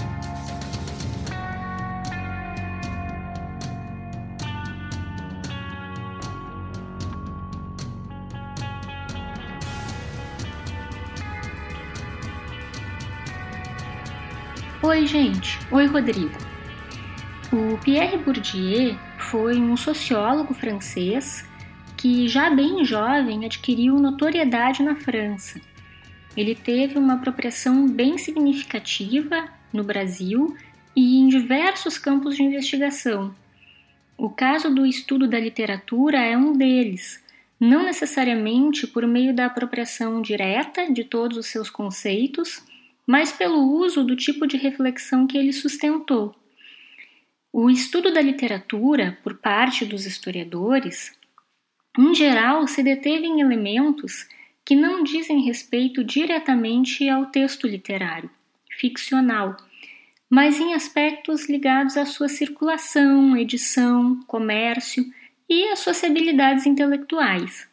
Oi, 15.07 15.11
gente. 15.11 15.61
Oi, 15.71 15.87
Rodrigo. 15.87 16.37
O 17.53 17.79
Pierre 17.79 18.17
Bourdieu 18.17 18.99
foi 19.17 19.57
um 19.57 19.77
sociólogo 19.77 20.53
francês 20.53 21.49
que, 21.97 22.27
já 22.27 22.51
bem 22.51 22.85
jovem, 22.85 23.45
adquiriu 23.45 24.01
notoriedade 24.01 24.83
na 24.83 24.97
França. 24.97 25.61
Ele 26.37 26.57
teve 26.57 26.99
uma 26.99 27.15
apropriação 27.15 27.89
bem 27.89 28.19
significativa 28.19 29.49
no 29.73 29.85
Brasil 29.85 30.57
e 30.97 31.21
em 31.21 31.29
diversos 31.29 31.99
campos 31.99 32.35
de 32.35 32.43
investigação. 32.43 33.33
O 34.19 34.29
caso 34.29 34.75
do 34.75 34.85
estudo 34.85 35.29
da 35.29 35.39
literatura 35.39 36.19
é 36.19 36.37
um 36.37 36.53
deles, 36.53 37.23
não 37.61 37.85
necessariamente 37.85 38.89
por 38.89 39.07
meio 39.07 39.33
da 39.33 39.47
apropriação 39.47 40.21
direta 40.21 40.93
de 40.93 41.05
todos 41.05 41.39
os 41.39 41.47
seus 41.47 41.71
conceitos, 41.71 42.61
mas 43.07 43.33
pelo 43.33 43.61
uso 43.61 44.03
do 44.03 44.17
tipo 44.17 44.47
de 44.47 44.57
reflexão 44.57 45.27
que 45.27 45.39
ele 45.39 45.53
sustentou. 45.53 46.35
O 47.53 47.71
estudo 47.71 48.13
da 48.13 48.21
literatura, 48.21 49.19
por 49.23 49.39
parte 49.39 49.85
dos 49.85 50.05
historiadores, 50.05 51.17
em 51.99 52.15
geral 52.15 52.67
se 52.67 52.83
deteve 52.83 53.27
em 53.27 53.41
elementos 53.41 54.29
que 54.65 54.75
não 54.75 55.05
dizem 55.05 55.43
respeito 55.43 56.03
diretamente 56.03 57.09
ao 57.09 57.27
texto 57.27 57.67
literário, 57.67 58.29
ficcional, 58.71 59.57
mas 60.29 60.61
em 60.61 60.75
aspectos 60.75 61.49
ligados 61.49 61.97
à 61.97 62.05
sua 62.05 62.29
circulação, 62.29 63.37
edição, 63.37 64.21
comércio 64.27 65.07
e 65.49 65.69
às 65.69 65.79
sociabilidades 65.79 66.67
intelectuais. 66.67 67.69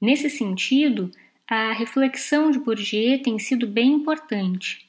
Nesse 0.00 0.30
sentido, 0.30 1.12
a 1.54 1.72
reflexão 1.72 2.50
de 2.50 2.58
Bourdieu 2.58 3.22
tem 3.22 3.38
sido 3.38 3.66
bem 3.66 3.92
importante. 3.92 4.88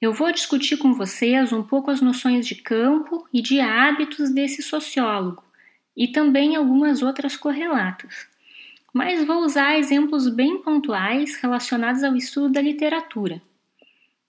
Eu 0.00 0.12
vou 0.12 0.30
discutir 0.30 0.76
com 0.76 0.92
vocês 0.92 1.52
um 1.52 1.62
pouco 1.62 1.90
as 1.90 2.02
noções 2.02 2.46
de 2.46 2.56
campo 2.56 3.26
e 3.32 3.40
de 3.40 3.58
hábitos 3.58 4.30
desse 4.30 4.62
sociólogo 4.62 5.42
e 5.96 6.06
também 6.08 6.54
algumas 6.54 7.02
outras 7.02 7.36
correlatas. 7.36 8.28
Mas 8.92 9.24
vou 9.24 9.38
usar 9.38 9.78
exemplos 9.78 10.28
bem 10.28 10.62
pontuais 10.62 11.36
relacionados 11.36 12.04
ao 12.04 12.14
estudo 12.14 12.50
da 12.50 12.60
literatura. 12.60 13.40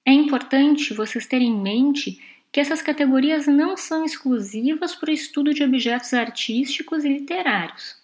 É 0.05 0.13
importante 0.13 0.93
vocês 0.93 1.27
terem 1.27 1.49
em 1.49 1.61
mente 1.61 2.23
que 2.53 2.59
essas 2.59 2.81
categorias 2.81 3.47
não 3.47 3.75
são 3.75 4.05
exclusivas 4.05 4.95
para 4.95 5.11
o 5.11 5.13
estudo 5.13 5.53
de 5.53 5.63
objetos 5.63 6.13
artísticos 6.13 7.03
e 7.03 7.09
literários. 7.09 7.99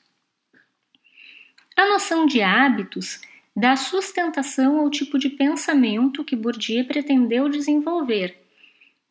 A 1.77 1.87
noção 1.87 2.25
de 2.25 2.41
hábitos 2.41 3.19
dá 3.55 3.75
sustentação 3.75 4.79
ao 4.79 4.89
tipo 4.89 5.17
de 5.17 5.29
pensamento 5.29 6.23
que 6.23 6.35
Bourdieu 6.35 6.85
pretendeu 6.85 7.47
desenvolver, 7.47 8.35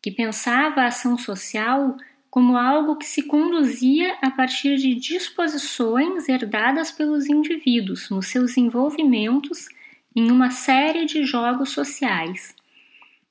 que 0.02 0.10
pensava 0.10 0.82
a 0.82 0.88
ação 0.88 1.16
social 1.16 1.96
como 2.30 2.56
algo 2.56 2.96
que 2.96 3.06
se 3.06 3.22
conduzia 3.22 4.18
a 4.20 4.28
partir 4.28 4.76
de 4.76 4.96
disposições 4.96 6.28
herdadas 6.28 6.90
pelos 6.90 7.28
indivíduos 7.28 8.10
nos 8.10 8.26
seus 8.26 8.56
envolvimentos 8.56 9.68
em 10.16 10.30
uma 10.30 10.50
série 10.50 11.06
de 11.06 11.24
jogos 11.24 11.70
sociais. 11.70 12.54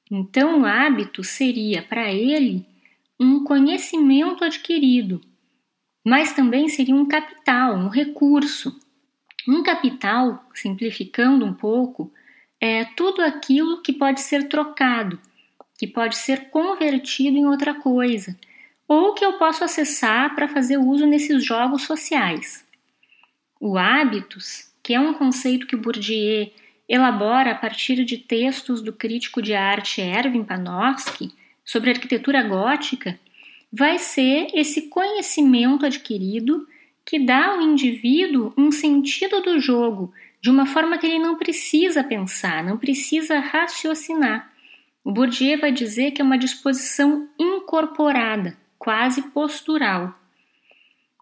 Então, 0.10 0.62
o 0.62 0.66
hábito 0.66 1.24
seria 1.24 1.82
para 1.82 2.14
ele 2.14 2.66
um 3.20 3.44
conhecimento 3.44 4.44
adquirido, 4.44 5.20
mas 6.06 6.34
também 6.34 6.70
seria 6.70 6.96
um 6.96 7.06
capital, 7.06 7.76
um 7.76 7.90
recurso. 7.90 8.80
Um 9.48 9.62
capital, 9.62 10.44
simplificando 10.54 11.46
um 11.46 11.54
pouco, 11.54 12.12
é 12.60 12.86
tudo 12.86 13.22
aquilo 13.22 13.82
que 13.82 13.92
pode 13.92 14.22
ser 14.22 14.48
trocado, 14.48 15.20
que 15.78 15.86
pode 15.86 16.16
ser 16.16 16.50
convertido 16.50 17.38
em 17.38 17.46
outra 17.46 17.74
coisa, 17.74 18.38
ou 18.88 19.14
que 19.14 19.26
eu 19.26 19.34
posso 19.34 19.64
acessar 19.64 20.34
para 20.34 20.48
fazer 20.48 20.78
uso 20.78 21.06
nesses 21.06 21.44
jogos 21.44 21.84
sociais. 21.84 22.66
O 23.60 23.78
hábitos, 23.78 24.72
que 24.82 24.94
é 24.94 25.00
um 25.00 25.14
conceito 25.14 25.68
que 25.68 25.76
Bourdieu 25.76 26.52
elabora 26.88 27.52
a 27.52 27.56
partir 27.56 28.04
de 28.06 28.18
textos 28.18 28.82
do 28.82 28.94
crítico 28.94 29.42
de 29.42 29.54
arte 29.54 30.02
Erwin 30.02 30.44
Panofsky 30.44 31.32
sobre 31.66 31.90
arquitetura 31.90 32.44
gótica, 32.44 33.20
vai 33.72 33.98
ser 33.98 34.48
esse 34.54 34.84
conhecimento 34.90 35.86
adquirido 35.86 36.68
que 37.06 37.20
dá 37.20 37.48
ao 37.48 37.62
indivíduo 37.62 38.54
um 38.58 38.72
sentido 38.72 39.42
do 39.42 39.60
jogo 39.60 40.14
de 40.42 40.50
uma 40.50 40.66
forma 40.66 40.98
que 40.98 41.06
ele 41.06 41.20
não 41.20 41.38
precisa 41.38 42.04
pensar, 42.04 42.64
não 42.64 42.78
precisa 42.78 43.40
raciocinar. 43.40 44.52
O 45.04 45.12
Bourdieu 45.12 45.60
vai 45.60 45.72
dizer 45.72 46.12
que 46.12 46.22
é 46.22 46.26
uma 46.26 46.38
disposição 46.38 47.30
incorporada, 47.40 48.58
quase 48.78 49.22
postural. 49.32 50.14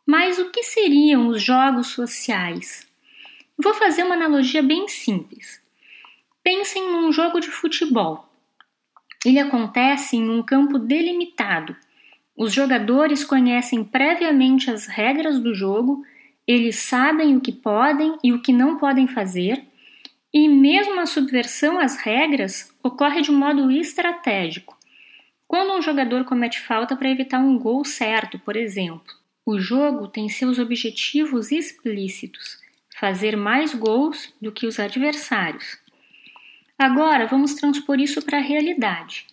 Mas 0.06 0.40
o 0.40 0.50
que 0.52 0.64
seriam 0.64 1.28
os 1.28 1.42
jogos 1.42 1.88
sociais? 1.88 2.88
Vou 3.58 3.74
fazer 3.74 4.04
uma 4.04 4.16
analogia 4.16 4.64
bem 4.64 4.88
simples. 4.88 5.62
Pensem 6.44 6.92
num 6.92 7.12
jogo 7.12 7.40
de 7.40 7.50
futebol. 7.50 8.28
Ele 9.24 9.40
acontece 9.40 10.18
em 10.18 10.28
um 10.28 10.42
campo 10.42 10.80
delimitado. 10.80 11.76
Os 12.36 12.54
jogadores 12.54 13.24
conhecem 13.24 13.84
previamente 13.84 14.72
as 14.72 14.88
regras 14.88 15.40
do 15.40 15.54
jogo, 15.54 16.04
eles 16.48 16.78
sabem 16.78 17.36
o 17.36 17.42
que 17.42 17.52
podem 17.52 18.18
e 18.24 18.34
o 18.34 18.42
que 18.42 18.54
não 18.54 18.78
podem 18.78 19.08
fazer, 19.08 19.64
e 20.34 20.48
mesmo 20.48 21.00
a 21.00 21.06
subversão 21.06 21.80
às 21.80 21.98
regras 21.98 22.74
ocorre 22.82 23.22
de 23.22 23.32
modo 23.32 23.70
estratégico. 23.70 24.78
Quando 25.48 25.74
um 25.74 25.82
jogador 25.82 26.24
comete 26.24 26.60
falta 26.62 26.96
para 26.96 27.10
evitar 27.10 27.40
um 27.40 27.58
gol 27.58 27.84
certo, 27.84 28.40
por 28.40 28.56
exemplo, 28.56 29.14
o 29.46 29.60
jogo 29.60 30.08
tem 30.08 30.30
seus 30.30 30.58
objetivos 30.58 31.52
explícitos 31.52 32.60
fazer 33.02 33.36
mais 33.36 33.74
gols 33.74 34.34
do 34.42 34.52
que 34.52 34.68
os 34.68 34.80
adversários. 34.80 35.80
Agora 36.78 37.26
vamos 37.26 37.56
transpor 37.56 38.00
isso 38.00 38.22
para 38.22 38.38
a 38.38 38.42
realidade. 38.42 39.26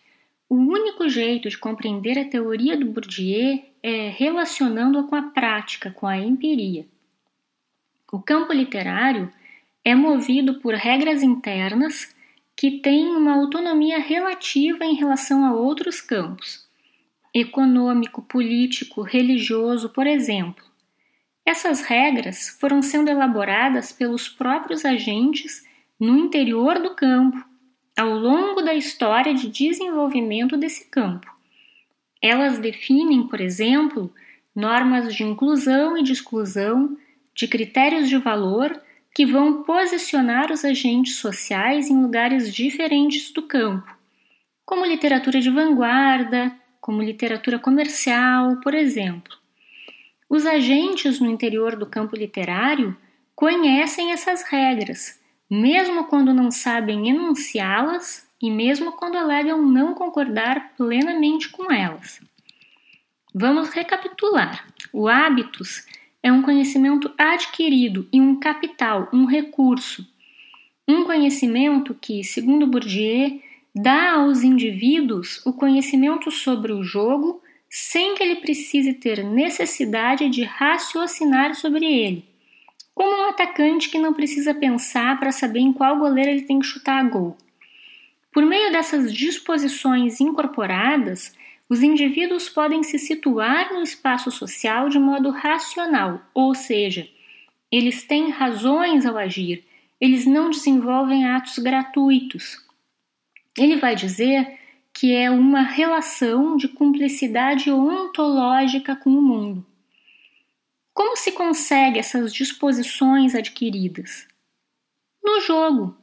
O 0.48 0.54
único 0.54 1.08
jeito 1.08 1.50
de 1.50 1.58
compreender 1.58 2.18
a 2.18 2.24
teoria 2.24 2.74
do 2.74 2.86
Bourdieu 2.86 3.62
é 3.82 4.08
relacionando-a 4.08 5.04
com 5.04 5.14
a 5.14 5.22
prática, 5.22 5.90
com 5.90 6.06
a 6.06 6.16
empiria. 6.16 6.86
O 8.10 8.18
campo 8.18 8.52
literário 8.54 9.30
é 9.84 9.94
movido 9.94 10.58
por 10.60 10.72
regras 10.72 11.22
internas 11.22 12.16
que 12.56 12.80
têm 12.80 13.08
uma 13.08 13.34
autonomia 13.34 13.98
relativa 13.98 14.84
em 14.84 14.94
relação 14.94 15.44
a 15.44 15.52
outros 15.52 16.00
campos, 16.00 16.66
econômico, 17.32 18.22
político, 18.22 19.02
religioso, 19.02 19.90
por 19.90 20.06
exemplo. 20.06 20.64
Essas 21.44 21.82
regras 21.82 22.48
foram 22.60 22.82
sendo 22.82 23.08
elaboradas 23.08 23.92
pelos 23.92 24.28
próprios 24.28 24.84
agentes 24.84 25.64
no 26.00 26.18
interior 26.18 26.78
do 26.78 26.94
campo, 26.94 27.47
ao 27.98 28.16
longo 28.16 28.62
da 28.62 28.72
história 28.72 29.34
de 29.34 29.48
desenvolvimento 29.48 30.56
desse 30.56 30.84
campo. 30.84 31.26
Elas 32.22 32.56
definem, 32.56 33.26
por 33.26 33.40
exemplo, 33.40 34.14
normas 34.54 35.12
de 35.12 35.24
inclusão 35.24 35.98
e 35.98 36.04
de 36.04 36.12
exclusão, 36.12 36.96
de 37.34 37.48
critérios 37.48 38.08
de 38.08 38.16
valor 38.16 38.80
que 39.12 39.26
vão 39.26 39.64
posicionar 39.64 40.52
os 40.52 40.64
agentes 40.64 41.16
sociais 41.16 41.90
em 41.90 42.00
lugares 42.00 42.54
diferentes 42.54 43.32
do 43.32 43.42
campo, 43.42 43.92
como 44.64 44.86
literatura 44.86 45.40
de 45.40 45.50
vanguarda, 45.50 46.54
como 46.80 47.02
literatura 47.02 47.58
comercial, 47.58 48.60
por 48.60 48.74
exemplo. 48.74 49.36
Os 50.30 50.46
agentes 50.46 51.18
no 51.18 51.28
interior 51.28 51.74
do 51.74 51.86
campo 51.86 52.14
literário 52.14 52.96
conhecem 53.34 54.12
essas 54.12 54.44
regras, 54.44 55.17
mesmo 55.50 56.04
quando 56.04 56.34
não 56.34 56.50
sabem 56.50 57.08
enunciá-las 57.08 58.28
e 58.40 58.50
mesmo 58.50 58.92
quando 58.92 59.16
alegam 59.16 59.64
não 59.66 59.94
concordar 59.94 60.72
plenamente 60.76 61.48
com 61.48 61.72
elas. 61.72 62.20
Vamos 63.34 63.70
recapitular. 63.70 64.66
O 64.92 65.08
hábitos 65.08 65.86
é 66.22 66.32
um 66.32 66.42
conhecimento 66.42 67.12
adquirido 67.16 68.08
e 68.12 68.20
um 68.20 68.38
capital, 68.38 69.08
um 69.12 69.24
recurso. 69.24 70.06
Um 70.86 71.04
conhecimento 71.04 71.94
que, 71.94 72.24
segundo 72.24 72.66
Bourdieu, 72.66 73.40
dá 73.74 74.12
aos 74.12 74.42
indivíduos 74.42 75.44
o 75.44 75.52
conhecimento 75.52 76.30
sobre 76.30 76.72
o 76.72 76.82
jogo 76.82 77.42
sem 77.70 78.14
que 78.14 78.22
ele 78.22 78.36
precise 78.36 78.94
ter 78.94 79.22
necessidade 79.22 80.28
de 80.30 80.42
raciocinar 80.42 81.54
sobre 81.54 81.84
ele, 81.84 82.24
como 82.98 83.16
um 83.16 83.28
atacante 83.28 83.90
que 83.90 83.96
não 83.96 84.12
precisa 84.12 84.52
pensar 84.52 85.20
para 85.20 85.30
saber 85.30 85.60
em 85.60 85.72
qual 85.72 86.00
goleiro 86.00 86.30
ele 86.30 86.42
tem 86.42 86.58
que 86.58 86.66
chutar 86.66 86.98
a 86.98 87.08
gol. 87.08 87.38
Por 88.32 88.44
meio 88.44 88.72
dessas 88.72 89.14
disposições 89.14 90.20
incorporadas, 90.20 91.32
os 91.68 91.80
indivíduos 91.80 92.48
podem 92.48 92.82
se 92.82 92.98
situar 92.98 93.72
no 93.72 93.84
espaço 93.84 94.32
social 94.32 94.88
de 94.88 94.98
modo 94.98 95.30
racional, 95.30 96.20
ou 96.34 96.56
seja, 96.56 97.08
eles 97.70 98.02
têm 98.02 98.30
razões 98.30 99.06
ao 99.06 99.16
agir, 99.16 99.64
eles 100.00 100.26
não 100.26 100.50
desenvolvem 100.50 101.24
atos 101.24 101.56
gratuitos. 101.58 102.56
Ele 103.56 103.76
vai 103.76 103.94
dizer 103.94 104.58
que 104.92 105.14
é 105.14 105.30
uma 105.30 105.62
relação 105.62 106.56
de 106.56 106.66
cumplicidade 106.66 107.70
ontológica 107.70 108.96
com 108.96 109.10
o 109.10 109.22
mundo. 109.22 109.64
Como 110.98 111.16
se 111.16 111.30
consegue 111.30 112.00
essas 112.00 112.34
disposições 112.34 113.32
adquiridas? 113.36 114.26
No 115.22 115.40
jogo. 115.40 115.96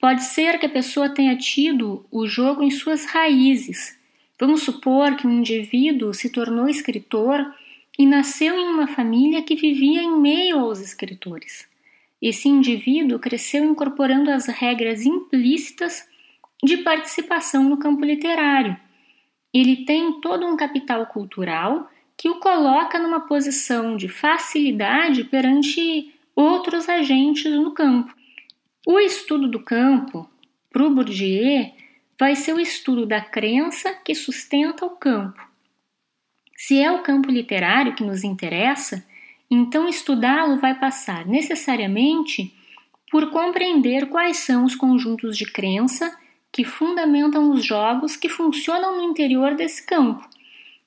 Pode 0.00 0.24
ser 0.24 0.58
que 0.58 0.64
a 0.64 0.70
pessoa 0.70 1.10
tenha 1.10 1.36
tido 1.36 2.06
o 2.10 2.26
jogo 2.26 2.62
em 2.62 2.70
suas 2.70 3.04
raízes. 3.04 3.94
Vamos 4.40 4.62
supor 4.62 5.16
que 5.16 5.26
um 5.26 5.40
indivíduo 5.40 6.14
se 6.14 6.30
tornou 6.30 6.66
escritor 6.66 7.44
e 7.98 8.06
nasceu 8.06 8.58
em 8.58 8.68
uma 8.68 8.86
família 8.86 9.42
que 9.42 9.54
vivia 9.54 10.00
em 10.00 10.18
meio 10.18 10.60
aos 10.60 10.80
escritores. 10.80 11.68
Esse 12.18 12.48
indivíduo 12.48 13.18
cresceu 13.18 13.62
incorporando 13.62 14.30
as 14.30 14.46
regras 14.46 15.04
implícitas 15.04 16.08
de 16.64 16.78
participação 16.78 17.64
no 17.64 17.76
campo 17.76 18.02
literário. 18.02 18.80
Ele 19.52 19.84
tem 19.84 20.22
todo 20.22 20.46
um 20.46 20.56
capital 20.56 21.04
cultural 21.04 21.91
que 22.22 22.28
o 22.28 22.36
coloca 22.36 23.00
numa 23.00 23.22
posição 23.22 23.96
de 23.96 24.08
facilidade 24.08 25.24
perante 25.24 26.14
outros 26.36 26.88
agentes 26.88 27.52
no 27.52 27.72
campo. 27.72 28.14
O 28.86 29.00
estudo 29.00 29.48
do 29.48 29.58
campo, 29.58 30.30
para 30.70 30.86
o 30.86 30.90
Bourdieu, 30.94 31.72
vai 32.16 32.36
ser 32.36 32.52
o 32.52 32.60
estudo 32.60 33.06
da 33.06 33.20
crença 33.20 33.92
que 34.04 34.14
sustenta 34.14 34.86
o 34.86 34.90
campo. 34.90 35.44
Se 36.56 36.78
é 36.78 36.92
o 36.92 37.02
campo 37.02 37.28
literário 37.28 37.96
que 37.96 38.04
nos 38.04 38.22
interessa, 38.22 39.04
então 39.50 39.88
estudá-lo 39.88 40.60
vai 40.60 40.78
passar 40.78 41.26
necessariamente 41.26 42.54
por 43.10 43.32
compreender 43.32 44.08
quais 44.10 44.36
são 44.36 44.64
os 44.64 44.76
conjuntos 44.76 45.36
de 45.36 45.50
crença 45.50 46.16
que 46.52 46.62
fundamentam 46.62 47.50
os 47.50 47.64
jogos 47.64 48.14
que 48.14 48.28
funcionam 48.28 48.98
no 48.98 49.10
interior 49.10 49.56
desse 49.56 49.84
campo. 49.84 50.24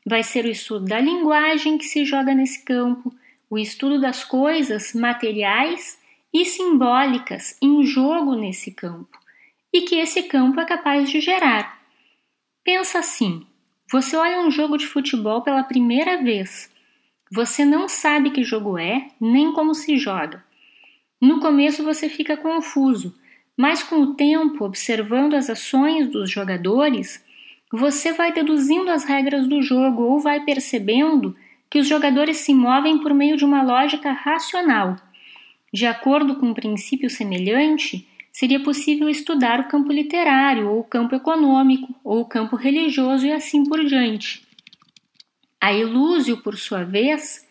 Vai 0.05 0.21
ser 0.21 0.45
o 0.45 0.49
estudo 0.49 0.85
da 0.85 0.99
linguagem 0.99 1.77
que 1.77 1.85
se 1.85 2.05
joga 2.05 2.35
nesse 2.35 2.63
campo, 2.63 3.13
o 3.49 3.57
estudo 3.57 3.99
das 3.99 4.23
coisas 4.23 4.93
materiais 4.93 5.99
e 6.31 6.45
simbólicas 6.45 7.57
em 7.61 7.83
jogo 7.83 8.35
nesse 8.35 8.71
campo, 8.71 9.17
e 9.73 9.81
que 9.81 9.95
esse 9.95 10.23
campo 10.23 10.59
é 10.59 10.65
capaz 10.65 11.09
de 11.09 11.19
gerar. 11.19 11.81
Pensa 12.63 12.99
assim: 12.99 13.45
você 13.91 14.15
olha 14.15 14.41
um 14.41 14.51
jogo 14.51 14.77
de 14.77 14.85
futebol 14.85 15.41
pela 15.41 15.63
primeira 15.63 16.21
vez. 16.21 16.71
Você 17.31 17.65
não 17.65 17.87
sabe 17.87 18.29
que 18.29 18.43
jogo 18.43 18.77
é, 18.77 19.09
nem 19.19 19.53
como 19.53 19.73
se 19.73 19.97
joga. 19.97 20.43
No 21.19 21.39
começo 21.39 21.83
você 21.83 22.07
fica 22.07 22.37
confuso, 22.37 23.17
mas 23.57 23.81
com 23.81 23.97
o 24.01 24.13
tempo, 24.13 24.65
observando 24.65 25.33
as 25.33 25.49
ações 25.49 26.09
dos 26.09 26.29
jogadores, 26.29 27.24
você 27.75 28.13
vai 28.13 28.31
deduzindo 28.31 28.89
as 28.89 29.03
regras 29.03 29.47
do 29.47 29.61
jogo 29.61 30.03
ou 30.03 30.19
vai 30.19 30.43
percebendo 30.43 31.35
que 31.69 31.79
os 31.79 31.87
jogadores 31.87 32.37
se 32.37 32.53
movem 32.53 32.99
por 32.99 33.13
meio 33.13 33.35
de 33.35 33.43
uma 33.43 33.61
lógica 33.61 34.11
racional. 34.11 34.95
De 35.73 35.85
acordo 35.85 36.35
com 36.35 36.47
um 36.47 36.53
princípio 36.53 37.09
semelhante, 37.09 38.07
seria 38.31 38.61
possível 38.61 39.09
estudar 39.09 39.59
o 39.59 39.67
campo 39.67 39.91
literário, 39.91 40.69
ou 40.69 40.79
o 40.79 40.83
campo 40.83 41.15
econômico, 41.15 41.93
ou 42.03 42.21
o 42.21 42.25
campo 42.25 42.55
religioso 42.55 43.25
e 43.25 43.31
assim 43.31 43.63
por 43.63 43.83
diante. 43.83 44.45
A 45.59 45.73
ilúzio, 45.73 46.37
por 46.43 46.57
sua 46.57 46.83
vez, 46.83 47.45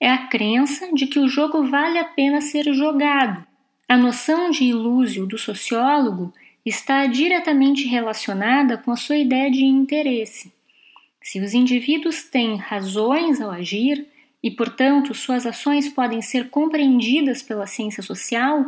é 0.00 0.10
a 0.10 0.26
crença 0.26 0.92
de 0.92 1.06
que 1.06 1.18
o 1.18 1.28
jogo 1.28 1.64
vale 1.68 1.98
a 1.98 2.04
pena 2.04 2.40
ser 2.40 2.72
jogado. 2.72 3.46
A 3.88 3.96
noção 3.96 4.50
de 4.50 4.64
ilúzio 4.64 5.26
do 5.26 5.36
sociólogo 5.36 6.32
está 6.64 7.06
diretamente 7.06 7.86
relacionada 7.86 8.76
com 8.76 8.90
a 8.90 8.96
sua 8.96 9.16
ideia 9.16 9.50
de 9.50 9.64
interesse. 9.64 10.52
Se 11.22 11.40
os 11.40 11.54
indivíduos 11.54 12.24
têm 12.24 12.56
razões 12.56 13.40
ao 13.40 13.50
agir 13.50 14.06
e, 14.42 14.50
portanto, 14.50 15.14
suas 15.14 15.46
ações 15.46 15.88
podem 15.88 16.22
ser 16.22 16.50
compreendidas 16.50 17.42
pela 17.42 17.66
ciência 17.66 18.02
social, 18.02 18.66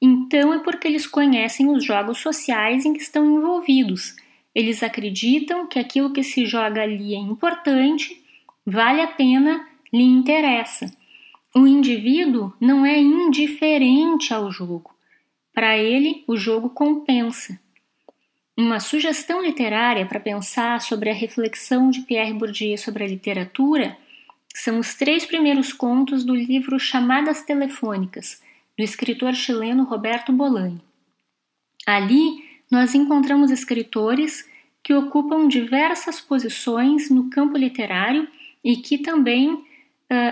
então 0.00 0.52
é 0.52 0.58
porque 0.58 0.88
eles 0.88 1.06
conhecem 1.06 1.68
os 1.68 1.84
jogos 1.84 2.18
sociais 2.18 2.84
em 2.84 2.92
que 2.92 3.02
estão 3.02 3.24
envolvidos. 3.24 4.14
Eles 4.54 4.82
acreditam 4.82 5.66
que 5.66 5.78
aquilo 5.78 6.12
que 6.12 6.22
se 6.22 6.46
joga 6.46 6.82
ali 6.82 7.14
é 7.14 7.18
importante, 7.18 8.22
vale 8.64 9.00
a 9.00 9.06
pena, 9.06 9.66
lhe 9.92 10.02
interessa. 10.02 10.90
O 11.54 11.66
indivíduo 11.66 12.52
não 12.60 12.84
é 12.84 12.98
indiferente 12.98 14.32
ao 14.32 14.50
jogo. 14.50 14.95
Para 15.56 15.78
ele, 15.78 16.22
o 16.26 16.36
jogo 16.36 16.68
compensa. 16.68 17.58
Uma 18.54 18.78
sugestão 18.78 19.40
literária 19.40 20.04
para 20.04 20.20
pensar 20.20 20.82
sobre 20.82 21.08
a 21.08 21.14
reflexão 21.14 21.88
de 21.88 22.02
Pierre 22.02 22.34
Bourdieu 22.34 22.76
sobre 22.76 23.04
a 23.04 23.08
literatura 23.08 23.96
são 24.54 24.78
os 24.78 24.92
três 24.92 25.24
primeiros 25.24 25.72
contos 25.72 26.24
do 26.26 26.34
livro 26.34 26.78
Chamadas 26.78 27.40
Telefônicas, 27.40 28.42
do 28.76 28.84
escritor 28.84 29.32
chileno 29.34 29.84
Roberto 29.84 30.30
Bolanho. 30.30 30.78
Ali, 31.86 32.44
nós 32.70 32.94
encontramos 32.94 33.50
escritores 33.50 34.46
que 34.82 34.92
ocupam 34.92 35.48
diversas 35.48 36.20
posições 36.20 37.08
no 37.08 37.30
campo 37.30 37.56
literário 37.56 38.28
e 38.62 38.76
que 38.76 38.98
também 38.98 39.54
uh, 39.54 39.64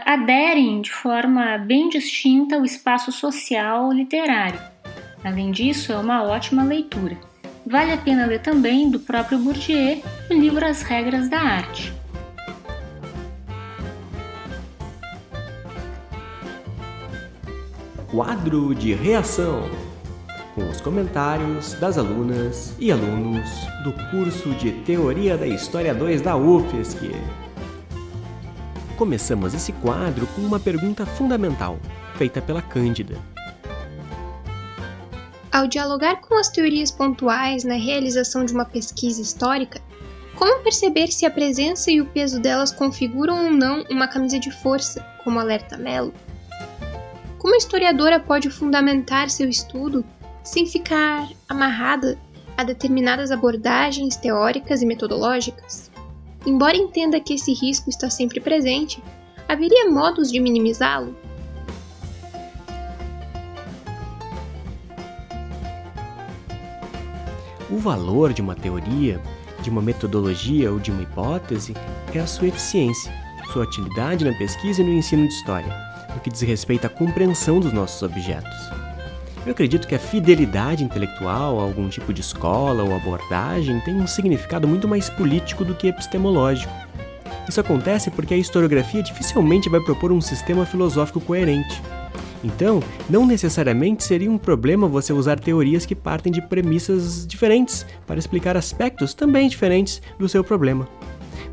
aderem 0.05 0.83
de 0.83 0.93
forma 0.93 1.57
bem 1.57 1.89
distinta 1.89 2.57
ao 2.57 2.64
espaço 2.66 3.11
social 3.11 3.91
literário. 3.91 4.74
Além 5.25 5.51
disso, 5.51 5.91
é 5.91 5.97
uma 5.97 6.22
ótima 6.22 6.62
leitura. 6.62 7.16
Vale 7.66 7.93
a 7.93 7.97
pena 7.97 8.27
ler 8.27 8.41
também, 8.43 8.91
do 8.91 9.01
próprio 9.01 9.39
Bourdieu, 9.39 10.03
o 10.31 10.35
livro 10.35 10.66
As 10.66 10.83
Regras 10.83 11.31
da 11.31 11.41
Arte. 11.41 11.95
Quadro 18.11 18.75
de 18.75 18.93
reação 18.93 19.70
com 20.55 20.68
os 20.68 20.81
comentários 20.81 21.72
das 21.75 21.99
alunas 21.99 22.77
e 22.79 22.93
alunos 22.93 23.51
do 23.83 23.93
curso 24.11 24.51
de 24.51 24.70
Teoria 24.70 25.37
da 25.37 25.47
História 25.47 25.95
2 25.95 26.20
da 26.20 26.37
UFSC. 26.37 27.11
Começamos 28.97 29.53
esse 29.55 29.72
quadro 29.72 30.27
com 30.29 30.43
uma 30.43 30.61
pergunta 30.61 31.05
fundamental, 31.05 31.79
feita 32.16 32.41
pela 32.41 32.62
Cândida. 32.62 33.34
Ao 35.55 35.69
dialogar 35.69 36.21
com 36.21 36.35
as 36.35 36.49
teorias 36.49 36.91
pontuais 36.91 37.63
na 37.63 37.77
realização 37.77 38.45
de 38.45 38.53
uma 38.53 38.65
pesquisa 38.65 39.23
histórica, 39.23 39.81
como 40.35 40.65
perceber 40.65 41.13
se 41.13 41.25
a 41.25 41.31
presença 41.31 41.93
e 41.93 42.01
o 42.01 42.07
peso 42.07 42.41
delas 42.41 42.73
configuram 42.73 43.45
ou 43.45 43.51
não 43.53 43.85
uma 43.89 44.09
camisa 44.09 44.37
de 44.41 44.51
força, 44.51 45.07
como 45.23 45.39
alerta 45.39 45.77
Mello? 45.77 46.13
Como 47.39 47.55
a 47.55 47.57
historiadora 47.57 48.19
pode 48.19 48.51
fundamentar 48.51 49.31
seu 49.31 49.49
estudo 49.49 50.05
sem 50.43 50.67
ficar 50.67 51.29
amarrada 51.49 52.19
a 52.57 52.65
determinadas 52.65 53.31
abordagens 53.31 54.17
teóricas 54.17 54.83
e 54.83 54.87
metodológicas? 54.87 55.89
Embora 56.45 56.77
entenda 56.77 57.21
que 57.21 57.35
esse 57.35 57.53
risco 57.53 57.89
está 57.89 58.11
sempre 58.11 58.41
presente, 58.41 59.01
haveria 59.49 59.89
modos 59.89 60.33
de 60.33 60.41
minimizá-lo? 60.41 61.17
O 67.75 67.79
valor 67.79 68.33
de 68.33 68.41
uma 68.41 68.55
teoria, 68.55 69.20
de 69.61 69.68
uma 69.68 69.83
metodologia 69.83 70.70
ou 70.70 70.79
de 70.79 70.93
uma 70.93 71.03
hipótese 71.03 71.75
é 72.14 72.20
a 72.20 72.27
sua 72.27 72.47
eficiência, 72.47 73.12
sua 73.53 73.64
utilidade 73.64 74.25
na 74.25 74.33
pesquisa 74.33 74.81
e 74.81 74.85
no 74.85 74.93
ensino 74.93 75.27
de 75.27 75.35
história 75.35 75.75
no 76.14 76.20
que 76.20 76.31
diz 76.31 76.41
respeito 76.43 76.87
à 76.87 76.89
compreensão 76.89 77.59
dos 77.59 77.72
nossos 77.72 78.01
objetos. 78.01 78.57
Eu 79.45 79.51
acredito 79.51 79.89
que 79.89 79.95
a 79.97 79.99
fidelidade 79.99 80.85
intelectual 80.85 81.59
a 81.59 81.64
algum 81.64 81.89
tipo 81.89 82.12
de 82.12 82.20
escola 82.20 82.85
ou 82.85 82.95
abordagem 82.95 83.81
tem 83.81 83.97
um 83.97 84.07
significado 84.07 84.68
muito 84.68 84.87
mais 84.87 85.11
político 85.11 85.64
do 85.64 85.75
que 85.75 85.89
epistemológico. 85.89 86.72
Isso 87.49 87.61
acontece 87.61 88.09
porque 88.09 88.35
a 88.35 88.39
historiografia 88.39 89.03
dificilmente 89.03 89.68
vai 89.68 89.81
propor 89.81 90.12
um 90.12 90.20
sistema 90.20 90.64
filosófico 90.64 91.20
coerente. 91.20 91.83
Então, 92.45 92.83
não 93.09 93.27
necessariamente 93.27 94.05
seria 94.05 94.31
um 94.31 94.37
problema 94.37 94.87
você 94.87 95.15
usar 95.15 95.41
teorias 95.41 95.87
que 95.87 95.95
partem 95.95 96.31
de 96.31 96.43
premissas 96.43 97.27
diferentes 97.27 97.87
para 98.07 98.19
explicar 98.19 98.55
aspectos 98.55 99.15
também 99.15 99.49
diferentes 99.49 100.03
do 100.19 100.29
seu 100.29 100.45
problema. 100.45 100.87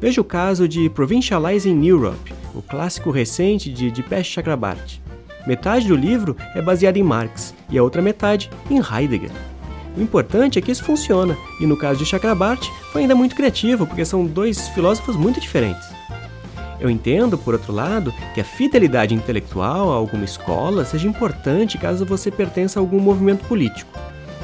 Veja 0.02 0.20
o 0.20 0.26
caso 0.26 0.68
de 0.68 0.89
Provincializing 0.89 1.86
Europe, 1.86 2.34
o 2.54 2.62
clássico 2.62 3.10
recente 3.10 3.72
de 3.72 3.89
Dipesh 3.89 4.28
Chakrabarty. 4.28 5.02
Metade 5.48 5.88
do 5.88 5.96
livro 5.96 6.36
é 6.54 6.62
baseada 6.62 7.00
em 7.00 7.04
Marx 7.04 7.56
e 7.70 7.78
a 7.78 7.84
outra 7.84 8.02
metade 8.02 8.50
em 8.70 8.78
Heidegger. 8.78 9.32
O 9.96 10.02
importante 10.02 10.60
é 10.60 10.62
que 10.62 10.72
isso 10.72 10.84
funciona, 10.84 11.38
e 11.60 11.66
no 11.66 11.78
caso 11.78 12.00
de 12.00 12.06
Chakrabarty 12.06 12.70
foi 12.92 13.02
ainda 13.02 13.16
muito 13.16 13.36
criativo, 13.36 13.88
porque 13.88 14.06
são 14.06 14.26
dois 14.26 14.68
filósofos 14.70 15.16
muito 15.16 15.39
diferentes. 15.39 16.01
Eu 16.82 16.89
entendo, 16.89 17.38
por 17.38 17.53
outro 17.53 17.71
lado, 17.71 18.11
que 18.34 18.41
a 18.41 18.43
fidelidade 18.43 19.13
intelectual 19.13 19.91
a 19.91 19.95
alguma 19.95 20.25
escola 20.25 20.84
seja 20.84 21.07
importante 21.07 21.77
caso 21.77 22.05
você 22.05 22.32
pertença 22.32 22.79
a 22.79 22.82
algum 22.82 22.99
movimento 22.99 23.47
político. 23.47 23.91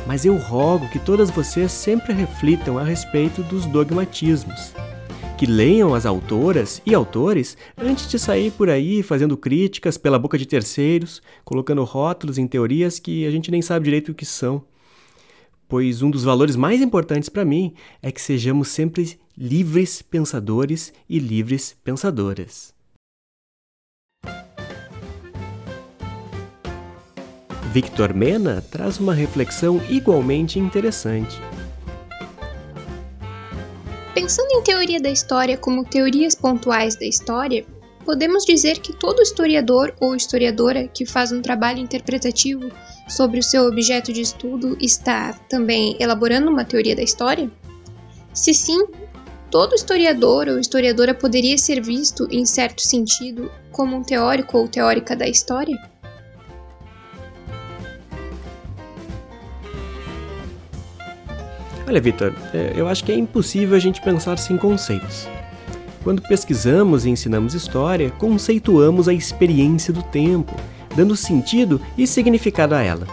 Mas 0.05 0.23
eu 0.23 0.37
rogo 0.37 0.87
que 0.87 0.99
todas 0.99 1.31
vocês 1.31 1.71
sempre 1.71 2.13
reflitam 2.13 2.77
a 2.77 2.83
respeito 2.83 3.41
dos 3.41 3.65
dogmatismos 3.65 4.73
que 5.37 5.45
leiam 5.45 5.93
as 5.93 6.03
autoras 6.03 6.81
e 6.83 6.95
autores 6.95 7.55
antes 7.77 8.09
de 8.09 8.17
sair 8.17 8.49
por 8.49 8.71
aí 8.71 9.03
fazendo 9.03 9.37
críticas 9.37 9.95
pela 9.95 10.17
boca 10.17 10.35
de 10.35 10.47
terceiros, 10.47 11.21
colocando 11.45 11.83
rótulos 11.83 12.39
em 12.39 12.47
teorias 12.47 12.97
que 12.97 13.23
a 13.23 13.29
gente 13.29 13.51
nem 13.51 13.61
sabe 13.61 13.85
direito 13.85 14.11
o 14.11 14.15
que 14.15 14.25
são. 14.25 14.63
Pois 15.67 16.01
um 16.01 16.09
dos 16.09 16.23
valores 16.23 16.55
mais 16.55 16.81
importantes 16.81 17.27
para 17.27 17.43
mim 17.43 17.73
é 18.01 18.09
que 18.11 18.21
sejamos 18.21 18.69
sempre 18.69 19.19
livres 19.37 20.01
pensadores 20.01 20.93
e 21.09 21.19
livres 21.19 21.75
pensadoras. 21.83 22.73
Victor 27.73 28.13
Mena 28.13 28.63
traz 28.71 28.97
uma 28.97 29.13
reflexão 29.13 29.79
igualmente 29.89 30.57
interessante. 30.57 31.37
Pensando 34.13 34.49
em 34.51 34.63
teoria 34.63 34.99
da 34.99 35.11
história 35.11 35.57
como 35.57 35.85
teorias 35.85 36.33
pontuais 36.33 36.95
da 36.95 37.05
história, 37.05 37.65
podemos 38.03 38.45
dizer 38.45 38.79
que 38.79 38.93
todo 38.93 39.21
historiador 39.21 39.93
ou 39.99 40.15
historiadora 40.15 40.87
que 40.87 41.05
faz 41.05 41.31
um 41.31 41.41
trabalho 41.41 41.79
interpretativo 41.79 42.71
sobre 43.07 43.39
o 43.39 43.43
seu 43.43 43.65
objeto 43.65 44.11
de 44.11 44.21
estudo 44.21 44.77
está 44.79 45.33
também 45.49 45.95
elaborando 45.99 46.49
uma 46.49 46.65
teoria 46.65 46.95
da 46.95 47.01
história? 47.01 47.49
Se 48.33 48.53
sim, 48.53 48.85
todo 49.49 49.75
historiador 49.75 50.47
ou 50.47 50.59
historiadora 50.59 51.13
poderia 51.13 51.57
ser 51.57 51.81
visto, 51.81 52.27
em 52.29 52.45
certo 52.45 52.81
sentido, 52.81 53.49
como 53.71 53.95
um 53.95 54.03
teórico 54.03 54.57
ou 54.57 54.67
teórica 54.67 55.15
da 55.15 55.27
história? 55.27 55.77
Olha, 61.87 62.01
Vitor, 62.01 62.35
é, 62.53 62.73
eu 62.75 62.85
acho 62.87 63.03
que 63.05 63.13
é 63.13 63.15
impossível 63.15 63.77
a 63.77 63.79
gente 63.79 64.01
pensar 64.01 64.37
sem 64.37 64.57
conceitos. 64.57 65.25
Quando 66.03 66.21
pesquisamos 66.21 67.05
e 67.05 67.09
ensinamos 67.09 67.53
história, 67.53 68.11
conceituamos 68.11 69.07
a 69.07 69.13
experiência 69.13 69.93
do 69.93 70.03
tempo 70.03 70.53
dando 70.97 71.15
sentido 71.15 71.79
e 71.95 72.07
significado 72.07 72.73
a 72.73 72.81
ela. 72.81 73.05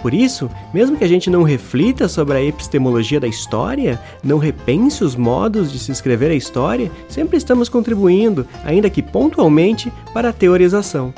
Por 0.00 0.14
isso, 0.14 0.48
mesmo 0.72 0.96
que 0.96 1.04
a 1.04 1.08
gente 1.08 1.28
não 1.28 1.42
reflita 1.42 2.08
sobre 2.08 2.38
a 2.38 2.42
epistemologia 2.42 3.20
da 3.20 3.28
história, 3.28 4.00
não 4.22 4.38
repense 4.38 5.04
os 5.04 5.14
modos 5.14 5.70
de 5.70 5.78
se 5.78 5.92
escrever 5.92 6.30
a 6.30 6.34
história, 6.34 6.90
sempre 7.08 7.36
estamos 7.36 7.68
contribuindo, 7.68 8.46
ainda 8.64 8.88
que 8.88 9.02
pontualmente, 9.02 9.92
para 10.14 10.30
a 10.30 10.32
teorização. 10.32 11.12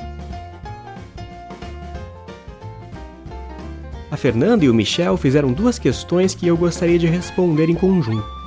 A 4.10 4.16
Fernanda 4.16 4.64
e 4.64 4.68
o 4.68 4.74
Michel 4.74 5.16
fizeram 5.16 5.52
duas 5.52 5.78
questões 5.78 6.34
que 6.34 6.46
eu 6.46 6.56
gostaria 6.56 6.98
de 6.98 7.06
responder 7.06 7.68
em 7.70 7.74
conjunto. 7.74 8.41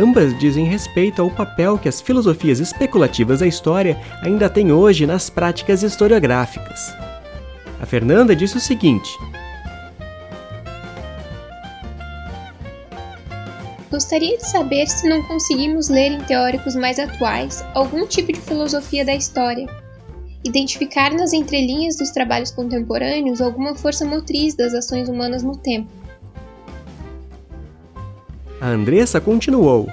Ambas 0.00 0.38
dizem 0.38 0.64
respeito 0.64 1.20
ao 1.20 1.30
papel 1.30 1.76
que 1.76 1.86
as 1.86 2.00
filosofias 2.00 2.58
especulativas 2.58 3.40
da 3.40 3.46
história 3.46 4.00
ainda 4.22 4.48
têm 4.48 4.72
hoje 4.72 5.06
nas 5.06 5.28
práticas 5.28 5.82
historiográficas. 5.82 6.90
A 7.78 7.84
Fernanda 7.84 8.34
disse 8.34 8.56
o 8.56 8.60
seguinte: 8.60 9.10
Gostaria 13.90 14.38
de 14.38 14.46
saber 14.48 14.86
se 14.86 15.06
não 15.06 15.22
conseguimos 15.24 15.90
ler 15.90 16.12
em 16.12 16.20
teóricos 16.24 16.74
mais 16.74 16.98
atuais 16.98 17.62
algum 17.74 18.06
tipo 18.06 18.32
de 18.32 18.40
filosofia 18.40 19.04
da 19.04 19.14
história, 19.14 19.66
identificar 20.42 21.12
nas 21.12 21.34
entrelinhas 21.34 21.98
dos 21.98 22.08
trabalhos 22.08 22.50
contemporâneos 22.50 23.42
alguma 23.42 23.74
força 23.74 24.06
motriz 24.06 24.54
das 24.54 24.72
ações 24.72 25.10
humanas 25.10 25.42
no 25.42 25.58
tempo. 25.58 25.99
A 28.60 28.68
Andressa 28.68 29.20
continuou. 29.20 29.88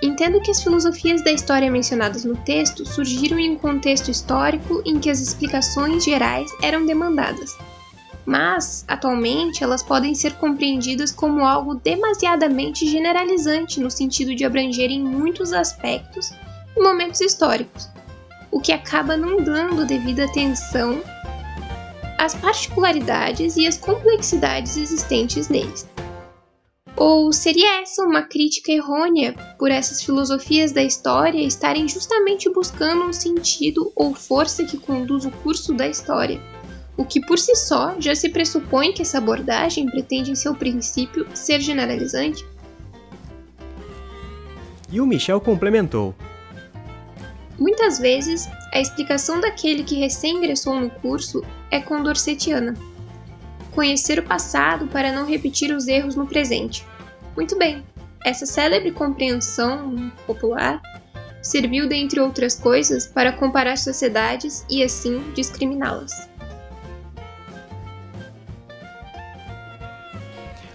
Entendo 0.00 0.40
que 0.40 0.52
as 0.52 0.62
filosofias 0.62 1.24
da 1.24 1.32
história 1.32 1.68
mencionadas 1.68 2.24
no 2.24 2.36
texto 2.36 2.86
surgiram 2.86 3.38
em 3.40 3.50
um 3.50 3.56
contexto 3.56 4.08
histórico 4.08 4.80
em 4.86 5.00
que 5.00 5.10
as 5.10 5.20
explicações 5.20 6.04
gerais 6.04 6.48
eram 6.62 6.86
demandadas, 6.86 7.56
mas, 8.24 8.84
atualmente, 8.86 9.64
elas 9.64 9.82
podem 9.82 10.14
ser 10.14 10.34
compreendidas 10.34 11.10
como 11.10 11.44
algo 11.44 11.74
demasiadamente 11.74 12.86
generalizante 12.86 13.80
no 13.80 13.90
sentido 13.90 14.32
de 14.32 14.44
abrangerem 14.44 15.02
muitos 15.02 15.52
aspectos 15.52 16.30
e 16.76 16.80
momentos 16.80 17.20
históricos, 17.20 17.88
o 18.52 18.60
que 18.60 18.70
acaba 18.70 19.16
não 19.16 19.42
dando 19.42 19.84
devida 19.84 20.24
atenção 20.24 21.00
às 22.18 22.34
particularidades 22.34 23.56
e 23.56 23.66
às 23.66 23.76
complexidades 23.76 24.76
existentes 24.76 25.48
neles. 25.48 25.95
Ou 26.96 27.32
seria 27.32 27.82
essa 27.82 28.02
uma 28.02 28.22
crítica 28.22 28.72
errônea 28.72 29.34
por 29.58 29.70
essas 29.70 30.02
filosofias 30.02 30.72
da 30.72 30.82
história 30.82 31.42
estarem 31.42 31.86
justamente 31.86 32.50
buscando 32.50 33.04
um 33.04 33.12
sentido 33.12 33.92
ou 33.94 34.14
força 34.14 34.64
que 34.64 34.78
conduz 34.78 35.26
o 35.26 35.30
curso 35.30 35.74
da 35.74 35.86
história? 35.86 36.40
o 36.96 37.04
que 37.04 37.20
por 37.20 37.38
si 37.38 37.54
só 37.54 37.94
já 38.00 38.14
se 38.14 38.28
pressupõe 38.28 38.92
que 38.92 39.02
essa 39.02 39.18
abordagem 39.18 39.86
pretende 39.86 40.30
em 40.30 40.34
seu 40.34 40.54
princípio 40.54 41.26
ser 41.34 41.60
generalizante. 41.60 42.44
E 44.90 45.00
o 45.00 45.06
Michel 45.06 45.40
complementou: 45.40 46.14
Muitas 47.58 47.98
vezes, 47.98 48.48
a 48.72 48.80
explicação 48.80 49.40
daquele 49.40 49.84
que 49.84 49.96
recém 49.96 50.36
ingressou 50.36 50.80
no 50.80 50.90
curso 50.90 51.44
é 51.70 51.80
condorsetiana. 51.80 52.74
Conhecer 53.76 54.18
o 54.18 54.22
passado 54.22 54.86
para 54.86 55.12
não 55.12 55.26
repetir 55.26 55.70
os 55.70 55.86
erros 55.86 56.16
no 56.16 56.26
presente. 56.26 56.82
Muito 57.36 57.58
bem, 57.58 57.84
essa 58.24 58.46
célebre 58.46 58.90
compreensão 58.90 60.10
popular 60.26 60.80
serviu, 61.42 61.86
dentre 61.86 62.18
outras 62.18 62.58
coisas, 62.58 63.06
para 63.06 63.32
comparar 63.32 63.76
sociedades 63.76 64.64
e 64.70 64.82
assim 64.82 65.22
discriminá-las. 65.34 66.26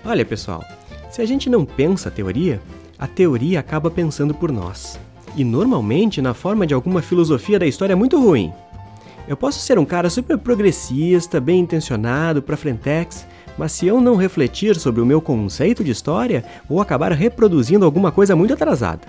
Olha, 0.05 0.23
pessoal, 0.23 0.63
se 1.09 1.23
a 1.23 1.25
gente 1.25 1.49
não 1.49 1.65
pensa 1.65 2.09
a 2.09 2.11
teoria, 2.11 2.61
a 2.99 3.07
teoria 3.07 3.59
acaba 3.59 3.89
pensando 3.89 4.35
por 4.35 4.51
nós. 4.51 4.99
E 5.35 5.43
normalmente 5.43 6.21
na 6.21 6.35
forma 6.35 6.67
de 6.67 6.73
alguma 6.75 7.01
filosofia 7.01 7.57
da 7.57 7.65
história 7.65 7.95
muito 7.95 8.19
ruim. 8.21 8.53
Eu 9.31 9.37
posso 9.37 9.59
ser 9.59 9.79
um 9.79 9.85
cara 9.85 10.09
super 10.09 10.37
progressista, 10.37 11.39
bem 11.39 11.61
intencionado, 11.61 12.41
pra 12.41 12.57
frentex, 12.57 13.25
mas 13.57 13.71
se 13.71 13.87
eu 13.87 14.01
não 14.01 14.17
refletir 14.17 14.75
sobre 14.75 14.99
o 14.99 15.05
meu 15.05 15.21
conceito 15.21 15.85
de 15.85 15.91
história, 15.91 16.43
vou 16.67 16.81
acabar 16.81 17.13
reproduzindo 17.13 17.85
alguma 17.85 18.11
coisa 18.11 18.35
muito 18.35 18.53
atrasada. 18.53 19.07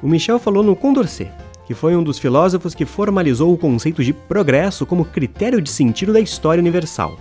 O 0.00 0.06
Michel 0.06 0.38
falou 0.38 0.62
no 0.62 0.76
Condorcet, 0.76 1.32
que 1.66 1.74
foi 1.74 1.96
um 1.96 2.02
dos 2.04 2.16
filósofos 2.16 2.76
que 2.76 2.84
formalizou 2.84 3.52
o 3.52 3.58
conceito 3.58 4.04
de 4.04 4.12
progresso 4.12 4.86
como 4.86 5.04
critério 5.04 5.60
de 5.60 5.68
sentido 5.68 6.12
da 6.12 6.20
história 6.20 6.62
universal. 6.62 7.18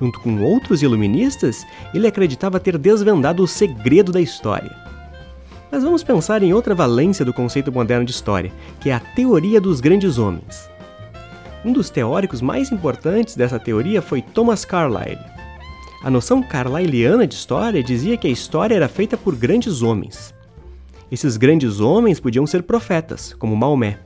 Junto 0.00 0.18
com 0.20 0.42
outros 0.42 0.80
iluministas, 0.80 1.66
ele 1.92 2.06
acreditava 2.06 2.58
ter 2.58 2.78
desvendado 2.78 3.42
o 3.42 3.46
segredo 3.46 4.10
da 4.10 4.22
história. 4.22 4.74
Mas 5.70 5.84
vamos 5.84 6.02
pensar 6.02 6.42
em 6.42 6.54
outra 6.54 6.74
valência 6.74 7.26
do 7.26 7.34
conceito 7.34 7.70
moderno 7.70 8.06
de 8.06 8.12
história, 8.12 8.50
que 8.80 8.88
é 8.88 8.94
a 8.94 9.00
teoria 9.00 9.60
dos 9.60 9.82
grandes 9.82 10.16
homens. 10.16 10.74
Um 11.66 11.72
dos 11.72 11.90
teóricos 11.90 12.40
mais 12.40 12.70
importantes 12.70 13.34
dessa 13.34 13.58
teoria 13.58 14.00
foi 14.00 14.22
Thomas 14.22 14.64
Carlyle. 14.64 15.18
A 16.00 16.08
noção 16.08 16.40
carlyleana 16.40 17.26
de 17.26 17.34
história 17.34 17.82
dizia 17.82 18.16
que 18.16 18.28
a 18.28 18.30
história 18.30 18.76
era 18.76 18.88
feita 18.88 19.16
por 19.16 19.34
grandes 19.34 19.82
homens. 19.82 20.32
Esses 21.10 21.36
grandes 21.36 21.80
homens 21.80 22.20
podiam 22.20 22.46
ser 22.46 22.62
profetas, 22.62 23.34
como 23.34 23.56
Maomé, 23.56 23.98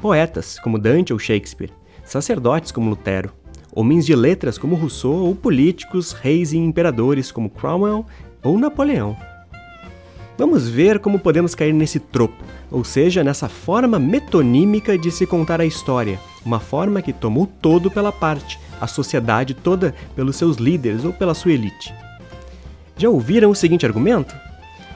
poetas, 0.00 0.58
como 0.58 0.78
Dante 0.78 1.12
ou 1.12 1.18
Shakespeare, 1.18 1.70
sacerdotes, 2.02 2.72
como 2.72 2.88
Lutero, 2.88 3.30
homens 3.74 4.06
de 4.06 4.16
letras 4.16 4.56
como 4.56 4.74
Rousseau 4.74 5.26
ou 5.26 5.34
políticos, 5.34 6.12
reis 6.12 6.54
e 6.54 6.56
imperadores 6.56 7.30
como 7.30 7.50
Cromwell 7.50 8.06
ou 8.42 8.58
Napoleão. 8.58 9.14
Vamos 10.38 10.66
ver 10.66 10.98
como 10.98 11.18
podemos 11.18 11.54
cair 11.54 11.74
nesse 11.74 12.00
tropo, 12.00 12.42
ou 12.70 12.82
seja, 12.82 13.22
nessa 13.22 13.50
forma 13.50 13.98
metonímica 13.98 14.96
de 14.96 15.10
se 15.10 15.26
contar 15.26 15.60
a 15.60 15.66
história, 15.66 16.18
uma 16.44 16.60
forma 16.60 17.02
que 17.02 17.12
tomou 17.12 17.46
todo 17.46 17.90
pela 17.90 18.12
parte, 18.12 18.58
a 18.80 18.86
sociedade 18.86 19.54
toda 19.54 19.94
pelos 20.14 20.36
seus 20.36 20.56
líderes 20.56 21.04
ou 21.04 21.12
pela 21.12 21.34
sua 21.34 21.52
elite. 21.52 21.94
Já 22.96 23.08
ouviram 23.08 23.50
o 23.50 23.54
seguinte 23.54 23.86
argumento? 23.86 24.34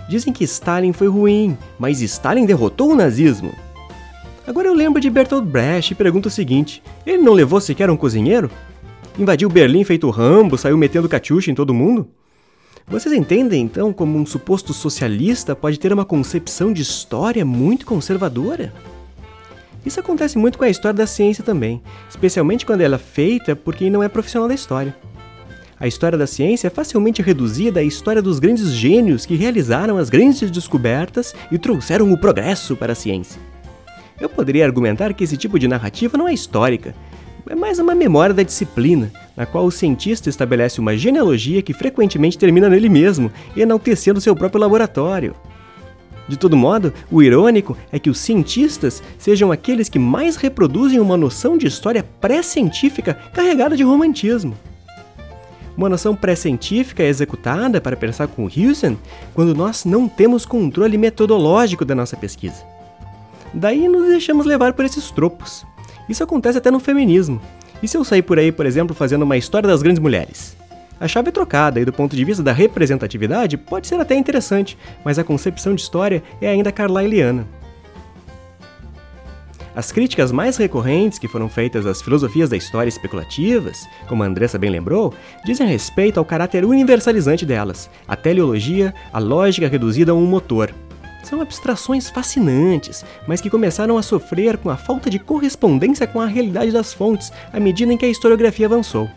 Dizem 0.08 0.32
que 0.32 0.44
Stalin 0.44 0.92
foi 0.92 1.08
ruim, 1.08 1.56
mas 1.78 2.00
Stalin 2.00 2.46
derrotou 2.46 2.92
o 2.92 2.96
nazismo. 2.96 3.52
Agora 4.46 4.68
eu 4.68 4.74
lembro 4.74 5.00
de 5.00 5.10
Bertolt 5.10 5.44
Brecht 5.44 5.92
e 5.92 5.96
pergunto 5.96 6.28
o 6.28 6.30
seguinte: 6.30 6.82
ele 7.04 7.18
não 7.18 7.32
levou 7.32 7.60
sequer 7.60 7.90
um 7.90 7.96
cozinheiro? 7.96 8.50
Invadiu 9.18 9.48
Berlim 9.48 9.82
feito 9.82 10.08
Rambo, 10.10 10.56
saiu 10.56 10.76
metendo 10.76 11.08
catiuxa 11.08 11.50
em 11.50 11.54
todo 11.54 11.74
mundo? 11.74 12.08
Vocês 12.86 13.12
entendem 13.12 13.62
então 13.62 13.92
como 13.92 14.16
um 14.16 14.24
suposto 14.24 14.72
socialista 14.72 15.56
pode 15.56 15.80
ter 15.80 15.92
uma 15.92 16.04
concepção 16.04 16.72
de 16.72 16.82
história 16.82 17.44
muito 17.44 17.84
conservadora? 17.84 18.72
Isso 19.86 20.00
acontece 20.00 20.36
muito 20.36 20.58
com 20.58 20.64
a 20.64 20.68
história 20.68 20.96
da 20.96 21.06
ciência 21.06 21.44
também, 21.44 21.80
especialmente 22.10 22.66
quando 22.66 22.80
ela 22.80 22.96
é 22.96 22.98
feita 22.98 23.54
por 23.54 23.76
quem 23.76 23.88
não 23.88 24.02
é 24.02 24.08
profissional 24.08 24.48
da 24.48 24.54
história. 24.54 24.96
A 25.78 25.86
história 25.86 26.18
da 26.18 26.26
ciência 26.26 26.66
é 26.66 26.70
facilmente 26.70 27.22
reduzida 27.22 27.78
à 27.78 27.82
história 27.84 28.20
dos 28.20 28.40
grandes 28.40 28.72
gênios 28.72 29.24
que 29.24 29.36
realizaram 29.36 29.96
as 29.96 30.10
grandes 30.10 30.50
descobertas 30.50 31.34
e 31.52 31.56
trouxeram 31.56 32.12
o 32.12 32.18
progresso 32.18 32.74
para 32.74 32.92
a 32.92 32.96
ciência. 32.96 33.40
Eu 34.20 34.28
poderia 34.28 34.64
argumentar 34.64 35.14
que 35.14 35.22
esse 35.22 35.36
tipo 35.36 35.58
de 35.58 35.68
narrativa 35.68 36.18
não 36.18 36.26
é 36.26 36.34
histórica, 36.34 36.92
é 37.48 37.54
mais 37.54 37.78
uma 37.78 37.94
memória 37.94 38.34
da 38.34 38.42
disciplina, 38.42 39.12
na 39.36 39.46
qual 39.46 39.66
o 39.66 39.70
cientista 39.70 40.28
estabelece 40.28 40.80
uma 40.80 40.96
genealogia 40.96 41.62
que 41.62 41.72
frequentemente 41.72 42.36
termina 42.36 42.68
nele 42.68 42.88
mesmo, 42.88 43.30
enaltecendo 43.56 44.20
seu 44.20 44.34
próprio 44.34 44.60
laboratório. 44.60 45.32
De 46.28 46.36
todo 46.36 46.56
modo, 46.56 46.92
o 47.10 47.22
irônico 47.22 47.76
é 47.92 47.98
que 47.98 48.10
os 48.10 48.18
cientistas 48.18 49.02
sejam 49.18 49.52
aqueles 49.52 49.88
que 49.88 49.98
mais 49.98 50.36
reproduzem 50.36 50.98
uma 50.98 51.16
noção 51.16 51.56
de 51.56 51.66
história 51.66 52.04
pré-científica 52.20 53.14
carregada 53.32 53.76
de 53.76 53.84
romantismo. 53.84 54.56
Uma 55.76 55.88
noção 55.88 56.16
pré-científica 56.16 57.02
é 57.02 57.08
executada, 57.08 57.80
para 57.80 57.96
pensar 57.96 58.26
com 58.28 58.44
Houston, 58.44 58.96
quando 59.34 59.54
nós 59.54 59.84
não 59.84 60.08
temos 60.08 60.46
controle 60.46 60.96
metodológico 60.96 61.84
da 61.84 61.94
nossa 61.94 62.16
pesquisa. 62.16 62.64
Daí 63.52 63.86
nos 63.86 64.08
deixamos 64.08 64.46
levar 64.46 64.72
por 64.72 64.84
esses 64.84 65.10
tropos. 65.10 65.66
Isso 66.08 66.24
acontece 66.24 66.58
até 66.58 66.70
no 66.70 66.80
feminismo. 66.80 67.40
E 67.82 67.86
se 67.86 67.96
eu 67.96 68.04
sair 68.04 68.22
por 68.22 68.38
aí, 68.38 68.50
por 68.50 68.64
exemplo, 68.64 68.96
fazendo 68.96 69.22
uma 69.22 69.36
história 69.36 69.68
das 69.68 69.82
grandes 69.82 70.02
mulheres? 70.02 70.55
A 70.98 71.06
chave 71.06 71.28
é 71.28 71.32
trocada 71.32 71.78
e, 71.78 71.84
do 71.84 71.92
ponto 71.92 72.16
de 72.16 72.24
vista 72.24 72.42
da 72.42 72.52
representatividade, 72.52 73.56
pode 73.56 73.86
ser 73.86 74.00
até 74.00 74.14
interessante, 74.14 74.78
mas 75.04 75.18
a 75.18 75.24
concepção 75.24 75.74
de 75.74 75.82
história 75.82 76.22
é 76.40 76.48
ainda 76.48 76.72
carlyleana. 76.72 77.46
As 79.74 79.92
críticas 79.92 80.32
mais 80.32 80.56
recorrentes 80.56 81.18
que 81.18 81.28
foram 81.28 81.50
feitas 81.50 81.84
às 81.84 82.00
filosofias 82.00 82.48
da 82.48 82.56
história 82.56 82.88
especulativas, 82.88 83.86
como 84.08 84.22
a 84.22 84.26
Andressa 84.26 84.58
bem 84.58 84.70
lembrou, 84.70 85.12
dizem 85.44 85.68
respeito 85.68 86.18
ao 86.18 86.24
caráter 86.24 86.64
universalizante 86.64 87.44
delas, 87.44 87.90
a 88.08 88.16
teleologia, 88.16 88.94
a 89.12 89.18
lógica 89.18 89.68
reduzida 89.68 90.12
a 90.12 90.14
um 90.14 90.24
motor. 90.24 90.72
São 91.22 91.42
abstrações 91.42 92.08
fascinantes, 92.08 93.04
mas 93.28 93.42
que 93.42 93.50
começaram 93.50 93.98
a 93.98 94.02
sofrer 94.02 94.56
com 94.56 94.70
a 94.70 94.78
falta 94.78 95.10
de 95.10 95.18
correspondência 95.18 96.06
com 96.06 96.22
a 96.22 96.26
realidade 96.26 96.72
das 96.72 96.94
fontes 96.94 97.30
à 97.52 97.60
medida 97.60 97.92
em 97.92 97.98
que 97.98 98.06
a 98.06 98.08
historiografia 98.08 98.64
avançou. 98.64 99.10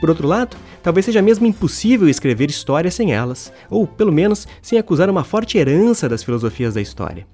Por 0.00 0.10
outro 0.10 0.28
lado, 0.28 0.56
talvez 0.82 1.06
seja 1.06 1.22
mesmo 1.22 1.46
impossível 1.46 2.08
escrever 2.08 2.50
história 2.50 2.90
sem 2.90 3.12
elas, 3.12 3.52
ou 3.70 3.86
pelo 3.86 4.12
menos 4.12 4.46
sem 4.60 4.78
acusar 4.78 5.08
uma 5.08 5.24
forte 5.24 5.56
herança 5.58 6.08
das 6.08 6.22
filosofias 6.22 6.74
da 6.74 6.80
história. 6.80 7.26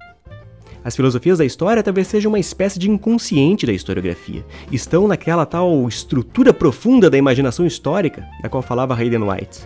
As 0.85 0.97
filosofias 0.97 1.39
da 1.39 1.45
história 1.45 1.83
talvez 1.83 2.09
sejam 2.09 2.31
uma 2.31 2.41
espécie 2.41 2.79
de 2.79 2.91
inconsciente 2.91 3.67
da 3.67 3.73
historiografia. 3.73 4.45
Estão 4.71 5.07
naquela 5.07 5.47
tal 5.47 5.87
estrutura 5.87 6.53
profunda 6.53 7.09
da 7.09 7.17
imaginação 7.17 7.65
histórica, 7.65 8.25
da 8.43 8.49
qual 8.49 8.63
falava 8.63 8.95
Hayden 8.95 9.23
White. 9.23 9.61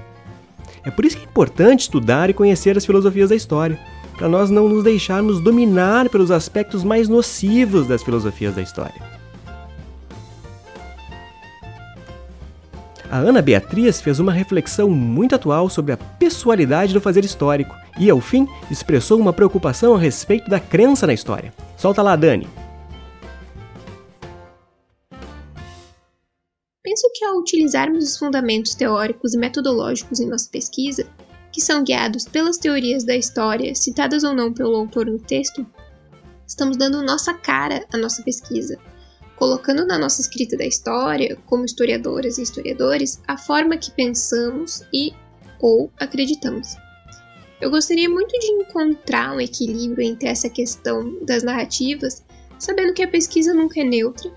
É 0.84 0.90
por 0.90 1.04
isso 1.04 1.16
que 1.16 1.24
é 1.24 1.28
importante 1.28 1.80
estudar 1.80 2.28
e 2.28 2.34
conhecer 2.34 2.76
as 2.76 2.84
filosofias 2.84 3.30
da 3.30 3.36
história, 3.36 3.78
para 4.16 4.28
nós 4.28 4.50
não 4.50 4.68
nos 4.68 4.84
deixarmos 4.84 5.40
dominar 5.40 6.08
pelos 6.08 6.30
aspectos 6.30 6.84
mais 6.84 7.08
nocivos 7.08 7.86
das 7.86 8.02
filosofias 8.02 8.54
da 8.54 8.62
história. 8.62 9.15
A 13.08 13.18
Ana 13.18 13.40
Beatriz 13.40 14.00
fez 14.00 14.18
uma 14.18 14.32
reflexão 14.32 14.90
muito 14.90 15.34
atual 15.34 15.70
sobre 15.70 15.92
a 15.92 15.96
pessoalidade 15.96 16.92
do 16.92 17.00
fazer 17.00 17.24
histórico 17.24 17.74
e, 17.98 18.10
ao 18.10 18.20
fim, 18.20 18.48
expressou 18.68 19.20
uma 19.20 19.32
preocupação 19.32 19.94
a 19.94 19.98
respeito 19.98 20.50
da 20.50 20.58
crença 20.58 21.06
na 21.06 21.14
história. 21.14 21.54
Solta 21.76 22.02
lá, 22.02 22.16
Dani. 22.16 22.48
Penso 26.82 27.10
que 27.14 27.24
ao 27.24 27.38
utilizarmos 27.38 28.04
os 28.04 28.18
fundamentos 28.18 28.74
teóricos 28.74 29.34
e 29.34 29.38
metodológicos 29.38 30.18
em 30.18 30.28
nossa 30.28 30.48
pesquisa, 30.50 31.06
que 31.52 31.60
são 31.60 31.84
guiados 31.84 32.24
pelas 32.24 32.58
teorias 32.58 33.04
da 33.04 33.16
história, 33.16 33.74
citadas 33.74 34.24
ou 34.24 34.34
não 34.34 34.52
pelo 34.52 34.74
autor 34.74 35.06
no 35.06 35.18
texto, 35.18 35.64
estamos 36.46 36.76
dando 36.76 37.02
nossa 37.02 37.32
cara 37.34 37.86
à 37.92 37.96
nossa 37.96 38.22
pesquisa, 38.22 38.78
colocando 39.36 39.86
na 39.86 39.98
nossa 39.98 40.20
escrita 40.20 40.56
da 40.56 40.64
história, 40.64 41.36
como 41.46 41.64
historiadoras 41.64 42.38
e 42.38 42.42
historiadores, 42.42 43.20
a 43.28 43.36
forma 43.36 43.76
que 43.76 43.90
pensamos 43.90 44.82
e 44.92 45.12
ou 45.60 45.90
acreditamos. 45.98 46.76
Eu 47.60 47.70
gostaria 47.70 48.08
muito 48.08 48.32
de 48.38 48.46
encontrar 48.46 49.34
um 49.34 49.40
equilíbrio 49.40 50.06
entre 50.06 50.28
essa 50.28 50.48
questão 50.48 51.18
das 51.24 51.42
narrativas, 51.42 52.24
sabendo 52.58 52.92
que 52.92 53.02
a 53.02 53.08
pesquisa 53.08 53.54
nunca 53.54 53.80
é 53.80 53.84
neutra, 53.84 54.30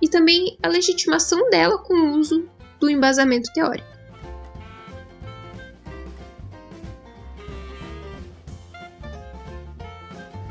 e 0.00 0.08
também 0.08 0.56
a 0.62 0.68
legitimação 0.68 1.50
dela 1.50 1.78
com 1.78 1.94
o 1.94 2.18
uso 2.18 2.48
do 2.78 2.90
embasamento 2.90 3.52
teórico. 3.52 3.94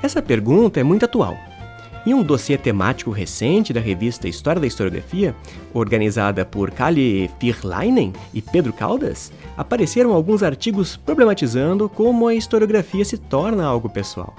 Essa 0.01 0.21
pergunta 0.21 0.81
é 0.81 0.83
muito 0.83 1.05
atual 1.05 1.52
em 2.05 2.13
um 2.13 2.21
dossiê 2.21 2.57
temático 2.57 3.11
recente 3.11 3.71
da 3.71 3.79
revista 3.79 4.27
História 4.27 4.59
da 4.59 4.67
Historiografia, 4.67 5.35
organizada 5.73 6.45
por 6.45 6.71
Kali 6.71 7.29
Firleinen 7.39 8.13
e 8.33 8.41
Pedro 8.41 8.73
Caldas, 8.73 9.31
apareceram 9.57 10.13
alguns 10.13 10.43
artigos 10.43 10.97
problematizando 10.97 11.87
como 11.87 12.27
a 12.27 12.35
historiografia 12.35 13.05
se 13.05 13.17
torna 13.17 13.65
algo 13.65 13.89
pessoal. 13.89 14.35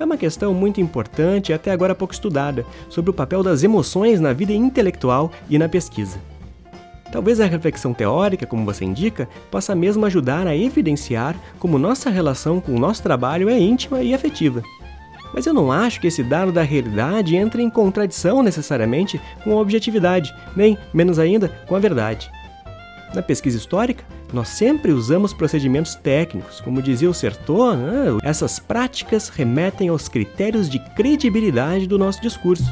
É 0.00 0.04
uma 0.04 0.16
questão 0.16 0.52
muito 0.52 0.80
importante 0.80 1.50
e 1.50 1.52
até 1.52 1.70
agora 1.70 1.94
pouco 1.94 2.12
estudada 2.12 2.66
sobre 2.88 3.12
o 3.12 3.14
papel 3.14 3.42
das 3.42 3.62
emoções 3.62 4.18
na 4.20 4.32
vida 4.32 4.52
intelectual 4.52 5.30
e 5.48 5.58
na 5.58 5.68
pesquisa. 5.68 6.18
Talvez 7.12 7.38
a 7.40 7.46
reflexão 7.46 7.92
teórica, 7.92 8.46
como 8.46 8.64
você 8.64 8.84
indica, 8.84 9.28
possa 9.50 9.74
mesmo 9.74 10.04
ajudar 10.06 10.46
a 10.46 10.56
evidenciar 10.56 11.36
como 11.58 11.78
nossa 11.78 12.08
relação 12.08 12.58
com 12.58 12.74
o 12.74 12.80
nosso 12.80 13.02
trabalho 13.02 13.50
é 13.50 13.58
íntima 13.58 14.02
e 14.02 14.14
afetiva. 14.14 14.62
Mas 15.32 15.46
eu 15.46 15.54
não 15.54 15.72
acho 15.72 16.00
que 16.00 16.06
esse 16.06 16.22
dado 16.22 16.52
da 16.52 16.62
realidade 16.62 17.36
entre 17.36 17.62
em 17.62 17.70
contradição 17.70 18.42
necessariamente 18.42 19.20
com 19.42 19.52
a 19.52 19.60
objetividade, 19.60 20.34
nem, 20.54 20.76
menos 20.92 21.18
ainda, 21.18 21.48
com 21.66 21.74
a 21.74 21.78
verdade. 21.78 22.30
Na 23.14 23.22
pesquisa 23.22 23.58
histórica, 23.58 24.04
nós 24.32 24.48
sempre 24.48 24.92
usamos 24.92 25.34
procedimentos 25.34 25.94
técnicos, 25.94 26.60
como 26.60 26.80
dizia 26.80 27.10
o 27.10 27.14
Sertor, 27.14 27.76
né? 27.76 28.18
essas 28.22 28.58
práticas 28.58 29.28
remetem 29.28 29.88
aos 29.88 30.08
critérios 30.08 30.68
de 30.68 30.78
credibilidade 30.94 31.86
do 31.86 31.98
nosso 31.98 32.22
discurso. 32.22 32.64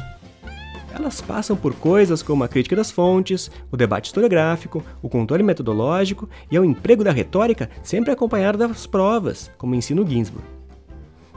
Elas 0.93 1.21
passam 1.21 1.55
por 1.55 1.73
coisas 1.75 2.21
como 2.21 2.43
a 2.43 2.47
crítica 2.47 2.75
das 2.75 2.91
fontes, 2.91 3.49
o 3.71 3.77
debate 3.77 4.07
historiográfico, 4.07 4.83
o 5.01 5.07
controle 5.07 5.43
metodológico 5.43 6.27
e 6.49 6.57
o 6.59 6.65
emprego 6.65 7.03
da 7.03 7.11
retórica 7.11 7.69
sempre 7.83 8.11
acompanhado 8.11 8.57
das 8.57 8.85
provas, 8.85 9.49
como 9.57 9.75
ensina 9.75 10.01
o 10.01 10.07
Ginsburg. 10.07 10.60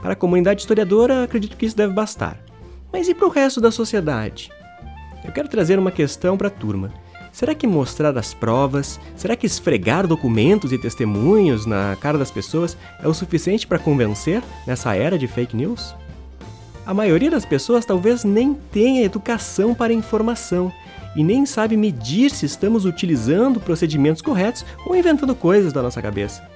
Para 0.05 0.13
a 0.13 0.17
comunidade 0.17 0.61
historiadora, 0.61 1.25
acredito 1.25 1.57
que 1.57 1.65
isso 1.65 1.75
deve 1.75 1.95
bastar. 1.95 2.39
Mas 2.93 3.09
e 3.09 3.15
para 3.15 3.27
o 3.27 3.31
resto 3.31 3.59
da 3.59 3.71
sociedade? 3.71 4.51
Eu 5.25 5.33
quero 5.33 5.49
trazer 5.49 5.79
uma 5.79 5.91
questão 5.91 6.37
para 6.37 6.49
a 6.49 6.51
turma. 6.51 6.93
Será 7.33 7.55
que 7.55 7.67
mostrar 7.67 8.15
as 8.19 8.35
provas, 8.35 9.01
será 9.17 9.35
que 9.35 9.47
esfregar 9.47 10.07
documentos 10.07 10.73
e 10.73 10.79
testemunhos 10.79 11.65
na 11.65 11.97
cara 11.99 12.19
das 12.19 12.31
pessoas 12.31 12.77
é 13.03 13.09
o 13.09 13.15
suficiente 13.15 13.67
para 13.67 13.79
convencer 13.79 14.43
nessa 14.67 14.95
era 14.95 15.19
de 15.19 15.27
fake 15.27 15.57
news? 15.57 15.95
A 16.85 16.93
maioria 16.93 17.31
das 17.31 17.47
pessoas 17.47 17.87
talvez 17.87 18.25
nem 18.25 18.53
tenha 18.53 19.05
educação 19.05 19.75
para 19.75 19.95
informação 19.95 20.71
e 21.17 21.25
nem 21.25 21.47
sabe 21.47 21.79
medir 21.79 22.31
se 22.31 22.45
estamos 22.45 22.85
utilizando 22.85 23.59
procedimentos 23.59 24.21
corretos 24.21 24.67
ou 24.85 24.95
inventando 24.95 25.35
coisas 25.35 25.73
da 25.73 25.81
nossa 25.81 26.03
cabeça. 26.03 26.47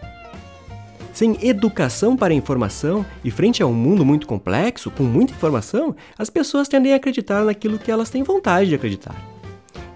Sem 1.18 1.36
educação 1.44 2.16
para 2.16 2.32
a 2.32 2.36
informação 2.36 3.04
e 3.24 3.30
frente 3.32 3.60
a 3.60 3.66
um 3.66 3.72
mundo 3.72 4.04
muito 4.04 4.24
complexo, 4.24 4.88
com 4.88 5.02
muita 5.02 5.32
informação, 5.32 5.96
as 6.16 6.30
pessoas 6.30 6.68
tendem 6.68 6.92
a 6.92 6.96
acreditar 6.96 7.44
naquilo 7.44 7.76
que 7.76 7.90
elas 7.90 8.08
têm 8.08 8.22
vontade 8.22 8.68
de 8.68 8.76
acreditar. 8.76 9.16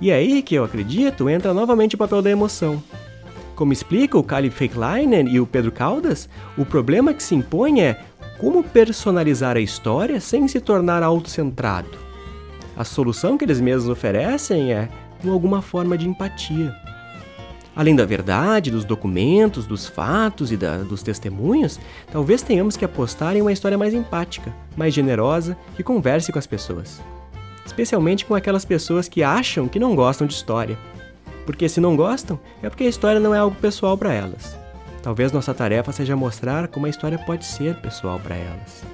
E 0.01 0.11
é 0.11 0.15
aí 0.15 0.43
que 0.43 0.57
eu 0.57 0.65
acredito 0.65 1.31
entra 1.31 1.55
novamente 1.55 1.95
o 1.95 1.99
papel 1.99 2.23
da 2.23 2.29
emoção. 2.29 2.83
Como 3.55 3.73
explica 3.73 4.19
o 4.19 4.25
Kali 4.25 4.51
Feichleinen 4.51 5.29
e 5.29 5.39
o 5.39 5.47
Pedro 5.47 5.71
Caldas, 5.71 6.29
o 6.59 6.65
problema 6.65 7.15
que 7.15 7.23
se 7.23 7.37
impõe 7.37 7.83
é 7.83 8.01
como 8.41 8.65
personalizar 8.65 9.57
a 9.57 9.61
história 9.61 10.21
sem 10.21 10.49
se 10.49 10.61
tornar 10.61 11.05
autocentrado. 11.05 11.97
A 12.77 12.83
solução 12.83 13.39
que 13.39 13.45
eles 13.45 13.61
mesmos 13.61 13.89
oferecem 13.89 14.73
é 14.73 14.89
com 15.23 15.31
alguma 15.31 15.63
forma 15.63 15.97
de 15.97 16.09
empatia. 16.09 16.82
Além 17.75 17.97
da 17.97 18.05
verdade, 18.05 18.71
dos 18.71 18.85
documentos, 18.85 19.67
dos 19.67 19.87
fatos 19.87 20.53
e 20.53 20.57
da, 20.57 20.79
dos 20.79 21.03
testemunhos, 21.03 21.81
talvez 22.11 22.43
tenhamos 22.43 22.77
que 22.77 22.85
apostar 22.85 23.35
em 23.35 23.41
uma 23.41 23.53
história 23.53 23.79
mais 23.79 23.95
empática, 23.95 24.55
mais 24.77 24.93
generosa, 24.93 25.57
que 25.75 25.83
converse 25.83 26.31
com 26.31 26.39
as 26.39 26.47
pessoas. 26.47 27.01
Especialmente 27.65 28.27
com 28.27 28.35
aquelas 28.35 28.65
pessoas 28.65 29.09
que 29.09 29.23
acham 29.23 29.69
que 29.69 29.79
não 29.79 29.97
gostam 29.97 30.27
de 30.27 30.35
história. 30.35 30.77
Porque 31.47 31.69
se 31.69 31.81
não 31.81 31.97
gostam, 31.97 32.39
é 32.63 32.69
porque 32.69 32.85
a 32.85 32.89
história 32.89 33.21
não 33.21 33.35
é 33.35 33.39
algo 33.39 33.57
pessoal 33.57 33.97
para 33.97 34.13
elas. 34.13 34.57
Talvez 35.03 35.33
nossa 35.33 35.55
tarefa 35.55 35.91
seja 35.93 36.15
mostrar 36.15 36.69
como 36.69 36.87
a 36.87 36.91
história 36.91 37.19
pode 37.19 37.45
ser 37.45 37.77
pessoal 37.77 38.21
para 38.21 38.37
elas. 38.37 38.85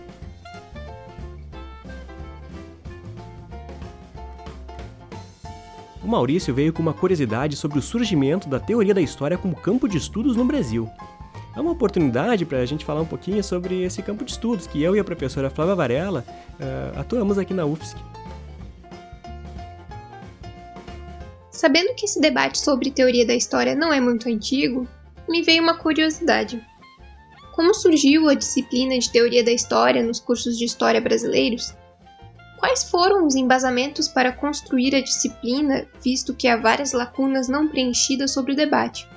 O 6.08 6.10
Maurício 6.10 6.54
veio 6.54 6.72
com 6.72 6.80
uma 6.80 6.94
curiosidade 6.94 7.54
sobre 7.54 7.78
o 7.78 7.82
surgimento 7.82 8.48
da 8.48 8.58
teoria 8.58 8.94
da 8.94 9.00
história 9.00 9.36
como 9.36 9.54
campo 9.54 9.86
de 9.86 9.98
estudos 9.98 10.36
no 10.36 10.44
Brasil. 10.44 10.88
É 11.54 11.60
uma 11.60 11.72
oportunidade 11.72 12.46
para 12.46 12.60
a 12.60 12.64
gente 12.64 12.82
falar 12.82 13.02
um 13.02 13.06
pouquinho 13.06 13.44
sobre 13.44 13.82
esse 13.82 14.02
campo 14.02 14.24
de 14.24 14.30
estudos 14.30 14.66
que 14.66 14.82
eu 14.82 14.96
e 14.96 14.98
a 14.98 15.04
professora 15.04 15.50
Flávia 15.50 15.74
Varela 15.74 16.24
uh, 16.54 16.98
atuamos 16.98 17.36
aqui 17.36 17.52
na 17.52 17.66
UFSC. 17.66 17.98
Sabendo 21.50 21.94
que 21.94 22.06
esse 22.06 22.18
debate 22.18 22.58
sobre 22.58 22.90
teoria 22.90 23.26
da 23.26 23.34
história 23.34 23.74
não 23.74 23.92
é 23.92 24.00
muito 24.00 24.30
antigo, 24.30 24.88
me 25.28 25.42
veio 25.42 25.62
uma 25.62 25.76
curiosidade. 25.76 26.64
Como 27.54 27.74
surgiu 27.74 28.30
a 28.30 28.34
disciplina 28.34 28.98
de 28.98 29.12
teoria 29.12 29.44
da 29.44 29.52
história 29.52 30.02
nos 30.02 30.20
cursos 30.20 30.56
de 30.56 30.64
história 30.64 31.02
brasileiros 31.02 31.74
Quais 32.58 32.90
foram 32.90 33.24
os 33.24 33.36
embasamentos 33.36 34.08
para 34.08 34.32
construir 34.32 34.94
a 34.94 35.00
disciplina, 35.00 35.86
visto 36.02 36.34
que 36.34 36.48
há 36.48 36.56
várias 36.56 36.92
lacunas 36.92 37.48
não 37.48 37.68
preenchidas 37.68 38.32
sobre 38.32 38.52
o 38.52 38.56
debate? 38.56 39.08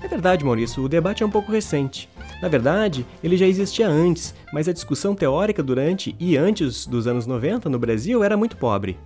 É 0.00 0.08
verdade, 0.08 0.44
Maurício, 0.44 0.82
o 0.82 0.88
debate 0.88 1.22
é 1.22 1.26
um 1.26 1.30
pouco 1.30 1.50
recente. 1.50 2.08
Na 2.40 2.48
verdade, 2.48 3.06
ele 3.22 3.36
já 3.36 3.46
existia 3.46 3.88
antes, 3.88 4.34
mas 4.52 4.68
a 4.68 4.72
discussão 4.72 5.14
teórica 5.14 5.62
durante 5.62 6.14
e 6.18 6.36
antes 6.36 6.86
dos 6.86 7.06
anos 7.06 7.26
90 7.26 7.68
no 7.68 7.78
Brasil 7.78 8.22
era 8.22 8.36
muito 8.36 8.56
pobre. 8.56 8.98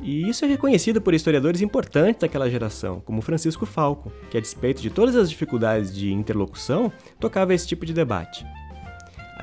E 0.00 0.28
isso 0.28 0.44
é 0.44 0.48
reconhecido 0.48 1.00
por 1.00 1.14
historiadores 1.14 1.60
importantes 1.60 2.20
daquela 2.20 2.48
geração, 2.48 3.00
como 3.04 3.20
Francisco 3.20 3.66
Falco, 3.66 4.10
que, 4.30 4.38
a 4.38 4.40
despeito 4.40 4.80
de 4.80 4.88
todas 4.88 5.14
as 5.14 5.28
dificuldades 5.28 5.94
de 5.94 6.12
interlocução, 6.12 6.92
tocava 7.18 7.54
esse 7.54 7.66
tipo 7.66 7.84
de 7.84 7.92
debate. 7.92 8.44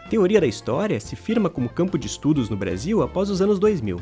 Teoria 0.08 0.42
da 0.42 0.48
história 0.48 1.00
se 1.00 1.16
firma 1.16 1.50
como 1.50 1.70
campo 1.70 1.98
de 1.98 2.08
estudos 2.08 2.50
no 2.50 2.58
Brasil 2.58 3.02
após 3.02 3.30
os 3.30 3.42
anos 3.42 3.60
2000. 3.60 4.00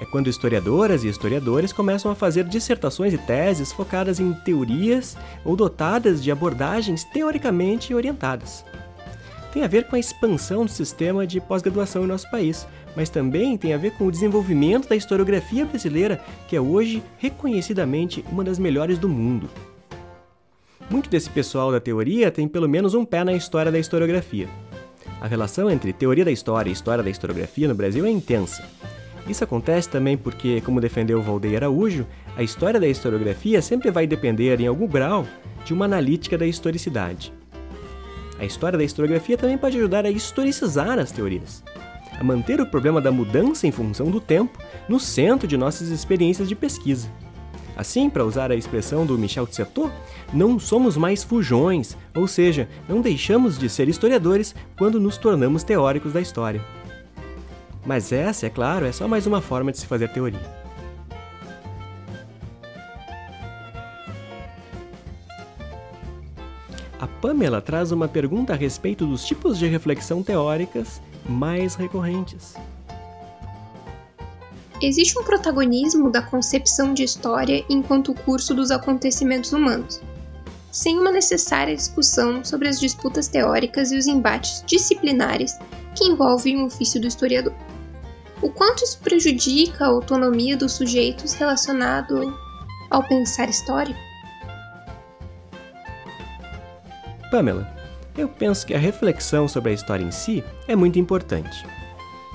É 0.00 0.04
quando 0.06 0.28
historiadoras 0.28 1.04
e 1.04 1.08
historiadores 1.08 1.72
começam 1.72 2.10
a 2.10 2.14
fazer 2.14 2.44
dissertações 2.44 3.12
e 3.12 3.18
teses 3.18 3.70
focadas 3.70 4.18
em 4.18 4.32
teorias 4.32 5.16
ou 5.44 5.54
dotadas 5.54 6.22
de 6.22 6.30
abordagens 6.30 7.04
teoricamente 7.04 7.94
orientadas. 7.94 8.64
Tem 9.52 9.62
a 9.62 9.68
ver 9.68 9.84
com 9.84 9.96
a 9.96 9.98
expansão 9.98 10.64
do 10.64 10.70
sistema 10.70 11.26
de 11.26 11.40
pós-graduação 11.40 12.04
em 12.04 12.06
nosso 12.06 12.30
país, 12.30 12.66
mas 12.96 13.10
também 13.10 13.58
tem 13.58 13.74
a 13.74 13.78
ver 13.78 13.92
com 13.92 14.06
o 14.06 14.10
desenvolvimento 14.10 14.88
da 14.88 14.96
historiografia 14.96 15.66
brasileira, 15.66 16.20
que 16.48 16.56
é 16.56 16.60
hoje 16.60 17.02
reconhecidamente 17.18 18.24
uma 18.30 18.44
das 18.44 18.58
melhores 18.58 18.98
do 18.98 19.08
mundo. 19.08 19.50
Muito 20.88 21.10
desse 21.10 21.28
pessoal 21.28 21.70
da 21.70 21.78
teoria 21.78 22.30
tem 22.30 22.48
pelo 22.48 22.68
menos 22.68 22.94
um 22.94 23.04
pé 23.04 23.22
na 23.22 23.32
história 23.32 23.70
da 23.70 23.78
historiografia. 23.78 24.48
A 25.20 25.26
relação 25.26 25.70
entre 25.70 25.92
teoria 25.92 26.24
da 26.24 26.30
história 26.30 26.70
e 26.70 26.72
história 26.72 27.04
da 27.04 27.10
historiografia 27.10 27.68
no 27.68 27.74
Brasil 27.74 28.06
é 28.06 28.10
intensa. 28.10 28.64
Isso 29.28 29.44
acontece 29.44 29.88
também 29.88 30.16
porque, 30.16 30.60
como 30.62 30.80
defendeu 30.80 31.20
Valdeir 31.20 31.56
Araújo, 31.56 32.06
a 32.36 32.42
história 32.42 32.80
da 32.80 32.88
historiografia 32.88 33.60
sempre 33.60 33.90
vai 33.90 34.06
depender, 34.06 34.60
em 34.60 34.66
algum 34.66 34.86
grau, 34.86 35.26
de 35.64 35.74
uma 35.74 35.84
analítica 35.84 36.38
da 36.38 36.46
historicidade. 36.46 37.32
A 38.38 38.44
história 38.44 38.78
da 38.78 38.84
historiografia 38.84 39.36
também 39.36 39.58
pode 39.58 39.76
ajudar 39.76 40.06
a 40.06 40.10
historicizar 40.10 40.98
as 40.98 41.12
teorias 41.12 41.62
a 42.20 42.24
manter 42.24 42.60
o 42.60 42.66
problema 42.66 43.00
da 43.00 43.10
mudança 43.10 43.66
em 43.66 43.72
função 43.72 44.10
do 44.10 44.20
tempo 44.20 44.58
no 44.86 45.00
centro 45.00 45.48
de 45.48 45.56
nossas 45.56 45.88
experiências 45.88 46.46
de 46.46 46.54
pesquisa. 46.54 47.10
Assim, 47.80 48.10
para 48.10 48.26
usar 48.26 48.52
a 48.52 48.54
expressão 48.54 49.06
do 49.06 49.16
Michel 49.16 49.46
Tsertot, 49.46 49.90
não 50.34 50.58
somos 50.58 50.98
mais 50.98 51.24
fujões, 51.24 51.96
ou 52.14 52.28
seja, 52.28 52.68
não 52.86 53.00
deixamos 53.00 53.56
de 53.58 53.70
ser 53.70 53.88
historiadores 53.88 54.54
quando 54.76 55.00
nos 55.00 55.16
tornamos 55.16 55.64
teóricos 55.64 56.12
da 56.12 56.20
história. 56.20 56.62
Mas 57.86 58.12
essa, 58.12 58.44
é 58.44 58.50
claro, 58.50 58.84
é 58.84 58.92
só 58.92 59.08
mais 59.08 59.26
uma 59.26 59.40
forma 59.40 59.72
de 59.72 59.78
se 59.78 59.86
fazer 59.86 60.10
teoria. 60.10 60.60
A 67.00 67.06
Pamela 67.06 67.62
traz 67.62 67.92
uma 67.92 68.06
pergunta 68.06 68.52
a 68.52 68.56
respeito 68.56 69.06
dos 69.06 69.24
tipos 69.24 69.58
de 69.58 69.66
reflexão 69.66 70.22
teóricas 70.22 71.00
mais 71.26 71.76
recorrentes. 71.76 72.54
Existe 74.82 75.18
um 75.18 75.24
protagonismo 75.24 76.10
da 76.10 76.22
concepção 76.22 76.94
de 76.94 77.04
história 77.04 77.62
enquanto 77.68 78.14
curso 78.14 78.54
dos 78.54 78.70
acontecimentos 78.70 79.52
humanos, 79.52 80.00
sem 80.72 80.98
uma 80.98 81.12
necessária 81.12 81.76
discussão 81.76 82.42
sobre 82.42 82.66
as 82.66 82.80
disputas 82.80 83.28
teóricas 83.28 83.92
e 83.92 83.98
os 83.98 84.06
embates 84.06 84.64
disciplinares 84.66 85.58
que 85.94 86.04
envolvem 86.04 86.62
o 86.62 86.66
ofício 86.66 86.98
do 86.98 87.06
historiador. 87.06 87.52
O 88.40 88.48
quanto 88.48 88.82
isso 88.82 88.98
prejudica 89.00 89.84
a 89.84 89.88
autonomia 89.88 90.56
dos 90.56 90.72
sujeitos 90.72 91.34
relacionado 91.34 92.34
ao 92.88 93.06
pensar 93.06 93.50
histórico? 93.50 94.00
Pamela, 97.30 97.70
eu 98.16 98.28
penso 98.28 98.66
que 98.66 98.72
a 98.72 98.78
reflexão 98.78 99.46
sobre 99.46 99.72
a 99.72 99.74
história 99.74 100.04
em 100.04 100.10
si 100.10 100.42
é 100.66 100.74
muito 100.74 100.98
importante. 100.98 101.66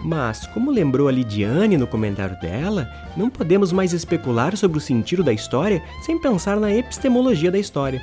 Mas, 0.03 0.45
como 0.47 0.71
lembrou 0.71 1.07
a 1.07 1.11
Lidiane 1.11 1.77
no 1.77 1.87
comentário 1.87 2.39
dela, 2.39 2.89
não 3.15 3.29
podemos 3.29 3.71
mais 3.71 3.93
especular 3.93 4.55
sobre 4.57 4.77
o 4.77 4.81
sentido 4.81 5.23
da 5.23 5.33
história 5.33 5.81
sem 6.01 6.19
pensar 6.19 6.59
na 6.59 6.73
epistemologia 6.73 7.51
da 7.51 7.57
história, 7.57 8.01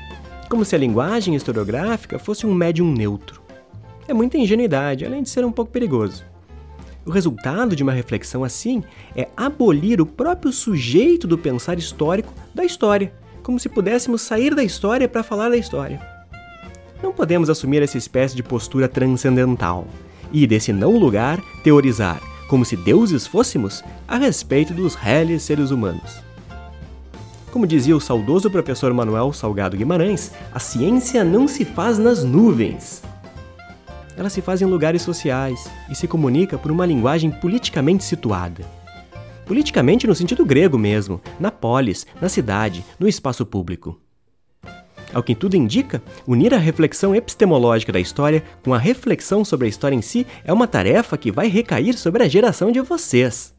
como 0.49 0.65
se 0.65 0.75
a 0.75 0.79
linguagem 0.79 1.35
historiográfica 1.35 2.19
fosse 2.19 2.47
um 2.47 2.55
médium 2.55 2.91
neutro. 2.91 3.43
É 4.09 4.15
muita 4.15 4.39
ingenuidade, 4.39 5.05
além 5.05 5.23
de 5.23 5.29
ser 5.29 5.45
um 5.45 5.53
pouco 5.53 5.71
perigoso. 5.71 6.25
O 7.05 7.11
resultado 7.11 7.75
de 7.75 7.83
uma 7.83 7.93
reflexão 7.93 8.45
assim 8.45 8.83
é 9.15 9.29
abolir 9.37 10.01
o 10.01 10.07
próprio 10.07 10.53
sujeito 10.53 11.27
do 11.27 11.37
pensar 11.37 11.79
histórico 11.79 12.33
da 12.55 12.65
história, 12.65 13.13
como 13.43 13.59
se 13.59 13.69
pudéssemos 13.69 14.23
sair 14.23 14.55
da 14.55 14.63
história 14.63 15.09
para 15.09 15.23
falar 15.23 15.51
da 15.51 15.57
história. 15.57 16.01
Não 17.03 17.13
podemos 17.13 17.51
assumir 17.51 17.83
essa 17.83 17.99
espécie 17.99 18.37
de 18.37 18.43
postura 18.43 18.89
transcendental 18.89 19.87
e, 20.33 20.47
desse 20.47 20.73
não 20.73 20.97
lugar, 20.97 21.41
teorizar, 21.63 22.21
como 22.49 22.65
se 22.65 22.77
deuses 22.77 23.27
fôssemos, 23.27 23.83
a 24.09 24.19
respeito 24.19 24.73
dos 24.73 24.95
réis 24.95 25.43
seres 25.43 25.71
humanos. 25.71 26.23
Como 27.51 27.67
dizia 27.67 27.95
o 27.95 28.01
saudoso 28.01 28.51
professor 28.51 28.95
Manuel 28.95 29.33
Salgado 29.33 29.77
Guimarães, 29.77 30.33
a 30.55 30.59
ciência 30.59 31.23
não 31.23 31.47
se 31.47 31.67
faz 31.67 31.99
nas 31.99 32.25
nuvens. 32.25 33.03
Ela 34.17 34.31
se 34.31 34.41
faz 34.41 34.63
em 34.63 34.65
lugares 34.65 35.03
sociais 35.03 35.71
e 35.91 35.95
se 35.95 36.09
comunica 36.09 36.57
por 36.57 36.71
uma 36.71 36.87
linguagem 36.87 37.31
politicamente 37.31 38.05
situada. 38.05 38.65
Politicamente 39.45 40.07
no 40.07 40.15
sentido 40.15 40.47
grego 40.47 40.79
mesmo, 40.79 41.21
na 41.39 41.51
polis, 41.51 42.07
na 42.21 42.29
cidade, 42.29 42.85
no 42.99 43.07
espaço 43.07 43.45
público. 43.45 44.01
Ao 45.13 45.23
que 45.23 45.35
tudo 45.35 45.57
indica, 45.57 46.03
unir 46.27 46.55
a 46.55 46.59
reflexão 46.59 47.15
epistemológica 47.15 47.93
da 47.93 48.01
história 48.01 48.43
com 48.65 48.73
a 48.73 48.79
reflexão 48.79 49.45
sobre 49.45 49.67
a 49.67 49.69
história 49.69 49.95
em 49.95 50.03
si 50.03 50.27
é 50.45 50.53
uma 50.53 50.67
tarefa 50.67 51.19
que 51.19 51.31
vai 51.31 51.49
recair 51.49 51.97
sobre 51.97 52.23
a 52.23 52.29
geração 52.29 52.73
de 52.73 52.81
vocês. 52.81 53.55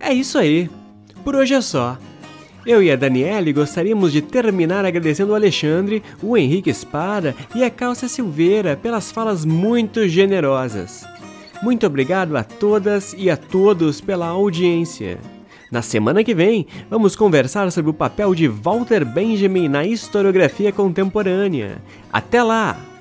É 0.00 0.12
isso 0.12 0.36
aí. 0.38 0.70
Por 1.24 1.34
hoje 1.34 1.54
é 1.54 1.60
só. 1.62 1.98
Eu 2.66 2.82
e 2.82 2.90
a 2.90 2.96
Daniele 2.96 3.52
gostaríamos 3.52 4.10
de 4.10 4.22
terminar 4.22 4.86
agradecendo 4.86 5.32
o 5.32 5.34
Alexandre, 5.34 6.02
o 6.22 6.36
Henrique 6.36 6.70
Espada 6.70 7.34
e 7.54 7.62
a 7.62 7.70
Calça 7.70 8.08
Silveira 8.08 8.74
pelas 8.74 9.12
falas 9.12 9.44
muito 9.44 10.08
generosas. 10.08 11.04
Muito 11.62 11.86
obrigado 11.86 12.36
a 12.36 12.42
todas 12.42 13.14
e 13.18 13.28
a 13.28 13.36
todos 13.36 14.00
pela 14.00 14.28
audiência. 14.28 15.18
Na 15.70 15.82
semana 15.82 16.24
que 16.24 16.34
vem, 16.34 16.66
vamos 16.88 17.14
conversar 17.14 17.70
sobre 17.70 17.90
o 17.90 17.94
papel 17.94 18.34
de 18.34 18.48
Walter 18.48 19.04
Benjamin 19.04 19.68
na 19.68 19.84
historiografia 19.84 20.72
contemporânea. 20.72 21.82
Até 22.12 22.42
lá! 22.42 22.93